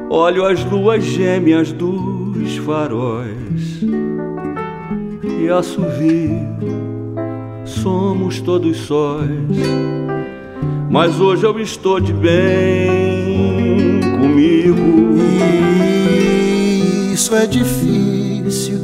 Olho 0.09 0.47
as 0.47 0.65
luas 0.65 1.05
gêmeas 1.05 1.73
dos 1.73 2.57
faróis 2.65 3.83
e 5.39 5.49
assovio, 5.51 6.41
somos 7.67 8.41
todos 8.41 8.79
sóis. 8.79 9.96
Mas 10.97 11.21
hoje 11.21 11.45
eu 11.45 11.61
estou 11.61 12.01
de 12.01 12.11
bem 12.11 14.01
comigo. 14.19 15.19
Isso 17.13 17.35
é 17.35 17.47
difícil, 17.47 18.81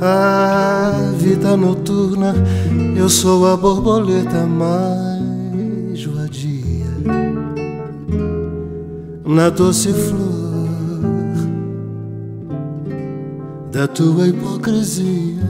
a 0.00 1.10
vida 1.16 1.56
noturna. 1.56 2.36
Eu 2.96 3.08
sou 3.08 3.48
a 3.48 3.56
borboleta 3.56 4.46
mais 4.46 6.04
vadia 6.04 6.86
na 9.26 9.50
doce 9.50 9.92
flor 9.92 10.70
da 13.72 13.88
tua 13.88 14.28
hipocrisia. 14.28 15.40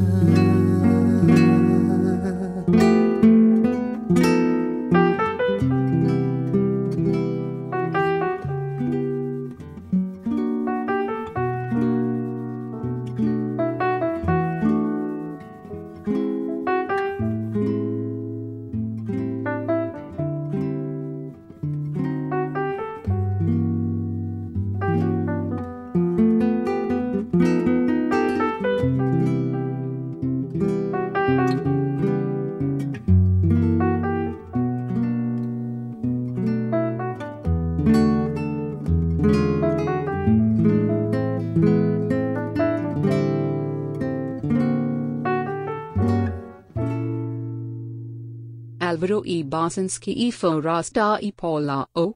E 49.24 49.42
Basinski 49.42 50.28
e 50.28 50.32
Forasta 50.32 51.18
e 51.20 51.32
Paula 51.32 51.88
O. 51.94 52.14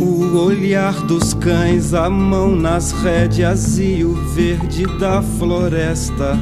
O 0.00 0.36
olhar 0.38 0.94
dos 1.06 1.34
cães, 1.34 1.92
a 1.92 2.08
mão 2.08 2.54
nas 2.54 2.92
rédeas 2.92 3.78
e 3.78 4.04
o 4.04 4.14
verde 4.32 4.86
da 4.98 5.20
floresta. 5.20 6.38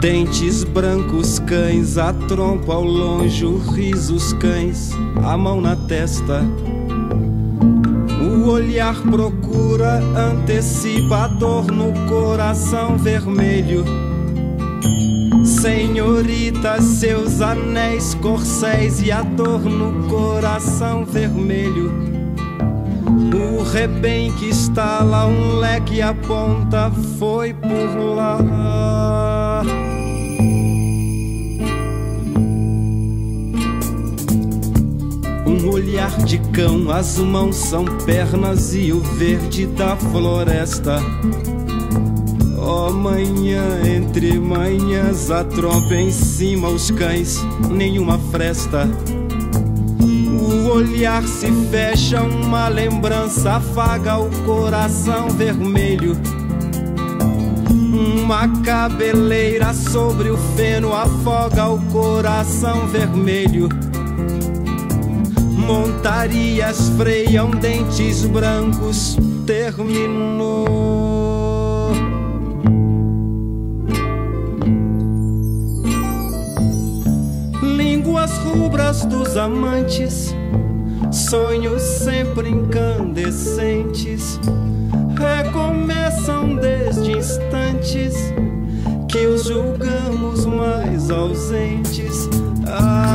Dentes 0.00 0.64
brancos, 0.64 1.38
cães, 1.40 1.96
a 1.98 2.12
trompa 2.12 2.74
ao 2.74 2.84
longe, 2.84 3.44
o 3.44 3.58
riso, 3.58 4.14
os 4.14 4.32
cães, 4.32 4.90
a 5.24 5.36
mão 5.36 5.60
na 5.60 5.76
testa. 5.76 6.42
O 8.40 8.48
olhar 8.52 8.94
procura, 9.02 10.00
antecipa 10.16 11.24
a 11.24 11.28
dor 11.28 11.66
no 11.66 11.92
coração 12.08 12.96
vermelho. 12.96 13.84
Senhorita, 15.44 16.80
seus 16.80 17.42
anéis, 17.42 18.14
corcéis 18.14 19.02
e 19.02 19.12
a 19.12 19.20
dor 19.20 19.60
no 19.60 20.08
coração 20.08 21.04
vermelho. 21.04 21.92
O 23.34 23.62
rebenque 23.62 24.48
estala, 24.48 25.26
um 25.26 25.58
leque 25.58 26.00
aponta, 26.00 26.90
foi 27.18 27.52
por 27.52 28.14
lá. 28.14 28.99
Um 35.62 35.68
olhar 35.68 36.16
de 36.24 36.38
cão, 36.38 36.90
as 36.90 37.18
mãos 37.18 37.54
são 37.54 37.84
pernas 38.06 38.74
e 38.74 38.92
o 38.92 39.00
verde 39.00 39.66
da 39.66 39.94
floresta. 39.94 40.96
Ó 42.56 42.88
oh, 42.88 42.92
manhã, 42.92 43.62
entre 43.84 44.38
manhãs, 44.38 45.30
a 45.30 45.44
trompa 45.44 45.94
em 45.94 46.10
cima, 46.10 46.68
os 46.68 46.90
cães, 46.90 47.44
nenhuma 47.70 48.18
fresta. 48.30 48.88
O 50.00 50.68
olhar 50.68 51.22
se 51.24 51.52
fecha, 51.70 52.22
uma 52.22 52.68
lembrança 52.68 53.52
afaga 53.56 54.16
o 54.16 54.30
coração 54.46 55.28
vermelho. 55.28 56.16
Uma 57.68 58.48
cabeleira 58.62 59.74
sobre 59.74 60.30
o 60.30 60.38
feno 60.56 60.94
afoga 60.94 61.68
o 61.68 61.78
coração 61.90 62.86
vermelho. 62.86 63.68
Montarias 65.70 66.88
freiam 66.96 67.48
dentes 67.52 68.24
brancos, 68.24 69.16
terminou. 69.46 70.66
Línguas 77.62 78.32
rubras 78.38 79.04
dos 79.04 79.36
amantes, 79.36 80.34
sonhos 81.12 81.82
sempre 81.82 82.48
incandescentes, 82.48 84.40
recomeçam 85.16 86.56
desde 86.56 87.12
instantes 87.12 88.16
que 89.08 89.24
os 89.24 89.44
julgamos 89.44 90.44
mais 90.46 91.12
ausentes. 91.12 92.28
A 92.66 93.14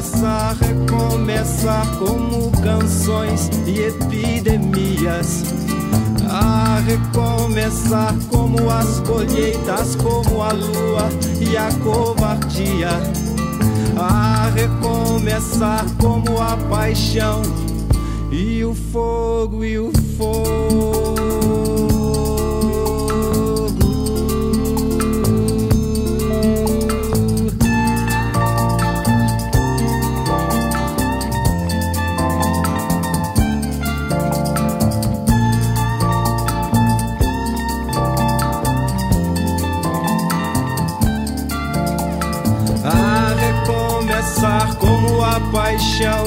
recomeçar, 0.00 0.56
recomeçar 0.56 1.98
como 1.98 2.50
canções 2.62 3.50
e 3.66 3.80
epidemias. 3.80 5.44
A 6.30 6.80
recomeçar 6.86 8.14
como 8.30 8.70
as 8.70 9.00
colheitas, 9.00 9.96
como 9.96 10.42
a 10.42 10.52
lua 10.52 11.08
e 11.40 11.56
a 11.56 11.70
covardia. 11.80 12.88
A 13.96 14.50
recomeçar 14.54 15.84
como 15.98 16.40
a 16.40 16.56
paixão 16.70 17.42
e 18.30 18.64
o 18.64 18.74
fogo 18.74 19.62
e 19.64 19.78
o 19.78 19.92
fogo. 20.16 21.19
Paixão 45.70 46.24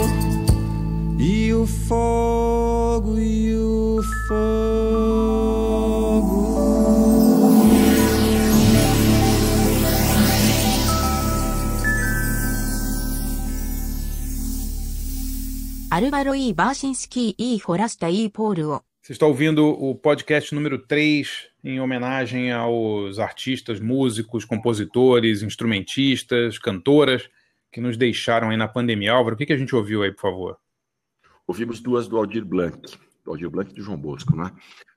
e 1.19 1.51
o 1.51 1.67
fogo 1.67 3.19
e 3.19 3.53
o 3.53 4.01
fogo. 4.25 5.73
Álvaro 15.91 16.33
E. 16.33 16.53
Barsinski 16.53 17.35
E. 17.37 17.59
Forasta 17.59 18.09
E. 18.09 18.29
Paul 18.29 18.51
O 18.51 18.81
Você 19.01 19.11
está 19.11 19.27
ouvindo 19.27 19.65
o 19.65 19.93
podcast 19.93 20.55
número 20.55 20.79
3 20.79 21.49
em 21.65 21.81
homenagem 21.81 22.53
aos 22.53 23.19
artistas, 23.19 23.81
músicos, 23.81 24.45
compositores, 24.45 25.43
instrumentistas, 25.43 26.57
cantoras 26.57 27.29
que 27.73 27.81
nos 27.81 27.97
deixaram 27.97 28.51
aí 28.51 28.57
na 28.57 28.67
pandemia. 28.67 29.13
Álvaro, 29.13 29.35
o 29.35 29.37
que, 29.37 29.47
que 29.47 29.53
a 29.53 29.57
gente 29.57 29.75
ouviu 29.75 30.03
aí, 30.03 30.11
por 30.11 30.21
favor? 30.21 30.57
Ouvimos 31.47 31.81
duas 31.81 32.07
do 32.07 32.15
Aldir 32.17 32.45
Blanc, 32.45 32.79
do 33.25 33.31
Aldir 33.31 33.49
Blanc 33.49 33.71
e 33.71 33.73
do 33.73 33.81
João 33.81 33.97
Bosco, 33.97 34.35
né? 34.35 34.51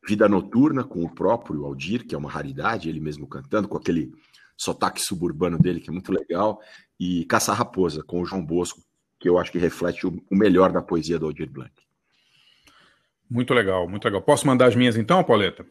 Vida 0.07 0.29
Noturna 0.29 0.85
com 0.85 1.03
o 1.03 1.13
próprio 1.13 1.65
Aldir, 1.65 2.07
que 2.07 2.15
é 2.15 2.19
uma 2.19 2.31
raridade, 2.31 2.89
ele 2.89 3.01
mesmo 3.01 3.27
cantando, 3.27 3.67
com 3.67 3.79
aquele 3.79 4.13
sotaque 4.57 5.01
suburbano 5.01 5.59
dele, 5.59 5.81
que 5.81 5.89
é 5.89 5.93
muito 5.93 6.13
legal, 6.13 6.61
e 7.01 7.25
Caça 7.25 7.53
Raposa, 7.55 8.03
com 8.03 8.21
o 8.21 8.27
João 8.27 8.45
Bosco, 8.45 8.81
que 9.19 9.29
eu 9.29 9.39
acho 9.39 9.51
que 9.51 9.59
reflete 9.59 10.07
o 10.07 10.23
melhor 10.31 10.71
da 10.71 10.83
poesia 10.83 11.19
do 11.19 11.27
Aldir 11.27 11.51
Blanc. 11.51 11.73
Muito 13.29 13.55
legal, 13.55 13.89
muito 13.89 14.05
legal. 14.05 14.23
Posso 14.23 14.47
mandar 14.47 14.67
as 14.67 14.77
minhas 14.77 14.97
então, 14.97 15.25
Pauleta? 15.25 15.67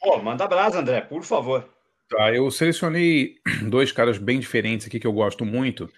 Pô, 0.00 0.20
manda 0.20 0.46
brasa, 0.46 0.80
André, 0.80 1.00
por 1.02 1.22
favor. 1.22 1.68
Tá, 2.10 2.34
eu 2.34 2.50
selecionei 2.50 3.36
dois 3.70 3.92
caras 3.92 4.18
bem 4.18 4.40
diferentes 4.40 4.88
aqui 4.88 4.98
que 4.98 5.06
eu 5.06 5.12
gosto 5.12 5.44
muito, 5.44 5.88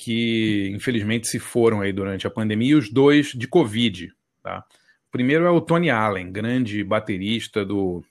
que 0.00 0.72
infelizmente 0.74 1.28
se 1.28 1.38
foram 1.38 1.82
aí 1.82 1.92
durante 1.92 2.26
a 2.26 2.30
pandemia, 2.30 2.70
e 2.70 2.74
os 2.74 2.90
dois 2.90 3.32
de 3.34 3.46
Covid. 3.46 4.10
Tá? 4.42 4.64
O 5.08 5.12
primeiro 5.12 5.44
é 5.44 5.50
o 5.50 5.60
Tony 5.60 5.90
Allen, 5.90 6.32
grande 6.32 6.82
baterista 6.82 7.66
do, 7.66 8.02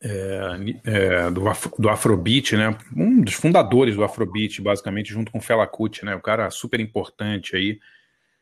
é, 0.00 0.40
é, 0.84 1.30
do, 1.30 1.42
do 1.78 1.90
Afrobeat, 1.90 2.56
né? 2.56 2.78
Um 2.96 3.20
dos 3.20 3.34
fundadores 3.34 3.94
do 3.94 4.02
Afrobeat, 4.02 4.62
basicamente, 4.62 5.12
junto 5.12 5.30
com 5.30 5.36
o 5.36 5.42
Fela 5.42 5.66
Kuti, 5.66 6.02
né? 6.06 6.14
O 6.14 6.20
cara 6.20 6.50
super 6.50 6.80
importante 6.80 7.54
aí, 7.54 7.78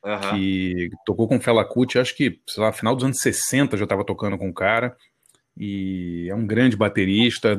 uhum. 0.04 0.30
que 0.30 0.90
tocou 1.04 1.26
com 1.26 1.38
o 1.38 1.40
Fela 1.40 1.64
Kuti, 1.64 1.98
acho 1.98 2.16
que, 2.16 2.38
sei 2.46 2.62
lá, 2.62 2.72
final 2.72 2.94
dos 2.94 3.02
anos 3.02 3.18
60 3.18 3.76
já 3.76 3.84
estava 3.84 4.04
tocando 4.04 4.38
com 4.38 4.48
o 4.48 4.54
cara, 4.54 4.96
e 5.62 6.26
é 6.30 6.34
um 6.34 6.46
grande 6.46 6.74
baterista. 6.74 7.50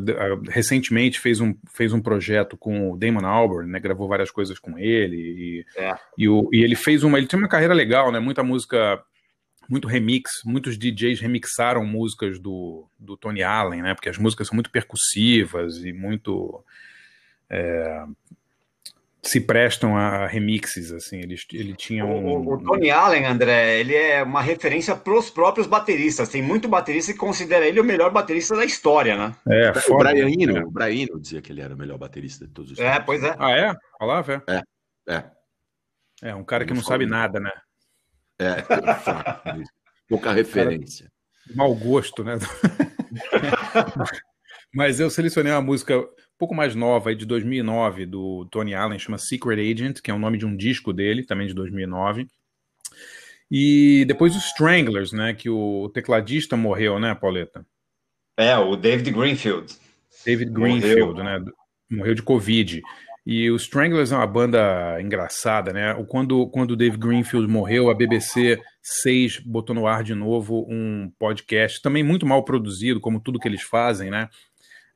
Recentemente 0.50 1.20
fez 1.20 1.40
um, 1.40 1.54
fez 1.72 1.94
um 1.94 2.02
projeto 2.02 2.58
com 2.58 2.92
o 2.92 2.98
Damon 2.98 3.24
Albarn, 3.24 3.70
né? 3.70 3.80
Gravou 3.80 4.08
várias 4.08 4.32
coisas 4.32 4.58
com 4.58 4.76
ele, 4.80 5.18
e, 5.18 5.66
é. 5.78 5.96
e, 6.18 6.28
o, 6.28 6.50
e 6.52 6.64
ele 6.64 6.76
fez 6.76 7.04
uma. 7.04 7.20
Ele 7.20 7.28
tem 7.28 7.38
uma 7.38 7.48
carreira 7.48 7.76
legal, 7.76 8.12
né? 8.12 8.20
Muita 8.20 8.42
música 8.42 9.00
muito 9.70 9.88
remix, 9.88 10.42
muitos 10.44 10.80
DJs 10.80 11.20
remixaram 11.20 11.86
músicas 11.86 12.40
do, 12.40 12.90
do 12.98 13.16
Tony 13.16 13.44
Allen, 13.44 13.84
né? 13.84 13.94
Porque 13.94 14.10
as 14.10 14.18
músicas 14.18 14.48
são 14.48 14.56
muito 14.56 14.72
percussivas 14.72 15.86
e 15.86 15.94
muito 15.94 16.66
é, 17.52 18.04
se 19.24 19.40
prestam 19.40 19.96
a 19.96 20.26
remixes, 20.26 20.92
assim. 20.92 21.20
Ele, 21.20 21.36
ele 21.54 21.76
tinha 21.76 22.04
um... 22.06 22.26
o, 22.26 22.54
o, 22.54 22.64
Tony 22.64 22.90
Allen, 22.90 23.26
André, 23.26 23.80
ele 23.80 23.96
é 23.96 24.24
uma 24.24 24.42
referência 24.42 24.96
para 24.96 25.14
os 25.14 25.30
próprios 25.30 25.68
bateristas. 25.68 26.30
Tem 26.30 26.42
muito 26.42 26.68
baterista 26.68 27.14
que 27.14 27.20
considera 27.20 27.66
ele 27.66 27.80
o 27.80 27.84
melhor 27.84 28.12
baterista 28.12 28.56
da 28.56 28.66
história, 28.66 29.16
né? 29.16 29.36
É, 29.48 29.72
o 29.92 29.98
Brian 29.98 30.28
Eno, 30.28 30.54
né? 30.54 30.64
o 30.64 30.72
Brian 30.72 31.04
Eno 31.04 31.20
dizia 31.20 31.42
que 31.42 31.52
ele 31.52 31.62
era 31.62 31.76
o 31.76 31.78
melhor 31.78 32.00
baterista 32.00 32.48
de 32.48 32.54
todos 32.54 32.72
os 32.72 32.80
É, 32.80 33.00
pois 33.00 33.24
é. 33.24 33.36
Ah, 33.38 33.52
é? 33.52 33.76
Falava, 34.00 34.44
é? 34.48 34.56
É, 34.56 35.16
é. 35.16 35.24
É, 36.24 36.36
um 36.36 36.44
cara 36.44 36.66
que 36.66 36.74
não 36.74 36.84
sabe 36.84 37.06
nada, 37.06 37.40
né? 37.40 37.52
É, 38.40 38.62
fraco. 38.96 39.50
Pouca 40.10 40.32
referência. 40.32 41.12
Cara, 41.48 41.58
mau 41.58 41.76
gosto, 41.76 42.24
né? 42.24 42.38
Mas 44.74 45.00
eu 45.00 45.10
selecionei 45.10 45.52
uma 45.52 45.62
música 45.62 45.94
pouco 46.42 46.56
mais 46.56 46.74
nova, 46.74 47.14
de 47.14 47.24
2009, 47.24 48.08
do 48.08 48.48
Tony 48.50 48.74
Allen, 48.74 48.98
chama 48.98 49.20
Secret 49.20 49.60
Agent, 49.60 50.02
que 50.02 50.10
é 50.10 50.14
o 50.14 50.18
nome 50.18 50.40
de 50.40 50.46
um 50.48 50.58
disco 50.58 50.92
dele, 50.92 51.24
também 51.24 51.46
de 51.46 51.54
2009. 51.54 52.26
E 53.52 54.04
depois 54.08 54.36
os 54.36 54.46
Stranglers, 54.46 55.12
né? 55.12 55.36
Que 55.36 55.52
o 55.52 55.88
tecladista 55.94 56.58
morreu, 56.58 56.98
né, 56.98 57.14
Pauleta? 57.14 57.64
É, 58.36 58.58
o 58.58 58.76
David 58.76 59.12
Greenfield. 59.12 59.72
David 60.26 60.52
Greenfield, 60.52 61.22
morreu. 61.22 61.42
né? 61.42 61.46
Morreu 61.92 62.16
de 62.16 62.24
Covid. 62.24 62.82
E 63.24 63.52
os 63.52 63.62
Stranglers 63.62 64.12
é 64.12 64.16
uma 64.16 64.26
banda 64.26 65.00
engraçada, 65.00 65.72
né? 65.72 65.94
Quando, 66.08 66.48
quando 66.48 66.72
o 66.72 66.76
Dave 66.76 66.98
Greenfield 66.98 67.48
morreu, 67.48 67.92
a 67.92 67.94
BBC 67.94 68.60
6 68.82 69.42
botou 69.46 69.76
no 69.76 69.86
ar 69.86 70.02
de 70.02 70.16
novo 70.16 70.66
um 70.68 71.12
podcast, 71.20 71.80
também 71.84 72.02
muito 72.02 72.26
mal 72.26 72.44
produzido, 72.44 73.00
como 73.00 73.20
tudo 73.20 73.38
que 73.38 73.48
eles 73.48 73.62
fazem, 73.62 74.10
né? 74.10 74.28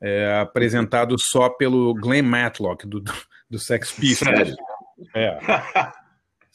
É, 0.06 0.38
apresentado 0.40 1.16
só 1.18 1.48
pelo 1.48 1.94
Glenn 1.94 2.22
Matlock, 2.22 2.86
do, 2.86 3.02
do 3.50 3.58
Sex 3.58 3.90
Pistols. 3.92 4.54
É. 5.14 5.38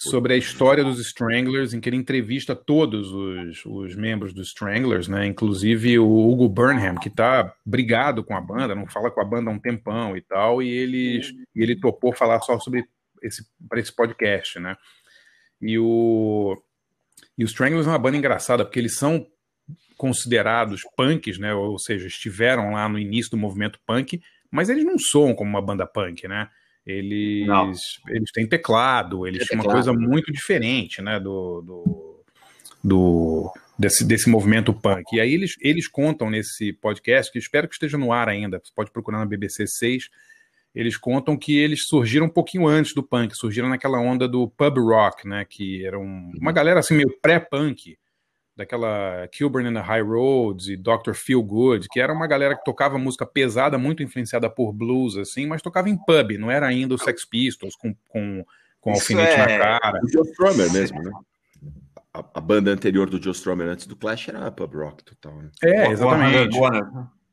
sobre 0.02 0.34
a 0.34 0.38
história 0.38 0.84
dos 0.84 1.00
Stranglers, 1.00 1.76
em 1.76 1.80
que 1.80 1.88
ele 1.88 1.96
entrevista 1.96 2.56
todos 2.56 3.12
os, 3.12 3.64
os 3.66 3.96
membros 3.96 4.34
dos 4.34 4.48
Stranglers, 4.48 5.08
né? 5.08 5.28
Inclusive 5.28 6.00
o 6.00 6.28
Hugo 6.28 6.50
Burnham, 6.50 6.96
que 6.96 7.08
está 7.08 7.54
brigado 7.64 8.24
com 8.24 8.36
a 8.36 8.42
banda, 8.42 8.74
não 8.74 8.88
fala 8.88 9.12
com 9.12 9.22
a 9.22 9.26
banda 9.26 9.52
há 9.52 9.54
um 9.54 9.60
tempão 9.60 10.18
e 10.18 10.22
tal, 10.22 10.64
e 10.64 10.70
eles, 10.70 11.32
e 11.56 11.62
ele 11.62 11.80
topou 11.80 12.12
falar 12.14 12.42
só 12.42 12.58
sobre 12.58 12.84
esse 13.22 13.46
para 13.70 13.80
esse 13.80 13.96
podcast, 13.96 14.60
né? 14.60 14.76
E 15.62 15.78
o 15.78 16.58
e 17.38 17.44
os 17.44 17.52
Stranglers 17.52 17.86
é 17.86 17.90
uma 17.90 18.00
banda 18.00 18.18
engraçada 18.18 18.66
porque 18.66 18.80
eles 18.80 18.96
são 18.96 19.28
considerados 20.02 20.82
punks, 20.98 21.38
né? 21.38 21.54
Ou 21.54 21.78
seja, 21.78 22.08
estiveram 22.08 22.72
lá 22.72 22.90
no 22.90 22.98
início 22.98 23.30
do 23.30 23.38
movimento 23.38 23.80
punk, 23.86 24.20
mas 24.50 24.68
eles 24.68 24.84
não 24.84 24.98
soam 24.98 25.36
como 25.36 25.52
uma 25.52 25.62
banda 25.62 25.86
punk, 25.86 26.28
né? 26.28 26.50
Eles, 26.84 27.48
eles 28.08 28.32
têm 28.32 28.50
teclado, 28.50 29.28
eles 29.28 29.48
têm 29.48 29.60
uma 29.60 29.72
coisa 29.72 29.94
muito 29.94 30.32
diferente, 30.32 31.04
né, 31.04 31.20
do, 31.20 31.62
do, 31.62 32.24
do, 32.84 33.54
desse, 33.78 34.04
desse 34.04 34.28
movimento 34.28 34.74
punk. 34.74 35.16
E 35.16 35.20
aí 35.20 35.36
eles, 35.36 35.52
eles 35.62 35.88
contam 35.88 36.32
nesse 36.32 36.74
podcast, 36.74 37.32
que 37.32 37.38
espero 37.38 37.68
que 37.68 37.76
esteja 37.76 38.00
no 38.00 38.12
ar 38.12 38.28
ainda, 38.28 38.58
você 38.58 38.72
pode 38.76 38.90
procurar 38.90 39.20
na 39.20 39.28
BBC 39.28 39.68
6, 39.68 40.10
eles 40.74 40.98
contam 40.98 41.38
que 41.38 41.56
eles 41.56 41.86
surgiram 41.86 42.26
um 42.26 42.30
pouquinho 42.30 42.66
antes 42.66 42.96
do 42.96 43.04
punk, 43.04 43.36
surgiram 43.36 43.70
naquela 43.70 44.00
onda 44.00 44.28
do 44.28 44.50
pub 44.50 44.80
rock, 44.80 45.28
né, 45.28 45.46
que 45.48 45.86
era 45.86 46.00
um, 46.00 46.32
uma 46.42 46.52
galera 46.52 46.80
assim 46.80 46.96
meio 46.96 47.16
pré-punk, 47.22 48.00
daquela 48.62 49.28
Kilburn 49.32 49.68
and 49.68 49.74
the 49.74 49.82
High 49.82 50.02
Roads 50.02 50.68
e 50.68 50.78
Dr. 50.78 51.14
Feel 51.14 51.44
Good, 51.44 51.88
que 51.90 52.00
era 52.00 52.14
uma 52.14 52.28
galera 52.28 52.56
que 52.56 52.64
tocava 52.64 52.98
música 52.98 53.26
pesada, 53.26 53.78
muito 53.78 54.04
influenciada 54.04 54.50
por 54.50 54.72
blues, 54.72 55.18
assim, 55.18 55.46
mas 55.46 55.62
tocava 55.62 55.90
em 55.90 55.98
pub, 55.98 56.38
não 56.38 56.50
era 56.50 56.68
ainda 56.68 56.96
o 56.96 56.98
Sex 56.98 57.26
Pistols 57.26 57.76
com, 57.76 57.94
com, 58.08 58.46
com 58.80 58.92
alfinete 58.92 59.34
é... 59.34 59.58
na 59.58 59.80
cara. 59.80 60.00
O 60.04 60.10
Joe 60.10 60.28
Strummer 60.28 60.72
mesmo, 60.72 61.02
né? 61.02 61.12
A, 62.14 62.20
a, 62.36 62.42
banda 62.42 62.72
anterior 62.72 63.10
do 63.10 63.22
Joe 63.22 63.34
Strummer 63.34 63.68
antes 63.68 63.88
do 63.88 63.96
Clash 63.96 64.30
era 64.30 64.52
pub 64.52 64.74
rock 64.76 65.04
total, 65.04 65.42
né? 65.42 65.50
É, 65.64 65.88
exatamente. 65.88 66.58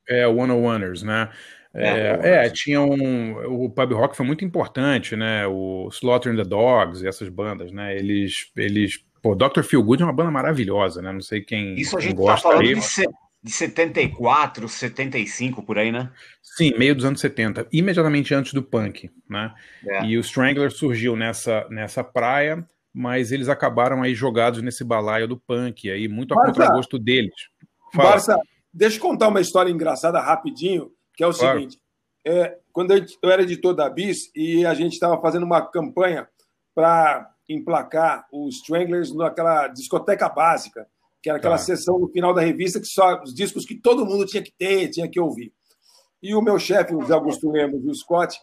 É, 0.09 0.27
One 0.27 0.53
of 0.53 0.63
Wonders, 0.63 1.03
né? 1.03 1.29
É, 1.75 1.89
é, 2.23 2.47
é, 2.47 2.51
tinha 2.51 2.81
um. 2.81 3.65
O 3.65 3.71
pub 3.71 3.93
rock 3.93 4.17
foi 4.17 4.25
muito 4.25 4.45
importante, 4.45 5.15
né? 5.15 5.47
O 5.47 5.89
Slaughter 5.93 6.33
and 6.33 6.37
the 6.37 6.45
Dogs 6.45 7.05
e 7.05 7.09
essas 7.09 7.29
bandas, 7.29 7.71
né? 7.73 7.97
Eles, 7.97 8.51
eles 8.57 9.05
Pô, 9.29 9.35
Dr. 9.35 9.63
Feel 9.63 9.83
Good 9.83 10.03
é 10.03 10.07
uma 10.07 10.13
banda 10.13 10.31
maravilhosa, 10.31 11.03
né? 11.03 11.13
Não 11.13 11.21
sei 11.21 11.43
quem, 11.43 11.75
Isso 11.75 11.99
a 11.99 12.01
gente 12.01 12.15
tá 12.15 12.17
gosta 12.17 12.49
tá 12.49 12.55
falando 12.55 12.67
aí. 12.67 12.75
De, 12.75 12.81
se, 12.81 13.07
de 13.43 13.53
74, 13.53 14.67
75, 14.67 15.63
por 15.63 15.79
aí, 15.79 15.93
né? 15.93 16.11
Sim, 16.43 16.73
meio 16.79 16.95
dos 16.95 17.05
anos 17.05 17.21
70, 17.21 17.67
imediatamente 17.71 18.35
antes 18.35 18.55
do 18.55 18.63
punk, 18.63 19.11
né? 19.29 19.53
É. 19.87 20.07
E 20.07 20.17
o 20.17 20.21
Strangler 20.21 20.71
surgiu 20.71 21.15
nessa, 21.15 21.67
nessa 21.69 22.03
praia, 22.03 22.67
mas 22.91 23.31
eles 23.31 23.51
acabaram 23.51 24.03
aí 24.03 24.15
jogados 24.15 24.63
nesse 24.63 24.83
balaio 24.83 25.29
do 25.29 25.37
punk, 25.37 25.91
aí 25.91 26.09
muito 26.09 26.33
a 26.33 26.37
Barça, 26.37 26.53
contragosto 26.53 26.99
deles. 26.99 27.35
Fala. 27.93 28.13
Barça, 28.13 28.41
deixa 28.73 28.97
eu 28.97 29.03
contar 29.03 29.29
uma 29.29 29.43
história 29.43 29.71
engraçada 29.71 30.19
rapidinho, 30.21 30.91
que 31.15 31.23
é 31.23 31.27
o 31.27 31.35
claro. 31.35 31.59
seguinte. 31.59 31.79
É, 32.27 32.57
quando 32.73 32.95
eu 32.95 33.31
era 33.31 33.43
editor 33.43 33.75
da 33.75 33.91
BIS 33.91 34.31
e 34.35 34.65
a 34.65 34.73
gente 34.73 34.95
estava 34.95 35.21
fazendo 35.21 35.45
uma 35.45 35.61
campanha 35.61 36.27
para 36.75 37.31
emplacar 37.49 38.27
os 38.33 38.57
Stranglers 38.57 39.15
naquela 39.15 39.69
discoteca 39.69 40.29
básica, 40.29 40.87
que 41.23 41.29
era 41.29 41.39
aquela 41.39 41.57
tá. 41.57 41.63
sessão 41.63 41.99
no 41.99 42.09
final 42.09 42.35
da 42.35 42.43
revista 42.43 42.81
que 42.81 42.87
só 42.87 43.23
os 43.23 43.35
discos 43.35 43.65
que 43.65 43.75
todo 43.75 44.05
mundo 44.05 44.27
tinha 44.27 44.43
que 44.43 44.53
ter, 44.53 44.89
tinha 44.89 45.09
que 45.09 45.19
ouvir. 45.19 45.53
E 46.23 46.35
o 46.35 46.43
meu 46.43 46.59
chefe, 46.59 46.95
o 46.95 47.05
Zé 47.05 47.15
Augusto 47.15 47.51
Lemos 47.51 47.85
e 47.85 47.89
o 47.89 47.95
Scott, 47.95 48.39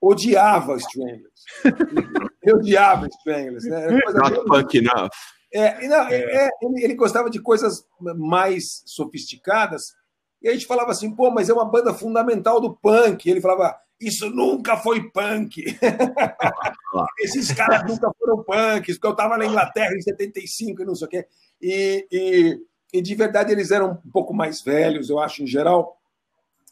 odiava 0.00 0.76
Stranglers. 0.76 1.42
Eu 2.42 2.56
odiava 2.56 3.06
Stranglers. 3.06 3.64
Né? 3.64 3.88
Not 4.14 4.44
punk 4.46 4.78
enough. 4.78 5.10
É, 5.54 5.86
não, 5.86 6.08
é. 6.08 6.16
É, 6.16 6.48
ele, 6.62 6.84
ele 6.84 6.94
gostava 6.94 7.30
de 7.30 7.40
coisas 7.40 7.84
mais 8.00 8.82
sofisticadas, 8.86 9.92
e 10.42 10.48
a 10.48 10.52
gente 10.52 10.66
falava 10.66 10.90
assim, 10.90 11.14
pô, 11.14 11.30
mas 11.30 11.48
é 11.48 11.52
uma 11.52 11.64
banda 11.64 11.94
fundamental 11.94 12.60
do 12.60 12.74
punk. 12.74 13.24
E 13.24 13.30
ele 13.30 13.40
falava, 13.40 13.78
isso 14.06 14.28
nunca 14.30 14.76
foi 14.76 15.10
punk. 15.10 15.64
Esses 17.20 17.52
caras 17.52 17.84
nunca 17.84 18.10
foram 18.18 18.42
punks, 18.42 18.96
porque 18.96 19.06
eu 19.06 19.12
estava 19.12 19.38
na 19.38 19.46
Inglaterra 19.46 19.94
em 19.94 20.00
75 20.00 20.82
e 20.82 20.84
não 20.84 20.94
sei 20.94 21.06
o 21.06 21.10
quê. 21.10 21.26
E, 21.60 22.06
e, 22.10 22.60
e, 22.92 23.02
de 23.02 23.14
verdade 23.14 23.52
eles 23.52 23.70
eram 23.70 24.00
um 24.04 24.10
pouco 24.10 24.34
mais 24.34 24.62
velhos, 24.62 25.08
eu 25.08 25.18
acho, 25.18 25.42
em 25.42 25.46
geral, 25.46 25.98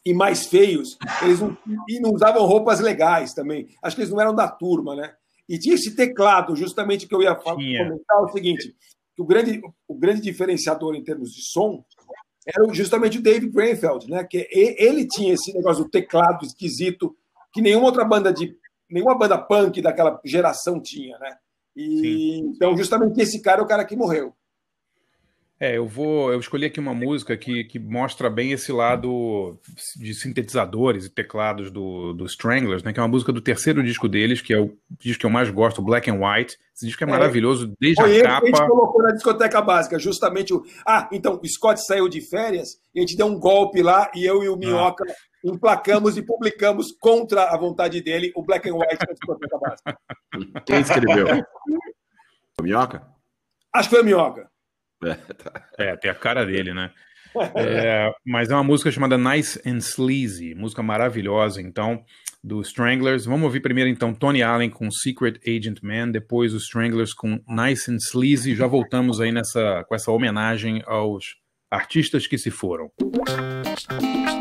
e 0.05 0.13
mais 0.13 0.45
feios. 0.45 0.97
Eles 1.21 1.39
não, 1.39 1.57
e 1.87 1.99
não 1.99 2.11
usavam 2.11 2.45
roupas 2.45 2.79
legais 2.79 3.33
também. 3.33 3.69
Acho 3.81 3.95
que 3.95 4.01
eles 4.01 4.11
não 4.11 4.21
eram 4.21 4.35
da 4.35 4.47
turma, 4.47 4.95
né? 4.95 5.13
E 5.47 5.57
tinha 5.57 5.75
esse 5.75 5.95
teclado, 5.95 6.55
justamente 6.55 7.07
que 7.07 7.15
eu 7.15 7.21
ia 7.21 7.35
falar, 7.35 7.55
comentar 7.55 8.21
o 8.21 8.29
seguinte: 8.29 8.75
que 9.15 9.21
o 9.21 9.25
grande, 9.25 9.61
o 9.87 9.95
grande 9.95 10.21
diferenciador 10.21 10.95
em 10.95 11.03
termos 11.03 11.31
de 11.31 11.41
som 11.41 11.83
era 12.45 12.73
justamente 12.73 13.19
o 13.19 13.21
Dave 13.21 13.49
Greenfeld, 13.49 14.09
né? 14.09 14.23
Que 14.23 14.47
ele 14.51 15.07
tinha 15.07 15.33
esse 15.33 15.53
negócio 15.53 15.83
do 15.83 15.89
teclado 15.89 16.45
esquisito 16.45 17.15
que 17.53 17.61
nenhuma 17.61 17.85
outra 17.85 18.05
banda 18.05 18.33
de 18.33 18.55
nenhuma 18.89 19.17
banda 19.17 19.37
punk 19.37 19.81
daquela 19.81 20.19
geração 20.25 20.81
tinha, 20.81 21.17
né? 21.19 21.35
E 21.75 22.39
então 22.39 22.75
justamente 22.75 23.19
esse 23.21 23.41
cara 23.41 23.61
é 23.61 23.63
o 23.63 23.67
cara 23.67 23.85
que 23.85 23.95
morreu. 23.95 24.33
É, 25.61 25.77
eu 25.77 25.85
vou. 25.85 26.33
Eu 26.33 26.39
escolhi 26.39 26.65
aqui 26.65 26.79
uma 26.79 26.93
música 26.93 27.37
que, 27.37 27.63
que 27.65 27.77
mostra 27.77 28.31
bem 28.31 28.51
esse 28.51 28.71
lado 28.71 29.59
de 29.95 30.11
sintetizadores 30.15 31.05
e 31.05 31.09
teclados 31.09 31.69
do, 31.69 32.13
do 32.13 32.25
Stranglers, 32.25 32.81
né? 32.81 32.91
Que 32.91 32.99
é 32.99 33.03
uma 33.03 33.07
música 33.07 33.31
do 33.31 33.39
terceiro 33.39 33.83
disco 33.83 34.09
deles, 34.09 34.41
que 34.41 34.55
é 34.55 34.59
o 34.59 34.75
disco 34.99 35.19
que 35.19 35.25
eu 35.27 35.29
mais 35.29 35.51
gosto, 35.51 35.79
Black 35.79 36.09
and 36.09 36.15
White. 36.15 36.57
Esse 36.75 36.87
disco 36.87 37.03
é, 37.03 37.07
é. 37.07 37.11
maravilhoso, 37.11 37.75
desde 37.79 38.01
Foi 38.01 38.21
a 38.21 38.23
capa. 38.23 38.41
Que 38.41 38.53
a 38.53 38.55
gente 38.55 38.67
colocou 38.67 39.03
na 39.03 39.11
discoteca 39.11 39.61
básica, 39.61 39.99
justamente 39.99 40.51
o. 40.51 40.63
Ah, 40.83 41.07
então, 41.11 41.39
o 41.39 41.47
Scott 41.47 41.79
saiu 41.85 42.09
de 42.09 42.21
férias 42.27 42.79
e 42.95 42.99
a 42.99 43.01
gente 43.01 43.15
deu 43.15 43.27
um 43.27 43.37
golpe 43.37 43.83
lá 43.83 44.09
e 44.15 44.25
eu 44.25 44.41
e 44.41 44.49
o 44.49 44.57
Minhoca 44.57 45.05
ah. 45.07 45.13
Emplacamos 45.43 46.17
e 46.17 46.21
publicamos 46.21 46.91
contra 46.91 47.45
a 47.45 47.57
vontade 47.57 48.01
dele 48.01 48.31
o 48.35 48.43
Black 48.43 48.69
and 48.69 48.75
White. 48.75 49.05
Quem 50.65 50.81
escreveu? 50.81 51.27
O 52.59 52.63
Minhoca? 52.63 53.07
Acho 53.73 53.89
que 53.89 53.95
foi 53.95 54.03
o 54.03 54.05
Minhoca. 54.05 54.49
É, 55.03 55.15
tá. 55.15 55.67
é, 55.77 55.97
tem 55.97 56.11
a 56.11 56.15
cara 56.15 56.45
dele, 56.45 56.73
né? 56.73 56.91
É, 57.55 58.13
mas 58.25 58.49
é 58.49 58.53
uma 58.53 58.63
música 58.63 58.91
chamada 58.91 59.17
Nice 59.17 59.59
and 59.65 59.77
Sleazy, 59.77 60.53
música 60.53 60.83
maravilhosa, 60.83 61.61
então, 61.61 62.03
do 62.43 62.61
Stranglers. 62.61 63.25
Vamos 63.25 63.45
ouvir 63.45 63.61
primeiro, 63.61 63.89
então, 63.89 64.13
Tony 64.13 64.43
Allen 64.43 64.69
com 64.69 64.91
Secret 64.91 65.39
Agent 65.47 65.81
Man, 65.81 66.11
depois 66.11 66.53
os 66.53 66.63
Stranglers 66.63 67.13
com 67.13 67.41
Nice 67.47 67.89
and 67.89 67.97
Sleazy. 67.97 68.55
Já 68.55 68.67
voltamos 68.67 69.21
aí 69.21 69.31
nessa, 69.31 69.83
com 69.87 69.95
essa 69.95 70.11
homenagem 70.11 70.83
aos 70.85 71.35
artistas 71.69 72.27
que 72.27 72.37
se 72.37 72.51
foram. 72.51 72.91
secret 72.99 74.40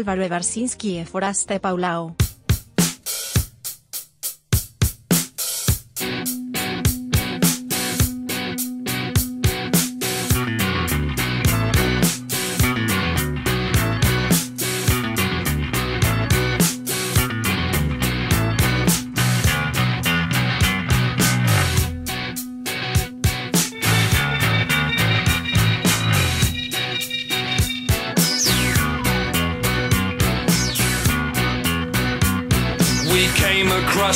Álvaro 0.00 0.22
Ebarsinski 0.24 0.96
e 0.96 1.04
Forasta 1.04 1.52
e 1.54 1.60
Paulao. 1.60 2.16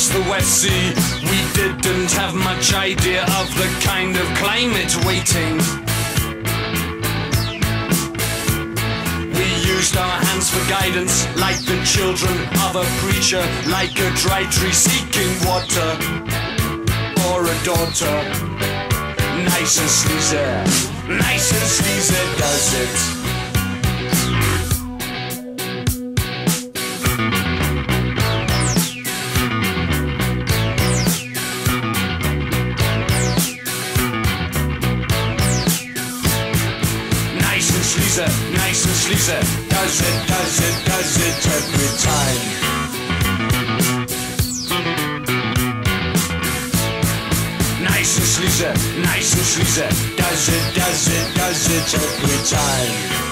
Across 0.05 0.23
the 0.23 0.29
West 0.29 0.61
Sea. 0.61 0.93
We 1.21 1.39
didn't 1.53 2.11
have 2.11 2.33
much 2.35 2.73
idea 2.73 3.23
of 3.23 3.47
the 3.55 3.67
kind 3.83 4.15
of 4.15 4.25
climate 4.37 4.93
waiting. 5.05 5.57
We 9.33 9.47
used 9.67 9.97
our 9.97 10.17
hands 10.25 10.49
for 10.49 10.69
guidance, 10.69 11.25
like 11.37 11.59
the 11.65 11.81
children 11.85 12.33
of 12.65 12.75
a 12.75 12.85
preacher, 13.01 13.43
like 13.67 13.97
a 13.99 14.09
dry 14.15 14.43
tree 14.49 14.73
seeking 14.73 15.31
water, 15.47 15.89
or 17.29 17.43
a 17.43 17.57
daughter. 17.63 18.15
Nice 19.43 19.79
and 19.79 19.89
sleazy, 19.89 20.37
nice 21.07 21.51
and 21.51 21.69
sleazy 21.77 22.37
does 22.37 22.73
it. 22.73 23.14
schließe. 38.95 39.37
and 40.01 40.21
Kassett, 40.29 40.77
does 40.85 41.17
it 41.27 41.35
with 41.73 41.95
time. 42.03 42.41
Nice 47.83 48.15
schließe, 48.33 48.69
nice 49.03 49.35
schließe. 49.51 49.87
does 50.17 51.07
it 51.07 51.27
does 51.35 51.67
it 51.69 51.87
time. 52.49 53.24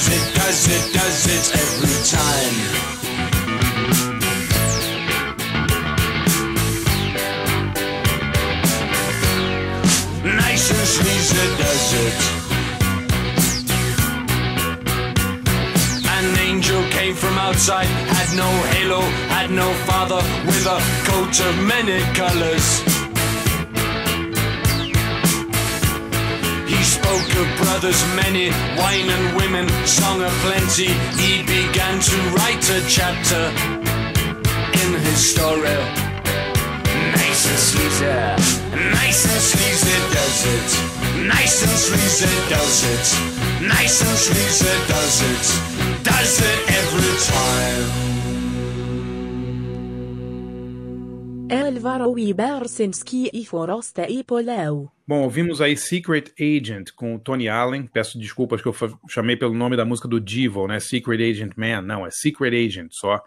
Does 0.00 0.08
it, 0.16 0.34
does 0.34 0.66
it, 0.66 0.92
does 0.94 1.26
it 1.26 1.44
every 1.60 1.98
time. 2.08 2.56
Nice 10.24 10.70
and 10.70 10.86
sleazy 10.88 11.44
does 11.58 11.92
it. 12.06 12.20
An 16.08 16.26
angel 16.38 16.82
came 16.88 17.14
from 17.14 17.36
outside, 17.36 17.84
had 17.84 18.34
no 18.34 18.48
halo, 18.72 19.02
had 19.28 19.50
no 19.50 19.70
father, 19.84 20.22
with 20.46 20.66
a 20.66 20.80
coat 21.10 21.40
of 21.46 21.58
many 21.66 22.00
colors. 22.14 22.99
Brothers 27.80 28.04
many, 28.14 28.50
wine 28.76 29.08
and 29.08 29.36
women, 29.36 29.66
song 29.86 30.20
of 30.20 30.30
plenty. 30.44 30.88
He 31.16 31.42
began 31.44 31.98
to 31.98 32.16
write 32.36 32.62
a 32.68 32.80
chapter 32.86 33.42
in 34.82 34.90
his 35.00 35.20
story. 35.32 35.78
Nice 37.16 37.42
and 37.48 37.58
sleazy, 37.58 38.04
nice 38.92 39.24
and 39.24 39.42
sleazy 39.50 39.96
does 40.12 40.40
it. 40.56 40.70
Nice 41.26 41.62
and 41.62 41.78
sleazy 41.86 42.28
does 42.50 42.84
it. 42.84 43.66
Nice 43.66 44.02
and 44.02 44.18
sleazy 44.18 44.74
does 44.86 45.22
it. 45.32 46.04
Does 46.04 46.40
it 46.40 46.58
every 46.68 47.12
time. 47.32 48.09
Álvaro 51.50 52.16
Ibersinski 52.16 53.28
e 53.32 53.44
Forasta 53.44 54.08
e 54.08 54.22
Polau. 54.22 54.92
Bom, 55.06 55.22
ouvimos 55.24 55.60
aí 55.60 55.76
Secret 55.76 56.32
Agent 56.40 56.92
com 56.94 57.16
o 57.16 57.18
Tony 57.18 57.48
Allen. 57.48 57.88
Peço 57.92 58.16
desculpas 58.18 58.62
que 58.62 58.68
eu 58.68 58.74
chamei 59.08 59.36
pelo 59.36 59.52
nome 59.54 59.76
da 59.76 59.84
música 59.84 60.06
do 60.06 60.20
Devil, 60.20 60.68
né? 60.68 60.78
Secret 60.78 61.28
Agent 61.28 61.52
Man. 61.56 61.82
Não, 61.82 62.06
é 62.06 62.10
Secret 62.12 62.54
Agent 62.66 62.92
só, 62.92 63.20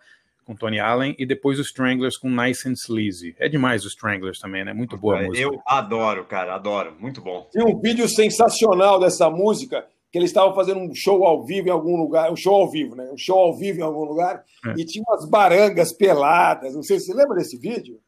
com 0.45 0.55
Tony 0.55 0.79
Allen. 0.79 1.13
E 1.19 1.25
depois 1.25 1.59
os 1.59 1.67
Stranglers 1.67 2.17
com 2.17 2.29
Nice 2.29 2.67
and 2.67 2.73
Sleazy. 2.75 3.35
É 3.37 3.49
demais 3.49 3.83
os 3.83 3.91
Stranglers 3.91 4.39
também, 4.39 4.63
né? 4.63 4.71
Muito 4.73 4.97
boa 4.97 5.19
a 5.19 5.23
música. 5.23 5.39
Eu 5.45 5.61
adoro, 5.65 6.23
cara, 6.23 6.55
adoro. 6.55 6.95
Muito 6.97 7.21
bom. 7.21 7.49
Tem 7.51 7.65
um 7.65 7.77
vídeo 7.81 8.07
sensacional 8.07 9.01
dessa 9.01 9.29
música 9.29 9.85
que 10.09 10.17
eles 10.17 10.29
estavam 10.29 10.53
fazendo 10.55 10.79
um 10.79 10.93
show 10.93 11.25
ao 11.25 11.43
vivo 11.43 11.67
em 11.67 11.71
algum 11.71 11.97
lugar, 11.97 12.31
um 12.31 12.35
show 12.35 12.53
ao 12.55 12.69
vivo, 12.71 12.95
né? 12.95 13.09
Um 13.11 13.17
show 13.17 13.37
ao 13.39 13.57
vivo 13.57 13.79
em 13.79 13.83
algum 13.83 14.03
lugar 14.05 14.43
É. 14.65 14.73
e 14.77 14.85
tinha 14.85 15.03
umas 15.07 15.27
barangas 15.27 15.91
peladas. 15.91 16.75
Não 16.75 16.83
sei 16.83 16.99
se 16.99 17.07
você 17.07 17.13
lembra 17.15 17.35
desse 17.35 17.57
vídeo? 17.57 17.99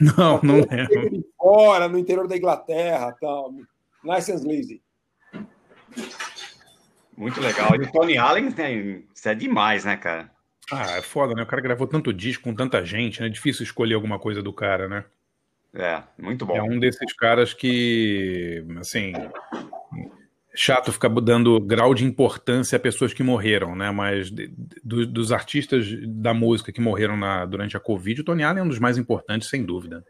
Não, 0.16 0.40
não 0.42 0.54
lembro. 0.54 1.10
De 1.10 1.24
fora, 1.36 1.86
no 1.86 1.98
interior 1.98 2.26
da 2.26 2.36
Inglaterra, 2.36 3.14
tal. 3.20 3.52
Nice 4.02 4.32
and 4.32 4.36
sleazy. 4.36 4.82
Muito 7.16 7.38
legal. 7.38 7.76
E 7.76 7.84
o 7.84 7.92
Tony 7.92 8.16
Allen 8.16 8.50
tem. 8.50 9.06
Isso 9.14 9.28
é 9.28 9.34
demais, 9.34 9.84
né, 9.84 9.98
cara? 9.98 10.30
Ah, 10.72 10.96
é 10.96 11.02
foda, 11.02 11.34
né? 11.34 11.42
O 11.42 11.46
cara 11.46 11.60
gravou 11.60 11.86
tanto 11.86 12.14
disco 12.14 12.44
com 12.44 12.54
tanta 12.54 12.82
gente, 12.82 13.20
né? 13.20 13.26
É 13.26 13.30
difícil 13.30 13.62
escolher 13.62 13.94
alguma 13.94 14.18
coisa 14.18 14.42
do 14.42 14.52
cara, 14.54 14.88
né? 14.88 15.04
É, 15.74 16.02
muito 16.18 16.46
bom. 16.46 16.56
É 16.56 16.62
um 16.62 16.78
desses 16.78 17.12
caras 17.14 17.52
que, 17.52 18.64
assim, 18.78 19.12
chato 20.54 20.92
ficar 20.92 21.08
dando 21.08 21.60
grau 21.60 21.94
de 21.94 22.04
importância 22.04 22.76
a 22.76 22.80
pessoas 22.80 23.12
que 23.12 23.22
morreram, 23.22 23.74
né? 23.76 23.90
Mas 23.90 24.30
de- 24.30 24.50
do- 24.84 25.06
dos 25.06 25.32
artistas 25.32 25.86
da 26.06 26.34
música 26.34 26.72
que 26.72 26.80
morreram 26.80 27.16
na- 27.16 27.44
durante 27.46 27.76
a 27.76 27.80
Covid, 27.80 28.20
o 28.20 28.24
Tony 28.24 28.42
Allen 28.42 28.60
é 28.60 28.64
um 28.64 28.68
dos 28.68 28.78
mais 28.78 28.98
importantes, 28.98 29.48
sem 29.48 29.64
dúvida. 29.64 30.04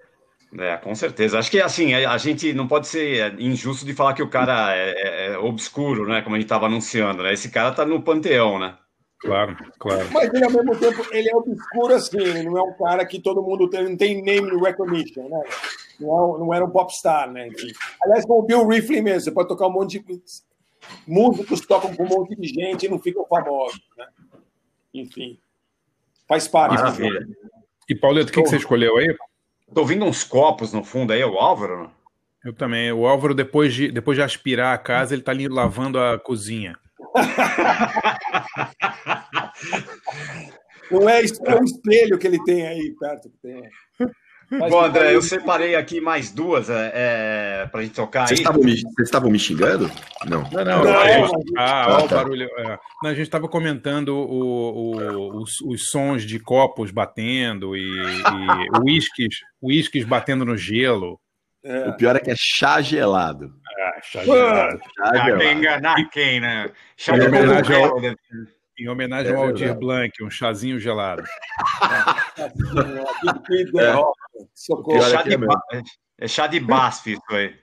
É, 0.58 0.76
com 0.78 0.92
certeza. 0.96 1.38
Acho 1.38 1.50
que 1.50 1.60
assim, 1.60 1.94
a 1.94 2.10
a 2.12 2.18
gente 2.18 2.52
não 2.52 2.66
pode 2.66 2.88
ser 2.88 3.38
injusto 3.38 3.86
de 3.86 3.94
falar 3.94 4.14
que 4.14 4.22
o 4.22 4.28
cara 4.28 4.74
é, 4.74 4.90
é- 4.90 5.32
é 5.34 5.38
obscuro, 5.38 6.08
né? 6.08 6.22
Como 6.22 6.34
a 6.34 6.38
gente 6.38 6.46
estava 6.46 6.66
anunciando, 6.66 7.22
né? 7.22 7.32
Esse 7.32 7.50
cara 7.50 7.70
tá 7.70 7.84
no 7.86 8.02
panteão, 8.02 8.58
né? 8.58 8.74
Claro, 9.20 9.54
claro. 9.78 10.08
Mas 10.12 10.32
ele, 10.32 10.44
ao 10.44 10.50
mesmo 10.50 10.74
tempo, 10.76 11.06
ele 11.12 11.28
é 11.28 11.36
obscuro 11.36 11.94
assim, 11.94 12.18
ele 12.18 12.42
não 12.44 12.56
é 12.56 12.62
um 12.62 12.72
cara 12.72 13.04
que 13.04 13.20
todo 13.20 13.42
mundo 13.42 13.68
tem, 13.68 13.84
não 13.84 13.96
tem 13.96 14.22
name 14.22 14.50
recognition, 14.58 15.28
né? 15.28 15.42
Não, 16.00 16.08
é 16.08 16.22
um- 16.22 16.38
não 16.38 16.54
era 16.54 16.64
um 16.64 16.70
popstar, 16.70 17.30
né? 17.30 17.48
Enfim. 17.48 17.70
Aliás, 18.02 18.24
com 18.24 18.38
o 18.38 18.42
Bill 18.42 18.66
Rifley 18.66 19.02
mesmo, 19.02 19.20
você 19.20 19.30
pode 19.30 19.48
tocar 19.48 19.66
um 19.66 19.72
monte 19.72 19.98
de. 20.00 20.22
Músicos 21.06 21.60
tocam 21.60 21.94
com 21.94 22.04
um 22.04 22.08
monte 22.08 22.34
de 22.34 22.48
gente 22.48 22.86
e 22.86 22.88
não 22.88 22.98
ficam 22.98 23.24
famosos, 23.26 23.78
né? 23.96 24.06
Enfim. 24.94 25.38
Faz 26.26 26.48
parte. 26.48 26.76
E, 27.88 27.94
Pauleta, 27.94 28.30
o 28.30 28.32
que, 28.32 28.42
que 28.42 28.48
você 28.48 28.56
escolheu 28.56 28.96
aí? 28.96 29.14
Tô 29.74 29.82
ouvindo 29.82 30.04
uns 30.04 30.24
copos 30.24 30.72
no 30.72 30.82
fundo 30.82 31.12
aí, 31.12 31.20
é 31.20 31.26
o 31.26 31.38
Álvaro? 31.38 31.90
Eu 32.44 32.52
também. 32.54 32.90
O 32.92 33.06
Álvaro, 33.06 33.34
depois 33.34 33.74
de, 33.74 33.92
depois 33.92 34.16
de 34.16 34.22
aspirar 34.22 34.74
a 34.74 34.78
casa, 34.78 35.14
ele 35.14 35.22
tá 35.22 35.30
ali 35.32 35.46
lavando 35.48 36.00
a 36.00 36.18
cozinha. 36.18 36.76
Não 40.90 41.08
é, 41.08 41.20
é 41.20 41.54
um 41.54 41.64
espelho 41.64 42.18
que 42.18 42.26
ele 42.26 42.42
tem 42.44 42.66
aí 42.66 42.94
perto. 42.98 43.30
Que 43.30 43.36
tem. 43.38 43.62
Mas 44.50 44.70
Bom, 44.70 44.80
André, 44.84 45.14
eu 45.14 45.22
separei 45.22 45.76
aqui 45.76 46.00
mais 46.00 46.32
duas 46.32 46.68
é, 46.68 46.90
é, 46.92 47.66
para 47.70 47.80
a 47.80 47.82
gente 47.84 47.94
tocar 47.94 48.26
Vocês 48.26 48.40
aí. 48.40 48.44
estavam 48.44 48.62
me, 48.64 48.72
vocês 48.76 48.94
estavam 49.08 49.30
me 49.30 49.38
xingando? 49.38 49.88
Não. 50.28 50.42
Não, 50.50 50.64
não, 50.64 50.84
Não, 50.84 50.98
a 50.98 51.08
é, 51.08 51.22
gente, 51.24 51.52
ah, 51.56 51.84
Ah, 51.84 51.98
ó, 52.00 52.04
o 52.04 52.08
tá. 52.08 52.16
barulho. 52.16 52.48
é. 52.58 52.78
Não, 53.02 53.10
a 53.10 53.14
gente 53.14 53.22
estava 53.26 53.46
comentando 53.48 54.08
o- 54.08 54.96
o- 54.96 55.42
os, 55.42 55.60
os 55.60 55.88
sons 55.90 56.24
de 56.24 56.40
copos 56.40 56.90
batendo 56.90 57.76
e, 57.76 57.82
e 57.88 58.78
uísques, 58.84 59.36
uísques 59.62 60.04
batendo 60.04 60.44
no 60.44 60.56
gelo. 60.56 61.20
É. 61.62 61.88
O 61.90 61.96
pior 61.96 62.16
é 62.16 62.20
que 62.20 62.30
é 62.30 62.34
chá 62.36 62.80
gelado. 62.80 63.52
Ah, 63.78 64.00
chá 64.02 64.24
gelado. 64.24 64.78
Chá 64.78 65.04
Ah, 65.04 65.12
quem 65.12 65.24
gelado. 65.26 65.44
enganar 65.58 66.10
quem, 66.10 66.40
né? 66.40 66.70
Chá 66.96 67.16
Em 67.16 67.20
de 67.20 67.26
homenagem 67.26 67.76
ao-. 67.84 68.00
Em 68.78 68.88
homenagem 68.88 69.32
É 69.32 69.34
ao 69.36 69.42
Aldir. 69.44 69.74
Blanc, 69.78 70.24
um 70.24 70.30
chazinho 70.30 70.80
gelado. 70.80 71.22
É. 73.78 73.94
Socorro. 74.60 74.98
É 74.98 75.10
Chá 75.10 75.22
de 75.22 75.34
é 75.34 75.36
ba- 75.38 75.62
É 76.18 76.28
chá 76.28 76.46
de 76.46 76.60
BASF 76.60 77.12
isso 77.12 77.22
aí. 77.30 77.54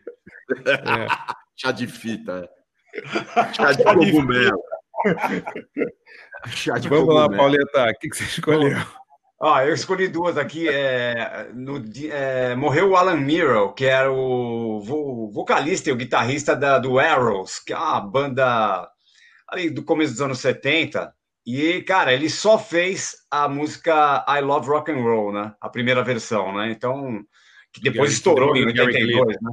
É. 0.65 1.07
Chá 1.55 1.71
de 1.71 1.85
fita. 1.87 2.49
é. 2.49 2.57
Chá 3.53 3.71
de 3.73 3.83
cogumelo. 3.83 4.63
Chá 6.47 6.77
de 6.77 6.89
Vamos 6.89 7.13
lá, 7.13 7.23
cogumelo. 7.23 7.37
Pauleta, 7.43 7.91
o 7.91 7.99
que, 7.99 8.09
que 8.09 8.17
você 8.17 8.23
escolheu? 8.23 8.77
Ó, 9.39 9.61
eu 9.61 9.73
escolhi 9.75 10.07
duas 10.07 10.37
aqui. 10.37 10.67
é, 10.67 11.49
no 11.53 11.83
é, 12.11 12.55
morreu 12.55 12.89
o 12.91 12.95
Alan 12.95 13.17
Miro, 13.17 13.73
que 13.73 13.85
era 13.85 14.11
o 14.11 14.79
vo- 14.81 15.29
vocalista 15.31 15.89
e 15.89 15.93
o 15.93 15.95
guitarrista 15.97 16.55
da, 16.55 16.79
do 16.79 16.97
Arrows, 16.97 17.59
que 17.59 17.73
é 17.73 17.77
uma 17.77 18.01
banda 18.01 18.89
ali 19.47 19.69
do 19.69 19.83
começo 19.83 20.13
dos 20.13 20.21
anos 20.21 20.39
70. 20.39 21.13
E, 21.49 21.81
cara, 21.83 22.11
ele 22.13 22.29
só 22.29 22.59
fez 22.59 23.15
a 23.31 23.47
música 23.47 24.25
I 24.27 24.41
Love 24.41 24.67
Rock 24.67 24.91
and 24.91 25.01
Roll, 25.01 25.31
né? 25.31 25.55
A 25.61 25.69
primeira 25.69 26.03
versão, 26.03 26.53
né? 26.53 26.69
Então, 26.69 27.23
que 27.71 27.79
depois 27.79 28.09
Gary- 28.09 28.13
estourou 28.13 28.53
em 28.57 28.65
do 28.65 28.73
Gary 28.73 28.93
82, 28.93 29.37
né? 29.41 29.51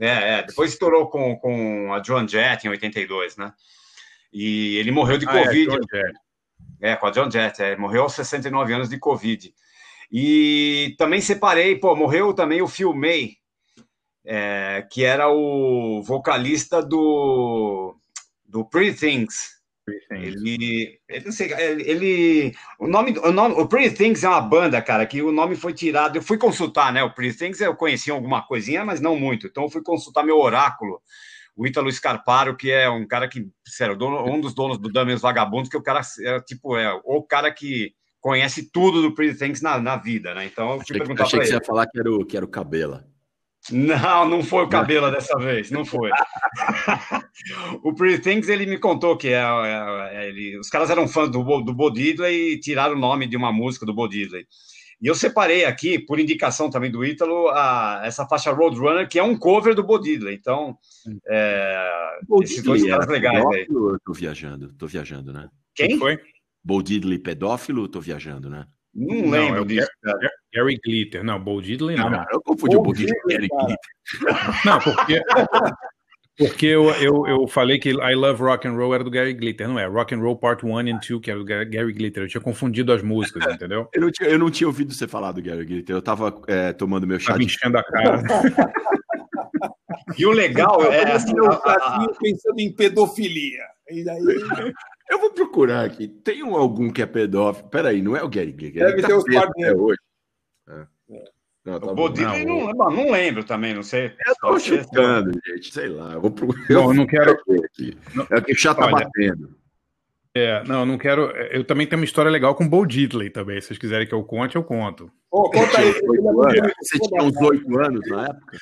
É, 0.00 0.38
é, 0.38 0.42
depois 0.42 0.72
estourou 0.72 1.08
com, 1.08 1.36
com 1.36 1.92
a 1.94 2.02
Joan 2.02 2.26
Jett 2.26 2.66
em 2.66 2.70
82, 2.70 3.36
né? 3.36 3.52
E 4.32 4.78
ele 4.78 4.90
morreu 4.90 5.16
de 5.16 5.28
Ah, 5.28 5.38
é, 5.38 5.44
Covid. 5.44 5.66
John 5.70 5.78
Jett. 5.92 6.18
É, 6.80 6.96
com 6.96 7.06
a 7.06 7.10
John 7.12 7.30
Jett, 7.30 7.62
é, 7.62 7.76
morreu 7.76 8.02
aos 8.02 8.14
69 8.14 8.72
anos 8.72 8.88
de 8.88 8.98
Covid. 8.98 9.54
E 10.10 10.96
também 10.98 11.20
separei, 11.20 11.76
pô, 11.76 11.94
morreu 11.94 12.34
também 12.34 12.62
o 12.62 12.66
Phil 12.68 12.92
May, 12.92 13.36
é, 14.24 14.84
que 14.90 15.04
era 15.04 15.28
o 15.28 16.02
vocalista 16.02 16.82
do, 16.82 17.96
do 18.44 18.64
Pretty 18.64 18.98
Things. 18.98 19.57
Ele, 20.10 20.98
ele 21.08 21.24
não 21.24 21.32
sei, 21.32 21.52
ele, 21.52 22.54
o 22.78 22.86
nome, 22.86 23.18
o 23.18 23.32
nome, 23.32 23.54
o 23.56 23.66
Pretty 23.68 23.94
Things 23.96 24.22
é 24.24 24.28
uma 24.28 24.40
banda, 24.40 24.80
cara, 24.82 25.06
que 25.06 25.22
o 25.22 25.32
nome 25.32 25.56
foi 25.56 25.72
tirado. 25.72 26.16
Eu 26.16 26.22
fui 26.22 26.38
consultar, 26.38 26.92
né? 26.92 27.02
O 27.02 27.12
Pretty 27.14 27.36
Things 27.38 27.60
eu 27.60 27.74
conhecia 27.74 28.12
alguma 28.12 28.42
coisinha, 28.46 28.84
mas 28.84 29.00
não 29.00 29.16
muito. 29.16 29.46
Então 29.46 29.64
eu 29.64 29.70
fui 29.70 29.82
consultar 29.82 30.22
meu 30.24 30.38
oráculo, 30.38 31.00
o 31.56 31.66
Ítalo 31.66 31.90
Scarparo, 31.90 32.56
que 32.56 32.70
é 32.70 32.88
um 32.88 33.06
cara 33.06 33.28
que, 33.28 33.48
sério, 33.66 33.96
dono- 33.96 34.24
um 34.30 34.40
dos 34.40 34.54
donos 34.54 34.78
do 34.78 34.88
Dummies 34.88 35.20
Vagabundos, 35.20 35.68
que 35.68 35.76
o 35.76 35.82
cara 35.82 36.00
é 36.22 36.40
tipo 36.40 36.76
é 36.76 36.92
o 37.04 37.22
cara 37.22 37.52
que 37.52 37.92
conhece 38.20 38.70
tudo 38.70 39.00
do 39.02 39.14
Pretty 39.14 39.38
Things 39.38 39.60
na, 39.62 39.78
na 39.80 39.96
vida, 39.96 40.34
né? 40.34 40.44
Então 40.46 40.70
eu 40.70 40.76
fui 40.76 40.82
Achei, 40.82 40.98
perguntar 40.98 41.24
achei 41.24 41.38
que 41.40 41.46
você 41.46 41.52
ele. 41.54 41.60
ia 41.60 41.66
falar 41.66 41.86
que 41.86 41.98
era 41.98 42.12
o, 42.12 42.24
que 42.24 42.36
era 42.36 42.44
o 42.46 42.48
Cabela. 42.48 43.06
Não, 43.70 44.28
não 44.28 44.42
foi 44.42 44.64
o 44.64 44.68
Cabela 44.68 45.10
dessa 45.10 45.38
vez, 45.38 45.70
não 45.70 45.84
foi. 45.84 46.10
o 47.82 47.94
Pretty 47.94 48.22
Things, 48.22 48.48
ele 48.48 48.66
me 48.66 48.78
contou 48.78 49.16
que 49.16 49.28
é, 49.28 49.40
é- 49.42 50.10
é- 50.12 50.28
ele, 50.28 50.58
os 50.58 50.68
caras 50.68 50.90
eram 50.90 51.06
fãs 51.06 51.30
do, 51.30 51.42
do 51.62 51.74
Bo 51.74 51.90
Diddley 51.90 52.52
e 52.54 52.60
tiraram 52.60 52.94
o 52.94 52.98
nome 52.98 53.26
de 53.26 53.36
uma 53.36 53.52
música 53.52 53.84
do 53.84 53.94
Bo 53.94 54.08
Diddley. 54.08 54.46
E 55.00 55.06
eu 55.06 55.14
separei 55.14 55.64
aqui, 55.64 55.96
por 55.98 56.18
indicação 56.18 56.68
também 56.70 56.90
do 56.90 57.04
Ítalo, 57.04 57.48
a- 57.50 58.00
essa 58.04 58.26
faixa 58.26 58.50
Roadrunner, 58.52 59.08
que 59.08 59.18
é 59.18 59.22
um 59.22 59.36
cover 59.36 59.74
do 59.74 59.84
Bo 59.84 59.98
Diddley. 59.98 60.34
Então, 60.34 60.76
é, 61.28 62.18
esses 62.42 62.62
dois 62.62 62.84
caras 62.84 63.04
era 63.04 63.12
legais 63.12 63.46
aí. 63.46 63.66
Eu 63.68 63.98
tô 64.04 64.12
viajando, 64.12 64.72
tô 64.74 64.86
viajando, 64.86 65.32
né? 65.32 65.48
Quem? 65.74 65.98
Foi? 65.98 66.18
Bo 66.64 66.82
Diddley 66.82 67.18
pedófilo, 67.18 67.86
tô 67.86 68.00
viajando, 68.00 68.50
né? 68.50 68.66
Não 68.92 69.30
lembro 69.30 69.58
é 69.58 69.60
o 69.60 69.64
disso, 69.64 69.88
cara. 70.02 70.30
Gary 70.58 70.78
Glitter. 70.84 71.24
Não, 71.24 71.38
Bo 71.38 71.60
Diddley 71.60 71.96
não. 71.96 72.10
Não, 72.10 72.24
eu 72.32 72.40
confundi 72.42 72.76
o 72.76 72.82
Bo 72.82 72.92
Diddley 72.92 73.18
com 73.20 73.26
o 73.26 73.30
Diddley, 73.30 73.36
Eric 73.36 73.56
cara. 73.56 73.66
Glitter. 73.66 74.66
Não, 74.66 74.78
porque, 74.80 75.22
porque 76.38 76.66
eu, 76.66 76.90
eu, 76.92 77.26
eu 77.26 77.46
falei 77.48 77.78
que 77.78 77.90
I 77.90 78.14
Love 78.14 78.42
Rock 78.42 78.66
and 78.68 78.72
Roll 78.74 78.94
era 78.94 79.02
do 79.04 79.10
Gary 79.10 79.34
Glitter, 79.34 79.66
não 79.68 79.78
é? 79.78 79.86
Rock 79.86 80.14
and 80.14 80.18
Roll 80.20 80.36
Part 80.36 80.64
1 80.64 80.78
and 80.78 80.98
2, 81.06 81.20
que 81.20 81.30
era 81.30 81.38
do 81.40 81.44
Gary 81.44 81.64
Gary 81.68 81.92
Glitter. 81.92 82.22
Eu 82.24 82.28
tinha 82.28 82.40
confundido 82.40 82.92
as 82.92 83.02
músicas, 83.02 83.44
entendeu? 83.54 83.88
Eu 83.92 84.00
não, 84.02 84.10
tinha, 84.10 84.28
eu 84.28 84.38
não 84.38 84.50
tinha 84.50 84.66
ouvido 84.68 84.92
você 84.94 85.06
falar 85.08 85.32
do 85.32 85.42
Gary 85.42 85.64
Glitter. 85.64 85.94
Eu 85.96 86.02
tava 86.02 86.40
é, 86.46 86.72
tomando 86.72 87.06
meu 87.06 87.18
chá 87.18 87.28
Tava 87.32 87.38
de... 87.40 87.44
enchendo 87.46 87.78
a 87.78 87.82
cara. 87.82 88.22
E 90.16 90.24
o 90.26 90.30
legal 90.30 90.82
é 90.84 91.12
assim, 91.12 91.36
Eu 91.36 91.50
a- 91.50 91.54
a- 91.64 92.06
um 92.08 92.14
pensando 92.14 92.58
em 92.60 92.72
pedofilia. 92.72 93.62
E 93.90 94.04
daí 94.04 94.20
Eu 95.10 95.18
vou 95.18 95.30
procurar 95.32 95.84
aqui. 95.86 96.06
Tem 96.08 96.42
um, 96.42 96.54
algum 96.54 96.90
que 96.90 97.00
é 97.02 97.06
pedófilo? 97.06 97.68
Peraí, 97.68 98.02
não 98.02 98.16
é 98.16 98.22
o 98.22 98.28
Gary 98.28 98.52
Glitter. 98.52 98.82
Deve 98.84 98.92
Ele 98.94 99.02
tá 99.02 99.08
ter 99.08 99.14
os 99.14 99.24
hoje. 99.80 99.98
É. 101.68 101.72
Não, 101.72 101.80
tá 101.80 101.86
o 101.86 101.94
bom. 101.94 101.94
Bo 101.94 102.08
Diddley 102.08 102.44
Não, 102.44 102.66
não, 102.66 102.72
bom, 102.74 102.90
não 102.90 103.10
lembro 103.10 103.44
também, 103.44 103.74
não 103.74 103.82
sei. 103.82 104.12
Eu 104.26 104.34
tô 104.40 104.58
ser. 104.58 104.82
chutando, 104.82 105.32
gente. 105.46 105.72
Sei 105.72 105.88
lá. 105.88 106.12
Eu 106.14 106.20
vou 106.20 106.30
procurar. 106.30 106.64
Não, 106.70 106.84
eu 106.90 106.94
não 106.94 107.06
quero- 107.06 107.38
ver 107.46 107.64
Aqui. 107.66 107.98
É 108.30 108.40
que 108.40 108.52
o 108.52 108.56
chá 108.56 108.74
tá 108.74 108.86
Olha, 108.86 109.04
batendo. 109.04 109.56
É, 110.34 110.62
não, 110.64 110.80
eu 110.80 110.86
não 110.86 110.98
quero. 110.98 111.30
Eu 111.50 111.64
também 111.64 111.86
tenho 111.86 112.00
uma 112.00 112.04
história 112.04 112.30
legal 112.30 112.54
com 112.54 112.68
Bo 112.68 112.86
Diddley 112.86 113.28
também. 113.30 113.60
Se 113.60 113.68
vocês 113.68 113.78
quiserem 113.78 114.06
que 114.06 114.14
eu 114.14 114.22
conte, 114.22 114.56
eu 114.56 114.62
conto. 114.62 115.10
Ô, 115.30 115.50
conta 115.50 115.80
aí. 115.80 115.92
Você 115.92 116.98
tinha 117.00 117.22
uns 117.22 117.36
oito 117.38 117.78
anos 117.80 118.08
na 118.08 118.26
época? 118.26 118.58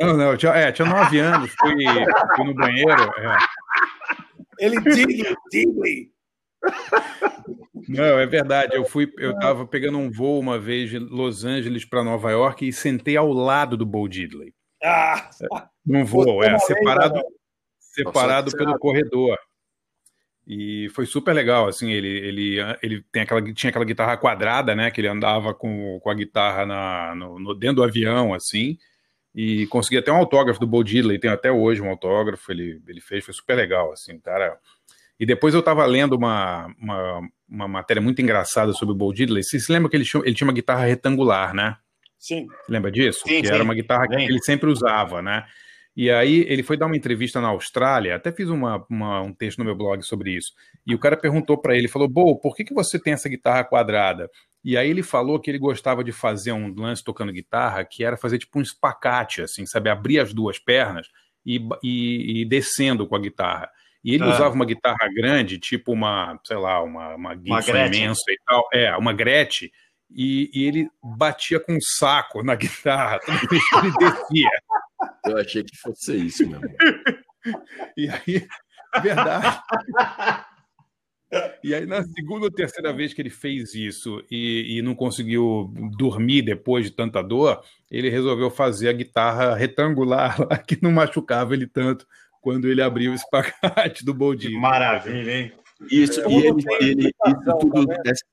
Não, 0.00 0.16
não, 0.16 0.30
eu 0.32 0.36
tinha, 0.36 0.52
é, 0.52 0.72
tinha 0.72 0.88
nove 0.88 1.18
anos, 1.20 1.50
fui, 1.58 1.74
fui 2.36 2.44
no 2.46 2.54
banheiro. 2.54 2.90
é. 3.18 3.36
Ele 4.58 4.80
Diddley, 4.80 5.34
Diddley. 5.50 6.10
Não, 7.88 8.18
é 8.18 8.26
verdade. 8.26 8.76
Eu 8.76 8.84
fui, 8.84 9.10
eu 9.18 9.38
tava 9.38 9.66
pegando 9.66 9.98
um 9.98 10.10
voo 10.10 10.38
uma 10.38 10.58
vez 10.58 10.90
de 10.90 10.98
Los 10.98 11.44
Angeles 11.44 11.84
para 11.84 12.04
Nova 12.04 12.30
York 12.30 12.66
e 12.68 12.72
sentei 12.72 13.16
ao 13.16 13.32
lado 13.32 13.76
do 13.76 13.86
Bo 13.86 14.06
Diddley. 14.08 14.54
Ah, 14.82 15.68
Num 15.84 16.04
voo, 16.04 16.42
é, 16.42 16.58
separado, 16.58 17.20
separado 17.78 18.50
pelo 18.56 18.78
corredor. 18.78 19.38
E 20.46 20.88
foi 20.94 21.06
super 21.06 21.32
legal, 21.32 21.68
assim, 21.68 21.90
ele, 21.92 22.08
ele, 22.08 22.56
ele 22.82 23.04
tem 23.12 23.22
aquela, 23.22 23.40
tinha 23.52 23.70
aquela 23.70 23.84
guitarra 23.84 24.16
quadrada, 24.16 24.74
né, 24.74 24.90
que 24.90 25.00
ele 25.00 25.06
andava 25.08 25.54
com, 25.54 26.00
com 26.00 26.10
a 26.10 26.14
guitarra 26.14 26.66
na, 26.66 27.14
no, 27.14 27.38
no- 27.38 27.54
dentro 27.54 27.76
do 27.76 27.84
avião, 27.84 28.34
assim, 28.34 28.76
e 29.34 29.66
consegui 29.68 29.98
até 29.98 30.10
um 30.10 30.16
autógrafo 30.16 30.58
do 30.58 30.66
Bo 30.66 30.82
Diddley, 30.82 31.20
tem 31.20 31.30
até 31.30 31.52
hoje 31.52 31.80
um 31.80 31.88
autógrafo, 31.88 32.50
ele, 32.50 32.82
ele 32.88 33.00
fez, 33.00 33.24
foi 33.24 33.32
super 33.34 33.54
legal, 33.54 33.92
assim, 33.92 34.18
cara. 34.18 34.58
E 35.20 35.26
depois 35.26 35.52
eu 35.54 35.62
tava 35.62 35.84
lendo 35.84 36.16
uma, 36.16 36.74
uma, 36.80 37.20
uma 37.48 37.68
matéria 37.68 38.00
muito 38.00 38.22
engraçada 38.22 38.72
sobre 38.72 38.94
o 38.94 38.96
Bo 38.96 39.12
Diddley, 39.12 39.44
você 39.44 39.60
se 39.60 39.70
lembra 39.70 39.90
que 39.90 39.96
ele 39.96 40.04
tinha, 40.04 40.22
ele 40.24 40.34
tinha 40.34 40.48
uma 40.48 40.52
guitarra 40.54 40.86
retangular, 40.86 41.54
né? 41.54 41.76
sim. 42.18 42.46
Lembra 42.68 42.90
disso? 42.90 43.20
Sim, 43.26 43.40
que 43.40 43.46
sim. 43.48 43.52
era 43.54 43.62
uma 43.62 43.74
guitarra 43.74 44.08
que 44.08 44.14
ele 44.14 44.42
sempre 44.42 44.68
usava, 44.70 45.22
né? 45.22 45.44
E 45.96 46.10
aí 46.10 46.44
ele 46.48 46.62
foi 46.62 46.76
dar 46.76 46.86
uma 46.86 46.96
entrevista 46.96 47.40
na 47.40 47.48
Austrália, 47.48 48.14
até 48.16 48.30
fiz 48.32 48.48
uma, 48.48 48.84
uma- 48.88 49.20
um 49.22 49.32
texto 49.32 49.58
no 49.58 49.64
meu 49.64 49.74
blog 49.74 50.02
sobre 50.02 50.32
isso. 50.36 50.52
E 50.86 50.94
o 50.94 50.98
cara 50.98 51.16
perguntou 51.16 51.58
para 51.58 51.76
ele, 51.76 51.88
falou, 51.88 52.08
Bo, 52.08 52.38
por 52.38 52.54
que, 52.54 52.64
que 52.64 52.72
você 52.74 52.98
tem 52.98 53.12
essa 53.12 53.28
guitarra 53.28 53.64
quadrada? 53.64 54.28
E 54.64 54.76
aí 54.76 54.88
ele 54.88 55.02
falou 55.02 55.40
que 55.40 55.50
ele 55.50 55.58
gostava 55.58 56.04
de 56.04 56.12
fazer 56.12 56.52
um 56.52 56.72
lance 56.74 57.02
tocando 57.02 57.32
guitarra, 57.32 57.84
que 57.84 58.04
era 58.04 58.16
fazer 58.16 58.38
tipo 58.38 58.58
um 58.58 58.62
espacate, 58.62 59.42
assim, 59.42 59.66
sabe? 59.66 59.90
Abrir 59.90 60.20
as 60.20 60.32
duas 60.32 60.58
pernas 60.58 61.06
e, 61.44 61.58
e- 61.82 62.42
e 62.42 62.44
descendo 62.44 63.06
com 63.06 63.16
a 63.16 63.20
guitarra. 63.20 63.68
E 64.04 64.14
ele 64.14 64.24
Ah. 64.24 64.28
usava 64.30 64.54
uma 64.54 64.64
guitarra 64.64 65.08
grande, 65.14 65.58
tipo 65.58 65.92
uma, 65.92 66.38
sei 66.44 66.56
lá, 66.56 66.82
uma, 66.82 67.14
uma 67.16 67.34
Gibson 67.34 67.72
Gretchen. 67.72 68.02
imensa 68.04 68.22
e 68.32 68.38
tal. 68.46 68.68
É, 68.72 68.96
uma 68.96 69.12
Gretchen. 69.12 69.70
E, 70.10 70.50
e 70.52 70.64
ele 70.64 70.88
batia 71.02 71.60
com 71.60 71.74
um 71.74 71.80
saco 71.80 72.42
na 72.42 72.54
guitarra 72.56 73.20
toda 73.20 73.38
vez 73.46 73.62
que 73.68 73.76
ele 73.76 73.92
descia. 73.98 74.50
Eu 75.26 75.36
achei 75.38 75.62
que 75.62 75.76
fosse 75.76 76.16
isso 76.16 76.48
mesmo. 76.48 76.66
E 77.96 78.08
aí, 78.08 78.46
verdade. 79.02 79.60
E 81.62 81.72
aí, 81.74 81.86
na 81.86 82.02
segunda 82.02 82.46
ou 82.46 82.50
terceira 82.50 82.92
vez 82.92 83.14
que 83.14 83.22
ele 83.22 83.30
fez 83.30 83.72
isso 83.72 84.20
e, 84.28 84.78
e 84.78 84.82
não 84.82 84.96
conseguiu 84.96 85.72
dormir 85.96 86.42
depois 86.42 86.84
de 86.86 86.90
tanta 86.90 87.22
dor, 87.22 87.62
ele 87.88 88.10
resolveu 88.10 88.50
fazer 88.50 88.88
a 88.88 88.92
guitarra 88.92 89.54
retangular 89.54 90.40
lá, 90.40 90.58
que 90.58 90.76
não 90.82 90.90
machucava 90.90 91.54
ele 91.54 91.68
tanto 91.68 92.04
quando 92.40 92.66
ele 92.68 92.82
abriu 92.82 93.12
o 93.12 93.14
espacate 93.14 94.04
do 94.04 94.12
Que 94.12 94.18
Boldinho. 94.18 94.60
maravilha, 94.60 95.30
hein? 95.32 95.52
Isso, 95.90 96.20
e 96.28 96.34
ele, 96.46 96.62
ele- 96.80 97.08
isso 97.26 97.58
tudo, 97.60 97.86
tá 97.86 98.02
essa, 98.06 98.24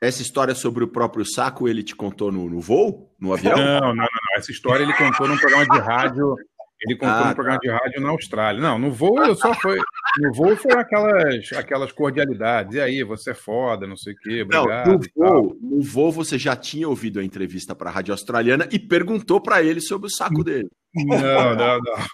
essa 0.00 0.22
história 0.22 0.54
sobre 0.54 0.84
o 0.84 0.88
próprio 0.88 1.24
saco, 1.24 1.68
ele 1.68 1.82
te 1.82 1.94
contou 1.94 2.32
no, 2.32 2.48
no 2.48 2.60
voo? 2.60 3.12
No 3.20 3.32
avião? 3.34 3.56
Não, 3.56 3.64
não, 3.80 3.80
não, 3.88 3.94
não. 3.96 4.06
Essa 4.36 4.50
história 4.52 4.82
ele 4.84 4.94
contou 4.94 5.28
num 5.28 5.36
programa 5.36 5.66
de 5.66 5.78
rádio. 5.80 6.34
Ele 6.80 6.96
contou 6.96 7.12
Ah, 7.16 7.28
no 7.30 7.34
programa 7.34 7.58
tá. 7.60 7.66
de 7.66 7.74
rádio 7.74 8.00
na 8.00 8.10
Austrália. 8.10 8.60
Não, 8.62 8.78
no 8.78 8.92
voo 8.92 9.18
eu 9.24 9.34
só 9.34 9.52
foi. 9.52 9.78
No 10.20 10.32
voo 10.32 10.54
foi 10.56 10.72
aquelas, 10.74 11.52
aquelas 11.52 11.90
cordialidades. 11.90 12.76
E 12.76 12.80
aí, 12.80 13.02
você 13.02 13.32
é 13.32 13.34
foda, 13.34 13.84
não 13.84 13.96
sei 13.96 14.12
o 14.12 14.16
quê, 14.16 14.46
Não, 14.48 14.62
obrigado. 14.62 14.86
no 14.92 15.04
e 15.04 15.08
tal. 15.12 15.42
voo, 15.42 15.58
no 15.60 15.82
voo 15.82 16.12
você 16.12 16.38
já 16.38 16.54
tinha 16.54 16.88
ouvido 16.88 17.18
a 17.18 17.24
entrevista 17.24 17.74
para 17.74 17.90
a 17.90 17.92
rádio 17.92 18.12
australiana 18.12 18.68
e 18.70 18.78
perguntou 18.78 19.40
para 19.40 19.60
ele 19.60 19.80
sobre 19.80 20.06
o 20.06 20.10
saco 20.10 20.44
dele. 20.44 20.68
Não, 20.94 21.54
não, 21.56 21.78
não. 21.80 22.06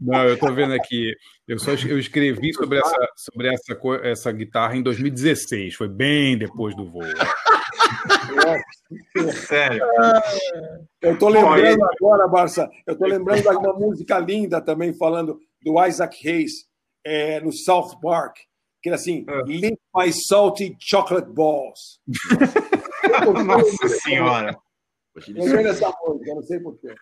Não, 0.00 0.24
eu 0.24 0.38
tô 0.38 0.52
vendo 0.52 0.74
aqui. 0.74 1.12
Eu 1.46 1.58
só 1.58 1.72
eu 1.72 1.98
escrevi 1.98 2.52
sobre 2.54 2.78
essa, 2.78 3.08
sobre 3.16 3.48
essa, 3.52 3.78
essa 4.02 4.32
guitarra 4.32 4.76
em 4.76 4.82
2016. 4.82 5.74
Foi 5.74 5.88
bem 5.88 6.38
depois 6.38 6.74
do 6.76 6.90
voo. 6.90 7.02
Sério. 9.32 9.82
Eu 11.00 11.18
tô 11.18 11.28
lembrando 11.28 11.84
agora, 11.84 12.28
Barça, 12.28 12.70
eu 12.86 12.96
tô 12.96 13.06
lembrando 13.06 13.42
de 13.42 13.48
uma 13.48 13.72
música 13.74 14.18
linda 14.18 14.60
também, 14.60 14.92
falando 14.94 15.38
do 15.62 15.84
Isaac 15.84 16.28
Hayes, 16.28 16.66
é, 17.04 17.40
no 17.40 17.52
South 17.52 17.98
Park, 18.02 18.36
que 18.82 18.88
era 18.88 18.96
assim, 18.96 19.24
Lick 19.46 19.78
My 19.94 20.12
Salty 20.12 20.76
Chocolate 20.78 21.30
Balls. 21.30 22.00
Nossa 23.44 23.88
senhora. 23.88 24.56
Lembrei 25.28 25.62
dessa 25.64 25.92
música, 26.06 26.30
eu 26.30 26.34
não 26.36 26.42
sei 26.42 26.58
porquê. 26.58 26.94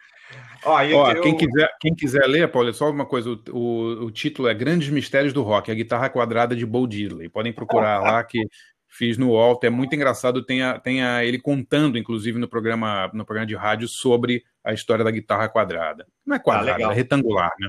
Ó, 0.65 0.75
Ó, 0.75 0.83
eu- 1.13 1.23
quem, 1.23 1.37
quiser, 1.37 1.71
quem 1.81 1.95
quiser 1.95 2.27
ler, 2.27 2.51
Paulo, 2.51 2.69
é 2.69 2.73
só 2.73 2.91
uma 2.91 3.07
coisa: 3.07 3.31
o, 3.31 3.41
o, 3.51 4.05
o 4.07 4.11
título 4.11 4.49
é 4.49 4.55
Grandes 4.55 4.89
Mistérios 4.91 5.33
do 5.33 5.43
Rock, 5.43 5.71
a 5.71 5.75
guitarra 5.75 6.09
quadrada 6.09 6.55
de 6.55 6.67
Bo 6.67 6.87
Diddley. 6.87 7.29
Podem 7.29 7.53
procurar 7.53 8.01
lá 8.01 8.23
que 8.23 8.47
fiz 8.89 9.17
no 9.17 9.37
Alto. 9.37 9.65
É 9.65 9.71
muito 9.71 9.95
engraçado. 9.95 10.45
Tem, 10.45 10.63
a, 10.63 10.79
tem 10.79 11.03
a, 11.03 11.25
ele 11.25 11.39
contando, 11.41 11.97
inclusive, 11.97 12.39
no 12.39 12.47
programa, 12.49 13.11
no 13.15 13.25
programa 13.25 13.47
de 13.47 13.55
rádio 13.55 13.89
sobre 13.89 14.43
a 14.63 14.73
história 14.73 15.05
da 15.05 15.11
guitarra 15.11 15.49
quadrada. 15.49 16.07
Não 16.25 16.37
é 16.37 16.39
quadrada, 16.39 16.73
legal. 16.77 16.93
é 16.93 16.95
retangular, 16.95 17.51
né? 17.59 17.69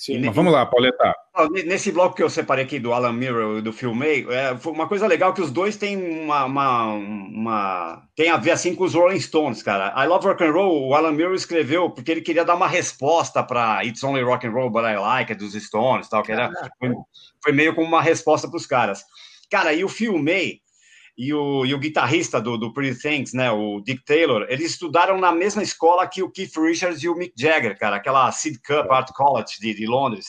Sim. 0.00 0.24
Mas 0.24 0.34
vamos 0.34 0.50
lá, 0.50 0.64
Pauleta. 0.64 1.14
Nesse 1.66 1.92
bloco 1.92 2.16
que 2.16 2.22
eu 2.22 2.30
separei 2.30 2.64
aqui 2.64 2.78
do 2.78 2.94
Alan 2.94 3.12
Mirror 3.12 3.58
e 3.58 3.62
do 3.62 3.70
Phil 3.70 3.94
May, 3.94 4.26
é, 4.30 4.56
foi 4.56 4.72
uma 4.72 4.88
coisa 4.88 5.06
legal 5.06 5.34
que 5.34 5.42
os 5.42 5.50
dois 5.50 5.76
têm 5.76 5.94
uma, 6.22 6.46
uma, 6.46 6.84
uma- 6.86 8.02
tem 8.16 8.30
a 8.30 8.38
ver 8.38 8.52
assim 8.52 8.74
com 8.74 8.84
os 8.84 8.94
Rolling 8.94 9.20
Stones, 9.20 9.62
cara. 9.62 9.92
I 10.02 10.06
Love 10.06 10.26
Rock 10.26 10.42
and 10.42 10.52
Roll, 10.52 10.88
o 10.88 10.94
Alan 10.94 11.12
Mirror 11.12 11.34
escreveu 11.34 11.90
porque 11.90 12.10
ele 12.10 12.22
queria 12.22 12.46
dar 12.46 12.54
uma 12.54 12.66
resposta 12.66 13.42
para 13.42 13.84
It's 13.84 14.02
Only 14.02 14.22
Rock 14.22 14.46
and 14.46 14.52
Roll 14.52 14.70
But 14.70 14.84
I 14.84 14.96
Like, 14.96 15.34
dos 15.34 15.52
Stones, 15.52 16.08
tal, 16.08 16.22
que 16.22 16.32
era 16.32 16.50
foi, 16.78 16.94
foi 17.44 17.52
meio 17.52 17.74
como 17.74 17.86
uma 17.86 18.00
resposta 18.00 18.48
para 18.48 18.56
os 18.56 18.66
caras. 18.66 19.02
Cara, 19.50 19.74
e 19.74 19.84
o 19.84 19.88
Phil 19.88 20.16
May 20.16 20.60
e 21.22 21.34
o, 21.34 21.66
e 21.66 21.74
o 21.74 21.78
guitarrista 21.78 22.40
do, 22.40 22.56
do 22.56 22.72
Pretty 22.72 22.98
Things, 22.98 23.34
né, 23.34 23.50
o 23.50 23.82
Dick 23.82 24.02
Taylor, 24.06 24.46
eles 24.48 24.70
estudaram 24.70 25.18
na 25.18 25.30
mesma 25.30 25.62
escola 25.62 26.08
que 26.08 26.22
o 26.22 26.30
Keith 26.30 26.56
Richards 26.56 27.02
e 27.02 27.10
o 27.10 27.14
Mick 27.14 27.34
Jagger, 27.38 27.78
cara, 27.78 27.96
aquela 27.96 28.32
Sid 28.32 28.58
Cup 28.66 28.90
Art 28.90 29.10
College 29.12 29.60
de, 29.60 29.74
de 29.74 29.86
Londres. 29.86 30.24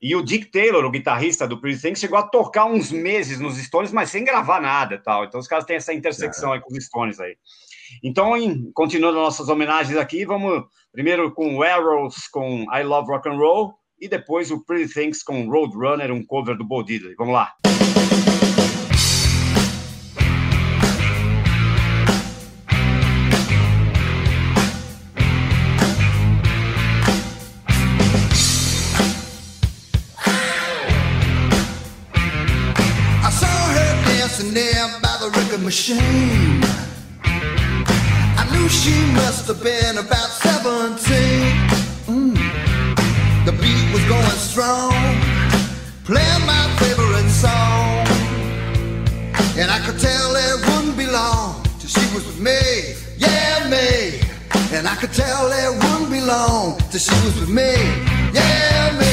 E 0.00 0.16
o 0.16 0.22
Dick 0.22 0.46
Taylor, 0.46 0.86
o 0.86 0.90
guitarrista 0.90 1.46
do 1.46 1.60
Pretty 1.60 1.82
Things, 1.82 2.00
chegou 2.00 2.18
a 2.18 2.22
tocar 2.22 2.64
uns 2.64 2.90
meses 2.90 3.38
nos 3.40 3.58
Stones, 3.58 3.92
mas 3.92 4.08
sem 4.08 4.24
gravar 4.24 4.58
nada 4.58 4.96
tal. 4.96 5.26
Então 5.26 5.38
os 5.38 5.46
caras 5.46 5.66
têm 5.66 5.76
essa 5.76 5.92
intersecção 5.92 6.50
aí 6.50 6.60
com 6.62 6.72
os 6.72 6.82
Stones 6.82 7.20
aí. 7.20 7.36
Então, 8.02 8.34
em- 8.34 8.72
continuando 8.72 9.18
nossas 9.18 9.50
homenagens 9.50 9.98
aqui, 9.98 10.24
vamos 10.24 10.64
primeiro 10.90 11.30
com 11.32 11.56
o 11.56 11.62
Arrows 11.62 12.26
com 12.26 12.64
I 12.74 12.82
Love 12.82 13.10
Rock 13.10 13.28
and 13.28 13.36
Roll 13.36 13.74
e 14.00 14.08
depois 14.08 14.50
o 14.50 14.64
Pretty 14.64 14.94
Things 14.94 15.22
com 15.22 15.46
Roadrunner, 15.50 16.10
um 16.10 16.24
cover 16.24 16.56
do 16.56 16.64
Bo 16.64 16.82
Diddley. 16.82 17.16
Vamos 17.18 17.34
lá. 17.34 17.52
I 17.66 17.81
record. 35.72 36.68
I 37.24 38.46
knew 38.52 38.68
she 38.68 38.94
must 39.14 39.46
have 39.48 39.62
been 39.62 39.96
about 39.96 40.28
17. 40.28 40.98
Mm. 42.06 42.36
The 43.46 43.52
beat 43.52 43.92
was 43.92 44.04
going 44.04 44.38
strong, 44.50 44.92
playing 46.04 46.44
my 46.46 46.64
favorite 46.78 47.30
song. 47.30 48.06
And 49.56 49.70
I 49.70 49.78
could 49.84 49.98
tell 49.98 50.34
it 50.36 50.60
wouldn't 50.68 50.96
be 50.96 51.06
long 51.06 51.62
till 51.78 51.88
she 51.88 52.14
was 52.14 52.26
with 52.26 52.40
me, 52.40 52.60
yeah, 53.16 53.68
me. 53.68 54.20
And 54.76 54.86
I 54.86 54.94
could 54.96 55.12
tell 55.12 55.50
it 55.50 55.72
wouldn't 55.82 56.10
be 56.10 56.20
long 56.20 56.78
till 56.90 57.00
she 57.00 57.14
was 57.24 57.40
with 57.40 57.48
me, 57.48 57.72
yeah, 58.32 58.96
me. 59.00 59.11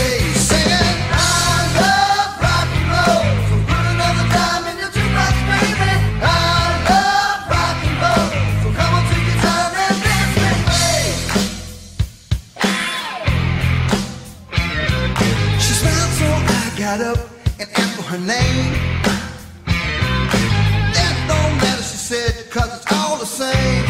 Got 16.98 17.02
up 17.02 17.20
and 17.60 17.70
asked 17.76 17.96
for 17.98 18.02
her 18.02 18.18
name. 18.18 18.74
That 20.96 21.16
don't 21.30 21.56
matter, 21.62 21.84
she 21.84 21.98
said, 22.10 22.50
cause 22.50 22.70
it's 22.78 22.92
all 22.92 23.16
the 23.20 23.28
same. 23.28 23.84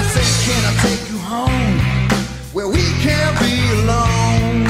I 0.00 0.02
said, 0.12 0.28
can 0.44 0.62
I 0.70 0.74
take 0.86 1.04
you 1.10 1.18
home 1.18 1.76
where 2.54 2.68
we 2.68 2.82
can't 3.04 3.36
be 3.44 3.54
alone? 3.80 4.64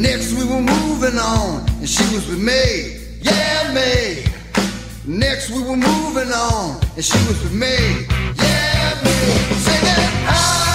Next 0.00 0.32
we 0.38 0.44
were 0.44 0.64
moving 0.76 1.18
on, 1.18 1.68
and 1.80 1.88
she 1.88 2.04
was 2.14 2.28
with 2.28 2.40
me, 2.40 2.64
yeah, 3.20 3.74
me. 3.74 4.22
Next 5.04 5.50
we 5.50 5.60
were 5.68 5.80
moving 5.90 6.30
on, 6.30 6.80
and 6.94 7.04
she 7.04 7.18
was 7.26 7.42
with 7.42 7.54
me, 7.64 8.06
yeah, 8.38 9.02
me. 9.02 9.16
Singing, 9.66 10.04
I 10.28 10.67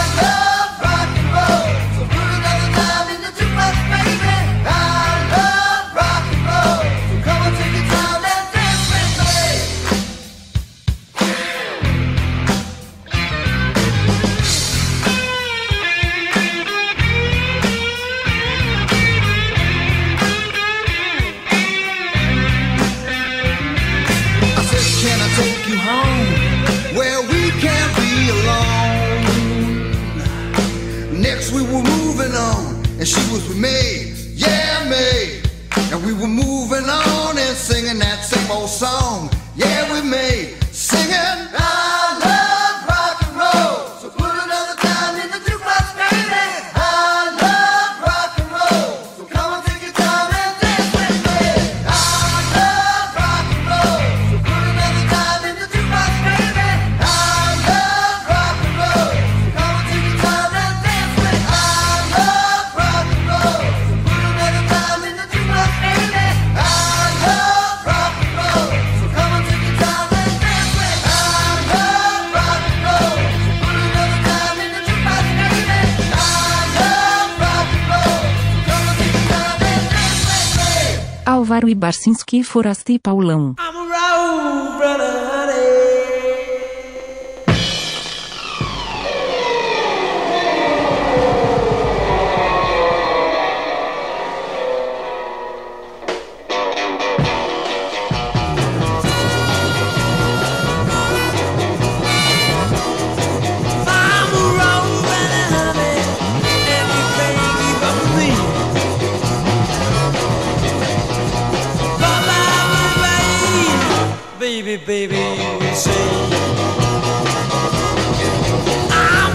Forasta 82.43 82.93
e 82.93 82.99
Paulão. 82.99 83.55
I'm 83.59 83.91
a 85.01 85.32
I'm 115.85 115.91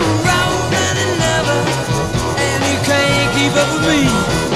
around 0.01 0.73
and 2.39 2.65
you 2.65 2.79
can't 2.87 3.29
keep 3.37 3.55
up 3.55 3.69
with 3.75 3.85
me. 3.87 4.48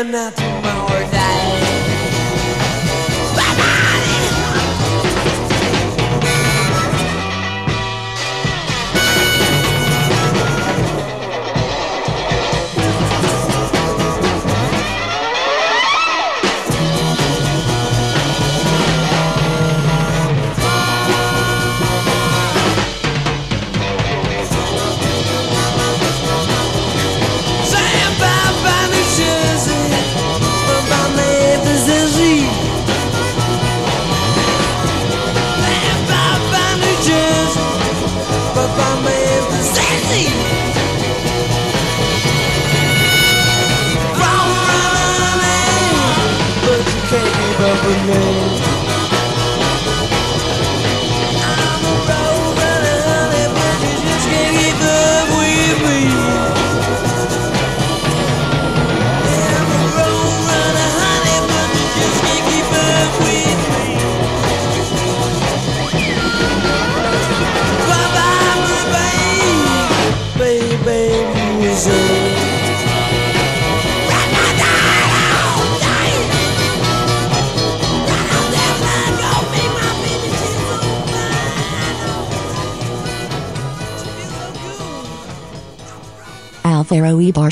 and 0.00 0.16
I 0.16 0.30
do 0.30 0.44
my 0.62 0.90
work. 0.90 0.99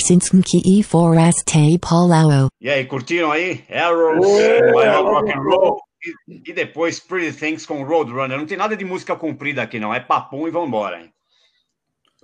Alvaro 0.08 0.58
e 0.64 0.78
Barsinski 0.78 1.52
e. 1.56 1.78
E 2.60 2.70
aí, 2.70 2.84
curtiram 2.86 3.30
aí? 3.30 3.64
Arrows, 3.70 4.26
Love 4.26 5.10
Rock 5.10 5.32
and 5.32 5.42
Roll. 5.42 5.80
E, 6.28 6.50
e 6.50 6.52
depois 6.52 7.00
Pretty 7.00 7.36
Things 7.36 7.66
com 7.66 7.82
Roadrunner. 7.82 8.38
Não 8.38 8.46
tem 8.46 8.56
nada 8.56 8.76
de 8.76 8.84
música 8.84 9.16
comprida 9.16 9.62
aqui, 9.62 9.78
não. 9.78 9.92
É 9.92 10.00
papum 10.00 10.46
e 10.46 10.50
vambora, 10.50 11.00
hein? 11.00 11.12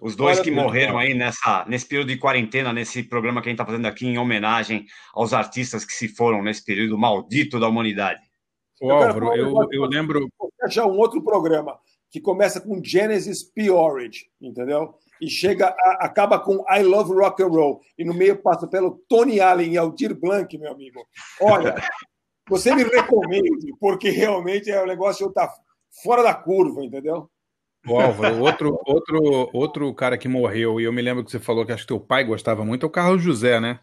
Os 0.00 0.16
dois 0.16 0.40
que 0.40 0.50
morreram 0.50 0.98
aí 0.98 1.14
nessa, 1.14 1.64
nesse 1.68 1.86
período 1.86 2.08
de 2.08 2.18
quarentena, 2.18 2.72
nesse 2.72 3.02
programa 3.02 3.40
que 3.40 3.48
a 3.48 3.50
gente 3.50 3.60
está 3.60 3.64
fazendo 3.64 3.86
aqui 3.86 4.06
em 4.06 4.18
homenagem 4.18 4.86
aos 5.14 5.32
artistas 5.32 5.84
que 5.84 5.92
se 5.92 6.08
foram 6.08 6.42
nesse 6.42 6.64
período 6.64 6.98
maldito 6.98 7.60
da 7.60 7.68
humanidade. 7.68 8.20
Ô, 8.82 8.90
Álvaro, 8.90 9.34
eu, 9.34 9.54
eu 9.72 9.84
lembro. 9.84 10.28
Vou 10.38 10.52
achar 10.62 10.86
um 10.86 10.98
outro 10.98 11.22
programa 11.22 11.78
que 12.10 12.20
começa 12.20 12.60
com 12.60 12.82
Genesis 12.82 13.42
P-Orage, 13.42 14.26
entendeu? 14.40 14.94
E 15.24 15.30
chega, 15.30 15.68
a- 15.68 15.98
acaba 16.04 16.38
com 16.38 16.64
I 16.68 16.82
Love 16.82 17.12
Rock 17.14 17.42
and 17.42 17.48
Roll. 17.48 17.80
E 17.98 18.04
no 18.04 18.12
meio 18.14 18.36
passa 18.42 18.66
pelo 18.66 19.02
Tony 19.08 19.40
Allen 19.40 19.72
e 19.72 19.78
Aldir 19.78 20.14
Blanc, 20.14 20.56
meu 20.58 20.72
amigo. 20.72 21.00
Olha, 21.40 21.74
você 22.48 22.74
me 22.74 22.82
recomende, 22.84 23.72
porque 23.80 24.10
realmente 24.10 24.70
é 24.70 24.82
um 24.82 24.86
negócio 24.86 25.28
que 25.28 25.34
tá 25.34 25.50
fora 26.02 26.22
da 26.22 26.34
curva, 26.34 26.84
entendeu? 26.84 27.30
Ô, 27.86 28.00
Álvaro, 28.00 28.40
outro, 28.40 28.78
outro, 28.86 29.50
outro 29.52 29.94
cara 29.94 30.16
que 30.16 30.26
morreu, 30.28 30.80
e 30.80 30.84
eu 30.84 30.92
me 30.92 31.02
lembro 31.02 31.22
que 31.24 31.30
você 31.30 31.38
falou 31.38 31.66
que 31.66 31.72
acho 31.72 31.82
que 31.82 31.88
teu 31.88 32.00
pai 32.00 32.24
gostava 32.24 32.64
muito, 32.64 32.84
é 32.84 32.86
o 32.86 32.90
Carlos 32.90 33.22
José, 33.22 33.60
né? 33.60 33.78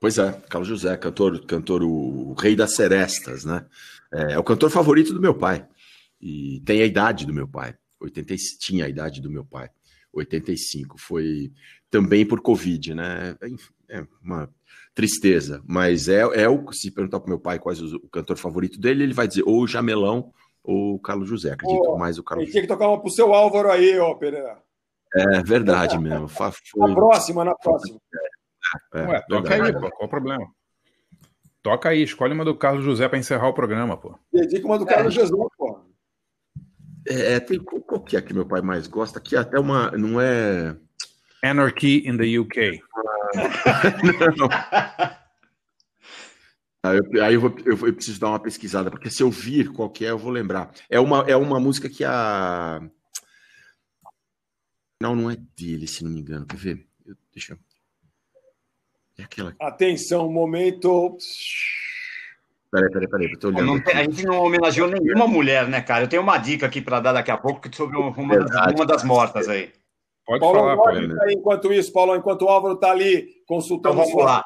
Pois 0.00 0.18
é, 0.18 0.32
Carlos 0.48 0.68
José, 0.68 0.96
cantor, 0.96 1.44
cantor 1.46 1.82
o, 1.82 2.30
o 2.30 2.34
rei 2.34 2.56
das 2.56 2.74
serestas, 2.74 3.44
né? 3.44 3.64
É, 4.12 4.32
é 4.34 4.38
o 4.38 4.44
cantor 4.44 4.70
favorito 4.70 5.12
do 5.14 5.20
meu 5.20 5.34
pai. 5.34 5.66
E 6.20 6.60
tem 6.64 6.80
a 6.82 6.84
idade 6.86 7.26
do 7.26 7.32
meu 7.34 7.46
pai. 7.48 7.74
80, 8.00 8.34
e- 8.34 8.36
tinha 8.58 8.84
a 8.84 8.88
idade 8.88 9.20
do 9.20 9.30
meu 9.30 9.44
pai. 9.44 9.68
85. 10.12 10.98
Foi 10.98 11.52
também 11.90 12.26
por 12.26 12.40
Covid, 12.40 12.94
né? 12.94 13.36
É, 13.88 13.98
é 13.98 14.06
uma 14.22 14.48
tristeza. 14.94 15.62
Mas 15.66 16.08
é, 16.08 16.20
é 16.20 16.48
o. 16.48 16.72
Se 16.72 16.90
perguntar 16.90 17.20
pro 17.20 17.28
meu 17.28 17.40
pai 17.40 17.58
qual 17.58 17.74
é 17.74 17.78
o, 17.78 18.08
cantor 18.08 18.36
favorito 18.36 18.80
dele, 18.80 19.02
ele 19.02 19.14
vai 19.14 19.28
dizer 19.28 19.42
ou 19.46 19.62
o 19.62 19.66
Jamelão 19.66 20.32
ou 20.62 20.94
o 20.94 20.98
Carlos 20.98 21.28
José. 21.28 21.52
Acredito 21.52 21.82
Pô, 21.82 21.98
mais 21.98 22.18
o 22.18 22.22
Carlos 22.22 22.50
Tem 22.50 22.62
que 22.62 22.68
tocar 22.68 22.88
uma 22.88 23.00
pro 23.00 23.10
seu 23.10 23.32
Álvaro 23.34 23.70
aí, 23.70 23.98
ó, 23.98 24.14
Pereira. 24.14 24.58
É 25.14 25.42
verdade 25.42 25.98
mesmo. 25.98 26.26
Na 26.76 26.94
próxima, 26.94 27.44
na 27.44 27.54
próxima. 27.54 27.98
é, 28.94 29.02
Ué, 29.02 29.20
toca 29.28 29.48
verdade. 29.48 29.76
aí, 29.76 29.82
pô, 29.82 29.90
qual 29.90 30.06
o 30.06 30.08
problema? 30.08 30.46
Toca 31.62 31.90
aí, 31.90 32.02
escolhe 32.02 32.32
uma 32.32 32.44
do 32.44 32.56
Carlos 32.56 32.82
José 32.82 33.08
para 33.08 33.18
encerrar 33.18 33.48
o 33.48 33.54
programa, 33.54 33.96
pô. 33.96 34.18
Dedica 34.32 34.66
uma 34.66 34.78
do 34.78 34.86
Carlos 34.86 35.14
Jesus, 35.14 35.48
pô. 35.56 35.61
É, 37.12 37.40
tem, 37.40 37.58
qual 37.58 38.02
que 38.02 38.16
é 38.16 38.22
que 38.22 38.32
meu 38.34 38.46
pai 38.46 38.60
mais 38.62 38.86
gosta? 38.86 39.20
Que 39.20 39.36
é 39.36 39.38
até 39.40 39.58
uma. 39.58 39.90
Não 39.92 40.20
é. 40.20 40.76
Anarchy 41.42 42.08
in 42.08 42.16
the 42.16 42.38
UK. 42.38 42.80
Não. 44.38 44.48
Aí, 46.84 46.98
eu, 46.98 47.24
aí 47.24 47.34
eu, 47.34 47.40
vou- 47.40 47.54
eu 47.64 47.86
eu 47.86 47.94
preciso 47.94 48.18
dar 48.20 48.28
uma 48.30 48.40
pesquisada, 48.40 48.90
porque 48.90 49.08
se 49.10 49.22
eu 49.22 49.30
vir 49.30 49.72
qual 49.72 49.88
que 49.90 50.04
é, 50.04 50.10
eu 50.10 50.18
vou 50.18 50.30
lembrar. 50.32 50.72
É 50.90 50.98
uma, 50.98 51.24
é 51.28 51.36
uma 51.36 51.60
música 51.60 51.88
que 51.88 52.04
a. 52.04 52.80
Não, 55.00 55.14
não 55.16 55.30
é 55.30 55.36
dele, 55.56 55.86
se 55.86 56.04
não 56.04 56.10
me 56.10 56.20
engano. 56.20 56.46
Quer 56.46 56.56
ver? 56.56 56.86
Eu- 57.06 57.16
deixa 57.32 57.52
eu. 57.54 57.58
É 59.18 59.24
aquela. 59.24 59.54
Atenção, 59.60 60.30
momento. 60.30 61.16
Peraí, 62.72 62.90
peraí, 62.90 63.08
peraí, 63.08 63.30
eu 63.30 63.38
tô 63.38 63.48
olhando. 63.48 63.66
Não 63.66 63.82
a 63.92 64.02
gente 64.02 64.24
não 64.24 64.40
homenageou 64.44 64.88
nenhuma 64.88 65.26
mulher, 65.28 65.68
né, 65.68 65.82
cara? 65.82 66.04
Eu 66.04 66.08
tenho 66.08 66.22
uma 66.22 66.38
dica 66.38 66.64
aqui 66.64 66.80
para 66.80 67.00
dar 67.00 67.12
daqui 67.12 67.30
a 67.30 67.36
pouco 67.36 67.60
sobre 67.76 67.98
uma, 67.98 68.10
das, 68.38 68.72
uma 68.72 68.86
das 68.86 69.04
mortas 69.04 69.46
aí. 69.46 69.70
Pode 70.24 70.40
Paulo, 70.40 70.58
falar, 70.58 70.76
ficar 71.08 71.24
aí 71.24 71.34
enquanto 71.34 71.72
isso, 71.72 71.92
Paulo, 71.92 72.16
enquanto 72.16 72.42
o 72.42 72.48
Álvaro 72.48 72.76
tá 72.76 72.92
ali 72.92 73.28
consultando 73.46 73.96
Então 73.96 74.06
vamos 74.06 74.24
lá. 74.24 74.42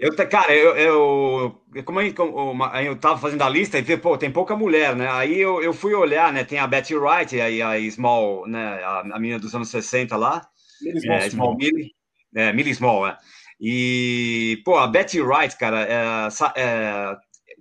Eu, 0.00 0.14
cara, 0.28 0.54
eu, 0.54 0.76
eu, 0.76 1.84
como 1.84 2.00
eu, 2.00 2.14
como 2.14 2.64
eu 2.76 2.96
tava 2.96 3.18
fazendo 3.18 3.42
a 3.42 3.48
lista 3.48 3.78
e 3.78 3.82
vi, 3.82 3.98
pô, 3.98 4.16
tem 4.16 4.30
pouca 4.30 4.56
mulher, 4.56 4.96
né? 4.96 5.08
Aí 5.10 5.38
eu, 5.38 5.60
eu 5.62 5.74
fui 5.74 5.92
olhar, 5.94 6.32
né? 6.32 6.44
Tem 6.44 6.58
a 6.58 6.66
Betty 6.66 6.94
Wright, 6.94 7.38
aí 7.38 7.60
a 7.60 7.78
Small, 7.90 8.46
né? 8.46 8.82
A, 8.84 9.00
a 9.00 9.18
menina 9.18 9.38
dos 9.38 9.54
anos 9.54 9.68
60 9.68 10.16
lá. 10.16 10.48
Millie 10.80 11.10
É, 11.10 11.20
Small. 11.28 11.30
Small 11.30 11.56
Millie. 11.56 11.90
É, 12.34 12.52
Millie 12.52 12.74
Small, 12.74 13.06
é. 13.06 13.18
E, 13.60 14.62
pô, 14.64 14.76
a 14.76 14.86
Betty 14.86 15.20
Wright, 15.20 15.56
cara, 15.58 15.82
é, 15.82 16.28
é, 16.56 17.16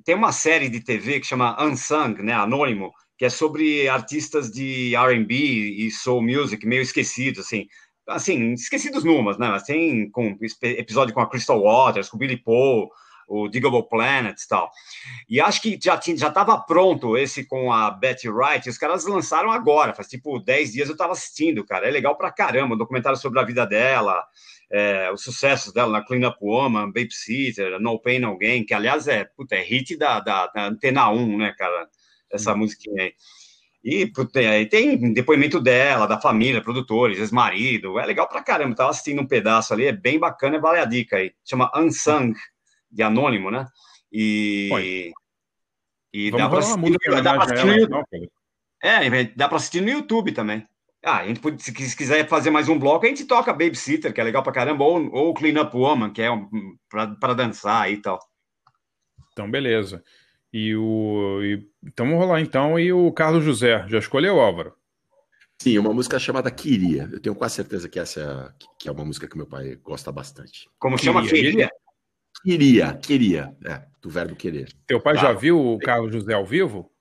tem 0.06 0.16
uma 0.16 0.32
série 0.32 0.70
de 0.70 0.80
TV 0.80 1.20
que 1.20 1.26
chama 1.26 1.62
Unsung, 1.62 2.22
né? 2.22 2.34
Anônimo, 2.34 2.94
que 3.18 3.26
é 3.26 3.30
sobre 3.30 3.90
artistas 3.90 4.52
de 4.52 4.96
R&B 4.96 5.36
e 5.36 5.92
soul 5.92 6.22
music, 6.22 6.66
meio 6.66 6.84
esquecidos, 6.84 7.46
assim. 7.46 7.68
assim, 8.08 8.54
esqueci 8.54 8.92
dos 8.92 9.04
números, 9.04 9.40
né? 9.40 9.50
Mas 9.50 9.64
tem 9.64 10.10
com 10.12 10.38
episódio 10.62 11.14
com 11.14 11.22
a 11.22 11.30
Crystal 11.30 11.60
Waters, 11.62 12.08
com 12.08 12.18
o 12.18 12.20
Billy 12.20 12.38
Paul, 12.38 12.90
o 13.28 13.48
Diggable 13.48 13.88
Planets 13.90 14.44
e 14.44 14.48
tal. 14.48 14.70
E 15.28 15.42
acho 15.42 15.60
que 15.60 15.80
já 15.82 15.98
tinha, 15.98 16.16
já 16.16 16.28
estava 16.28 16.60
pronto 16.60 17.18
esse 17.18 17.44
com 17.44 17.72
a 17.74 17.90
Betty 17.90 18.30
Wright, 18.30 18.70
os 18.70 18.78
caras 18.78 19.06
lançaram 19.06 19.52
agora, 19.52 19.96
faz 19.96 20.08
tipo 20.08 20.40
10 20.40 20.74
dias 20.74 20.88
eu 20.88 20.94
estava 20.94 21.14
assistindo, 21.14 21.66
cara. 21.66 21.88
É 21.88 21.92
legal 21.92 22.16
pra 22.16 22.32
caramba, 22.32 22.76
um 22.76 22.78
documentário 22.78 23.18
sobre 23.18 23.40
a 23.40 23.44
vida 23.44 23.66
dela, 23.66 24.24
é, 24.72 25.12
os 25.12 25.24
sucessos 25.24 25.74
dela 25.74 25.92
na 25.92 26.06
Clean 26.06 26.28
Up 26.28 26.38
Woman, 26.42 26.92
Babysitter, 26.92 27.80
No 27.80 28.00
Pain 28.00 28.20
No 28.20 28.38
Gain, 28.38 28.66
que 28.66 28.74
aliás 28.74 29.08
é, 29.08 29.24
puta, 29.24 29.56
é 29.56 29.62
hit 29.62 29.96
da, 29.98 30.20
da, 30.20 30.48
da 30.48 30.68
Antena 30.68 31.10
1, 31.10 31.38
né, 31.38 31.54
cara? 31.58 31.88
Essa 32.32 32.56
musiquinha 32.56 33.04
aí. 33.04 33.14
E 33.84 34.08
puta, 34.08 34.40
aí 34.40 34.66
tem 34.66 35.14
depoimento 35.14 35.60
dela, 35.60 36.08
da 36.08 36.20
família, 36.20 36.62
produtores, 36.62 37.20
ex-marido. 37.20 38.00
É 38.00 38.06
legal 38.06 38.28
pra 38.28 38.42
caramba. 38.42 38.76
Tava 38.76 38.90
assistindo 38.90 39.22
um 39.22 39.28
pedaço 39.28 39.74
ali, 39.74 39.86
é 39.86 39.92
bem 39.92 40.18
bacana, 40.18 40.60
vale 40.60 40.80
a 40.80 40.86
dica 40.86 41.18
aí. 41.18 41.32
Chama 41.46 41.72
Unsung, 41.76 42.34
de 42.92 43.04
Anônimo, 43.04 43.52
né? 43.52 43.68
E. 44.12 45.14
E 46.12 46.32
Vamos 46.32 46.44
dá 46.44 46.50
pra 46.50 46.60
assistir, 46.60 47.22
dá 47.22 47.34
pra 47.36 47.66
no 47.66 47.74
YouTube. 47.74 48.06
Pedro? 48.10 48.32
É, 48.82 49.24
dá 49.36 49.48
pra 49.48 49.58
assistir 49.58 49.82
no 49.82 49.90
YouTube 49.90 50.32
também. 50.32 50.66
Ah, 51.06 51.18
a 51.20 51.28
gente 51.28 51.40
pode, 51.40 51.62
se 51.62 51.72
quis- 51.72 51.94
quiser 51.94 52.28
fazer 52.28 52.50
mais 52.50 52.68
um 52.68 52.80
bloco, 52.80 53.06
a 53.06 53.10
gente 53.10 53.26
toca 53.26 53.54
Babysitter, 53.54 54.12
que 54.12 54.20
é 54.20 54.24
legal 54.24 54.42
pra 54.42 54.52
caramba, 54.52 54.84
ou, 54.84 55.08
ou 55.14 55.34
Clean 55.36 55.62
Up 55.62 55.76
Woman, 55.78 56.12
que 56.12 56.22
é 56.22 56.32
um, 56.32 56.50
pra, 56.90 57.08
pra 57.08 57.34
dançar 57.36 57.92
e 57.92 57.98
tal. 57.98 58.20
Então, 59.32 59.50
beleza. 59.50 60.04
E 60.52 60.76
o. 60.76 61.42
e- 61.44 61.68
então 61.84 62.08
vamos 62.08 62.22
rolar 62.22 62.42
então. 62.42 62.80
E 62.80 62.92
o 62.92 63.12
Carlos 63.12 63.44
José, 63.44 63.86
já 63.88 64.00
escolheu, 64.00 64.40
Álvaro? 64.40 64.74
Sim, 65.62 65.78
uma 65.78 65.94
música 65.94 66.18
chamada 66.18 66.50
Queria. 66.50 67.08
Eu 67.12 67.20
tenho 67.20 67.36
quase 67.36 67.56
certeza 67.56 67.88
que 67.88 68.00
essa 68.00 68.54
é, 68.60 68.66
que 68.80 68.90
é 68.90 68.92
uma 68.92 69.06
música 69.06 69.28
que 69.28 69.38
meu 69.38 69.46
pai 69.46 69.76
gosta 69.84 70.12
bastante. 70.12 70.68
Como 70.80 70.98
chama? 70.98 71.22
Queria? 71.28 71.70
Queria, 72.44 72.94
queria. 72.96 73.56
É, 73.66 73.84
do 74.02 74.10
verbo 74.10 74.36
querer. 74.36 74.70
Teu 74.88 75.00
pai 75.00 75.16
Tá. 75.16 75.22
já 75.22 75.34
viu 75.34 75.60
o 75.60 75.78
Carlos 75.80 76.12
José 76.14 76.34
ao 76.34 76.46
vivo? 76.46 76.92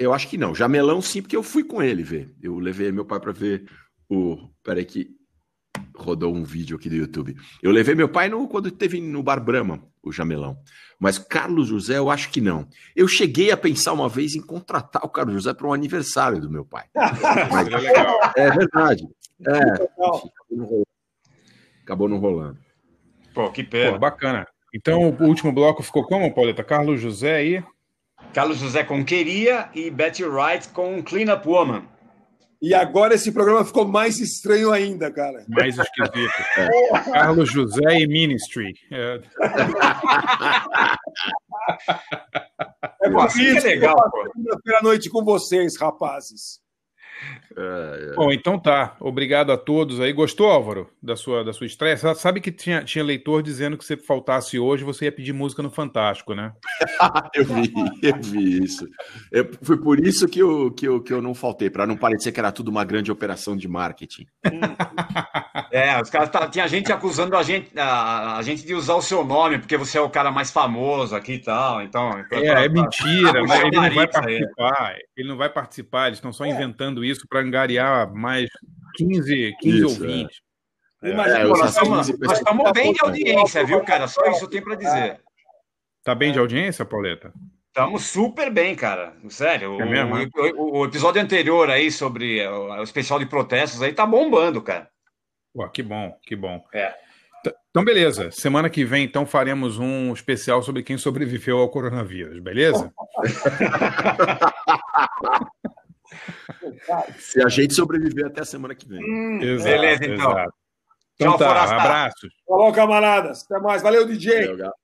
Eu 0.00 0.14
acho 0.14 0.26
que 0.28 0.38
não. 0.38 0.54
Jamelão 0.54 1.02
sim, 1.02 1.20
porque 1.20 1.36
eu 1.36 1.42
fui 1.42 1.62
com 1.62 1.82
ele 1.82 2.02
ver. 2.02 2.34
Eu 2.42 2.58
levei 2.58 2.90
meu 2.90 3.04
pai 3.04 3.20
para 3.20 3.32
ver 3.32 3.70
o. 4.08 4.38
Peraí 4.64 4.84
que 4.86 5.10
rodou 5.94 6.34
um 6.34 6.42
vídeo 6.42 6.76
aqui 6.78 6.88
do 6.88 6.94
YouTube. 6.96 7.36
Eu 7.62 7.70
levei 7.70 7.94
meu 7.94 8.08
pai 8.08 8.26
no, 8.30 8.48
quando 8.48 8.70
teve 8.70 8.98
no 8.98 9.22
Bar 9.22 9.38
Brahma, 9.44 9.82
o 10.02 10.10
Jamelão. 10.10 10.56
Mas 10.98 11.18
Carlos 11.18 11.68
José, 11.68 11.98
eu 11.98 12.10
acho 12.10 12.30
que 12.30 12.40
não. 12.40 12.66
Eu 12.96 13.06
cheguei 13.06 13.50
a 13.50 13.56
pensar 13.58 13.92
uma 13.92 14.08
vez 14.08 14.34
em 14.34 14.40
contratar 14.40 15.04
o 15.04 15.08
Carlos 15.10 15.34
José 15.34 15.52
para 15.52 15.68
um 15.68 15.72
aniversário 15.74 16.40
do 16.40 16.50
meu 16.50 16.64
pai. 16.64 16.86
Mas- 16.94 17.68
é 18.36 18.50
verdade. 18.50 19.06
É, 19.46 19.58
acabou 19.58 20.48
não 20.50 20.64
rolando. 20.64 20.86
Acabou 21.82 22.08
não 22.08 22.18
rolando. 22.18 22.58
Pô, 23.34 23.50
que 23.50 23.62
Pô, 23.62 23.70
pena. 23.70 23.98
bacana. 23.98 24.46
Então 24.74 25.10
o 25.10 25.24
último 25.24 25.52
bloco 25.52 25.82
ficou 25.82 26.04
como, 26.04 26.34
Pauleta? 26.34 26.64
Carlos 26.64 27.00
José 27.00 27.34
aí. 27.36 27.64
Carlos 28.32 28.58
José 28.58 28.84
com 28.84 29.04
Queria 29.04 29.68
e 29.74 29.90
Betty 29.90 30.24
Wright 30.24 30.68
com 30.68 31.02
Clean 31.02 31.34
Up 31.34 31.46
Woman. 31.48 31.84
E 32.62 32.74
agora 32.74 33.14
esse 33.14 33.32
programa 33.32 33.64
ficou 33.64 33.88
mais 33.88 34.20
estranho 34.20 34.70
ainda, 34.70 35.10
cara. 35.10 35.44
Mais 35.48 35.78
esquisito. 35.78 37.10
Carlos 37.10 37.50
José 37.50 38.00
e 38.00 38.06
Ministry. 38.06 38.74
É. 38.90 39.20
É 43.02 43.08
Assim 43.22 43.38
que 43.38 43.58
é 43.58 43.60
que 43.60 43.66
legal, 43.66 43.96
segunda-feira 44.32 44.78
à 44.78 44.82
noite 44.82 45.08
com 45.08 45.24
vocês, 45.24 45.76
rapazes. 45.78 46.60
Bom, 48.14 48.30
então 48.32 48.58
tá. 48.58 48.96
Obrigado 49.00 49.50
a 49.52 49.56
todos 49.56 50.00
aí. 50.00 50.12
Gostou, 50.12 50.48
Álvaro, 50.50 50.88
da 51.02 51.16
sua, 51.16 51.44
da 51.44 51.52
sua 51.52 51.66
estreia? 51.66 51.96
Você 51.96 52.14
Sabe 52.14 52.40
que 52.40 52.50
tinha, 52.52 52.82
tinha 52.84 53.04
leitor 53.04 53.42
dizendo 53.42 53.76
que 53.76 53.84
se 53.84 53.96
faltasse 53.96 54.58
hoje, 54.58 54.84
você 54.84 55.06
ia 55.06 55.12
pedir 55.12 55.32
música 55.32 55.62
no 55.62 55.70
Fantástico, 55.70 56.34
né? 56.34 56.52
eu 57.34 57.44
vi, 57.44 57.72
eu 58.02 58.16
vi 58.22 58.62
isso. 58.64 58.86
Eu- 59.30 59.50
foi 59.62 59.76
por 59.78 59.98
isso 60.00 60.26
que 60.28 60.38
eu, 60.40 60.70
que 60.70 60.86
eu, 60.86 61.02
que 61.02 61.12
eu 61.12 61.20
não 61.20 61.34
faltei, 61.34 61.68
para 61.68 61.86
não 61.86 61.96
parecer 61.96 62.32
que 62.32 62.40
era 62.40 62.52
tudo 62.52 62.68
uma 62.70 62.84
grande 62.84 63.10
operação 63.10 63.56
de 63.56 63.68
marketing. 63.68 64.26
É, 65.72 66.00
os 66.00 66.10
caras 66.10 66.30
tá- 66.30 66.48
tinha 66.48 66.66
gente 66.66 66.90
acusando 66.92 67.36
a 67.36 67.42
gente, 67.44 67.78
a, 67.78 68.38
a 68.38 68.42
gente 68.42 68.66
de 68.66 68.74
usar 68.74 68.94
o 68.94 69.02
seu 69.02 69.24
nome, 69.24 69.58
porque 69.58 69.76
você 69.76 69.98
é 69.98 70.00
o 70.00 70.10
cara 70.10 70.30
mais 70.30 70.50
famoso 70.50 71.14
aqui 71.14 71.34
e 71.34 71.38
tal. 71.38 71.80
Então, 71.82 72.10
É, 72.32 72.64
é 72.64 72.68
mentira, 72.68 73.44
mas 73.46 73.60
ele 73.60 73.76
não 73.76 73.82
vai 73.94 74.04
aí. 74.04 74.10
participar. 74.10 74.96
Ele 75.16 75.28
não 75.28 75.36
vai 75.36 75.48
participar, 75.48 76.06
eles 76.08 76.18
estão 76.18 76.32
só 76.32 76.44
inventando 76.44 77.04
isso 77.04 77.09
para 77.28 77.40
angariar 77.40 78.12
mais 78.12 78.48
15, 78.96 79.54
15 79.60 79.78
Isso, 79.78 79.86
ouvintes. 80.02 80.36
Imagina, 81.02 81.40
Pô, 81.40 81.48
nós 81.48 81.58
nós 81.60 81.70
estamos 81.70 82.18
nós 82.18 82.38
estamos 82.38 82.72
bem 82.72 82.92
de 82.92 83.02
audiência, 83.02 83.64
viu, 83.64 83.80
cara? 83.82 84.06
Só 84.06 84.22
isso 84.30 84.44
eu 84.44 84.48
tenho 84.48 84.64
pra 84.64 84.74
dizer. 84.74 85.20
Tá 86.04 86.14
bem 86.14 86.32
de 86.32 86.38
audiência, 86.38 86.84
Pauleta? 86.84 87.32
Estamos 87.68 88.04
super 88.04 88.50
bem, 88.50 88.74
cara. 88.74 89.14
Sério. 89.28 89.76
O, 89.76 89.80
É 89.80 89.84
mesmo, 89.86 90.16
né? 90.16 90.28
o- 90.56 90.80
o 90.80 90.84
episódio 90.84 91.22
anterior 91.22 91.70
aí 91.70 91.90
sobre 91.90 92.46
o, 92.46 92.72
o 92.78 92.82
especial 92.82 93.18
de 93.18 93.26
protestos 93.26 93.80
aí 93.80 93.92
tá 93.92 94.04
bombando, 94.04 94.60
cara. 94.60 94.90
Pô, 95.54 95.66
que 95.68 95.82
bom, 95.82 96.14
que 96.22 96.36
bom. 96.36 96.62
É. 96.74 96.94
Então, 97.70 97.84
beleza. 97.84 98.30
Semana 98.32 98.68
que 98.68 98.84
vem, 98.84 99.04
então, 99.04 99.24
faremos 99.24 99.78
um 99.78 100.12
especial 100.12 100.62
sobre 100.62 100.82
quem 100.82 100.98
sobreviveu 100.98 101.58
ao 101.58 101.70
coronavírus, 101.70 102.38
beleza? 102.40 102.92
Se 107.18 107.42
a 107.42 107.48
gente 107.48 107.74
sobreviver 107.74 108.26
até 108.26 108.42
a 108.42 108.44
semana 108.44 108.74
que 108.74 108.86
vem. 108.88 109.00
Exato, 109.42 109.64
beleza, 109.70 110.04
então. 110.04 110.30
exato. 110.32 110.54
Então 111.14 111.36
Tchau, 111.36 111.38
tá, 111.38 111.62
abraços. 111.64 112.32
Falou, 112.46 112.72
camaradas. 112.72 113.44
Até 113.44 113.60
mais. 113.60 113.82
Valeu, 113.82 114.06
DJ. 114.06 114.40
Valeu, 114.42 114.56
gal- 114.56 114.74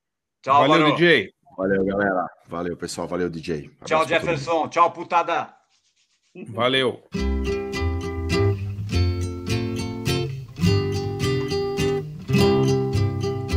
Tchau, 0.43 0.69
Valeu, 0.69 0.91
DJ. 0.93 1.33
Valeu, 1.57 1.85
galera. 1.85 2.27
Valeu, 2.47 2.77
pessoal. 2.77 3.09
Valeu, 3.09 3.31
DJ. 3.31 3.63
Tchau, 3.85 4.03
Abraço 4.03 4.03
mundo. 4.03 4.09
Jefferson. 4.09 4.69
Tchau, 4.69 4.91
putada. 4.93 5.55
Valeu. 6.49 7.03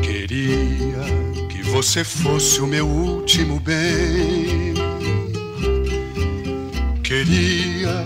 Queria 0.02 1.48
que 1.50 1.62
você 1.64 2.04
fosse 2.04 2.62
o 2.62 2.68
meu 2.68 2.88
último 2.88 3.60
bem. 3.60 4.49
Queria 7.10 8.06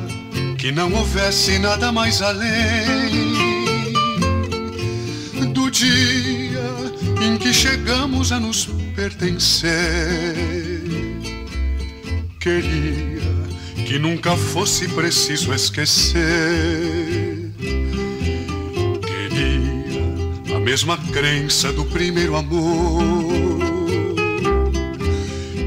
que 0.58 0.72
não 0.72 0.94
houvesse 0.94 1.60
nada 1.60 1.92
mais 1.92 2.22
além 2.22 3.52
do 5.54 5.70
dia 5.70 6.64
em 7.22 7.38
que 7.38 7.54
chegamos 7.54 8.32
a 8.32 8.40
nos 8.40 8.70
pertencer. 8.96 9.74
Queria 12.40 13.84
que 13.86 14.00
nunca 14.00 14.38
fosse 14.38 14.88
preciso 14.88 15.54
esquecer. 15.54 16.22
Queria 19.06 20.56
a 20.56 20.60
mesma 20.62 20.98
crença 21.12 21.74
do 21.74 21.84
primeiro 21.84 22.38
amor. 22.38 23.04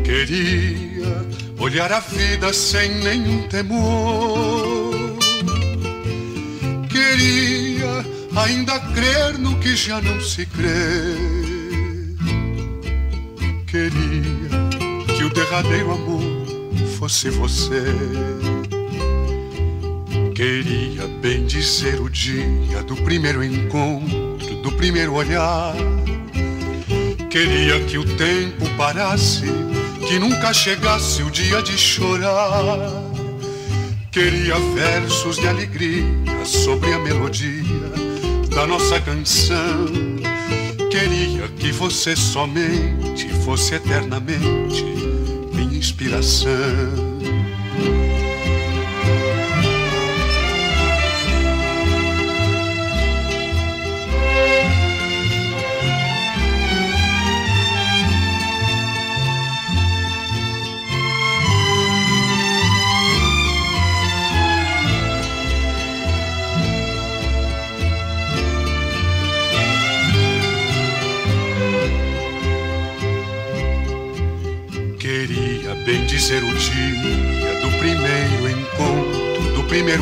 Queria 0.02 0.95
olhar 1.66 1.92
a 1.92 1.98
vida 1.98 2.52
sem 2.52 2.94
nenhum 3.02 3.42
temor. 3.48 5.18
Queria 6.88 8.04
ainda 8.36 8.78
crer 8.94 9.36
no 9.36 9.58
que 9.58 9.74
já 9.74 10.00
não 10.00 10.20
se 10.20 10.46
crê. 10.46 11.16
Queria 13.66 15.16
que 15.16 15.24
o 15.24 15.34
derradeiro 15.34 15.90
amor 15.90 16.46
fosse 17.00 17.30
você. 17.30 17.82
Queria 20.36 21.08
bem 21.20 21.46
dizer 21.46 22.00
o 22.00 22.08
dia 22.08 22.80
do 22.84 22.94
primeiro 22.94 23.42
encontro, 23.42 24.62
do 24.62 24.70
primeiro 24.70 25.14
olhar. 25.14 25.74
Queria 27.28 27.80
que 27.86 27.98
o 27.98 28.04
tempo 28.16 28.64
parasse, 28.76 29.46
que 30.06 30.18
nunca 30.18 30.52
chegasse 30.54 31.22
o 31.22 31.30
dia 31.30 31.62
de 31.62 31.76
chorar. 31.76 32.78
Queria 34.12 34.54
versos 34.74 35.36
de 35.36 35.48
alegria 35.48 36.04
sobre 36.44 36.92
a 36.92 36.98
melodia 36.98 37.90
da 38.54 38.66
nossa 38.66 39.00
canção. 39.00 39.86
Queria 40.90 41.48
que 41.58 41.72
você 41.72 42.14
somente 42.14 43.28
fosse 43.44 43.74
eternamente 43.74 44.84
minha 45.52 45.76
inspiração. 45.76 47.05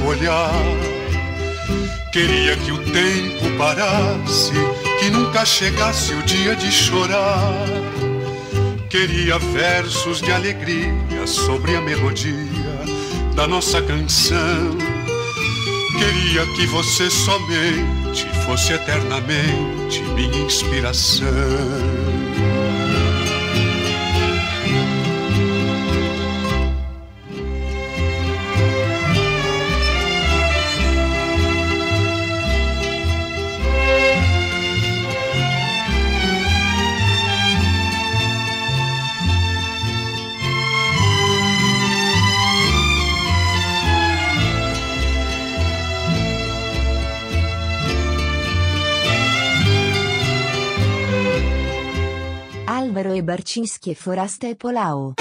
olhar. 0.06 0.52
Queria 2.12 2.56
que 2.56 2.70
o 2.70 2.78
tempo 2.78 3.58
parasse, 3.58 4.52
que 5.00 5.10
nunca 5.10 5.44
chegasse 5.44 6.12
o 6.14 6.22
dia 6.22 6.54
de 6.54 6.70
chorar. 6.70 7.52
Queria 8.88 9.38
versos 9.38 10.20
de 10.20 10.30
alegria 10.30 11.26
sobre 11.26 11.74
a 11.74 11.80
melodia 11.80 12.34
da 13.34 13.48
nossa 13.48 13.82
canção. 13.82 14.78
Queria 15.98 16.46
que 16.54 16.66
você 16.66 17.10
somente 17.10 18.28
fosse 18.46 18.72
eternamente 18.72 20.00
minha 20.14 20.44
inspiração. 20.44 22.23
Chińskie 53.54 53.94
Foreste 53.94 54.48
e 54.48 54.56
Polao. 54.56 55.14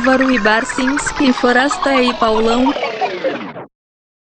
Álvaro 0.00 0.30
Ibarcinski, 0.30 1.30
Forasta 1.30 1.94
e 2.00 2.14
Paulão. 2.14 2.72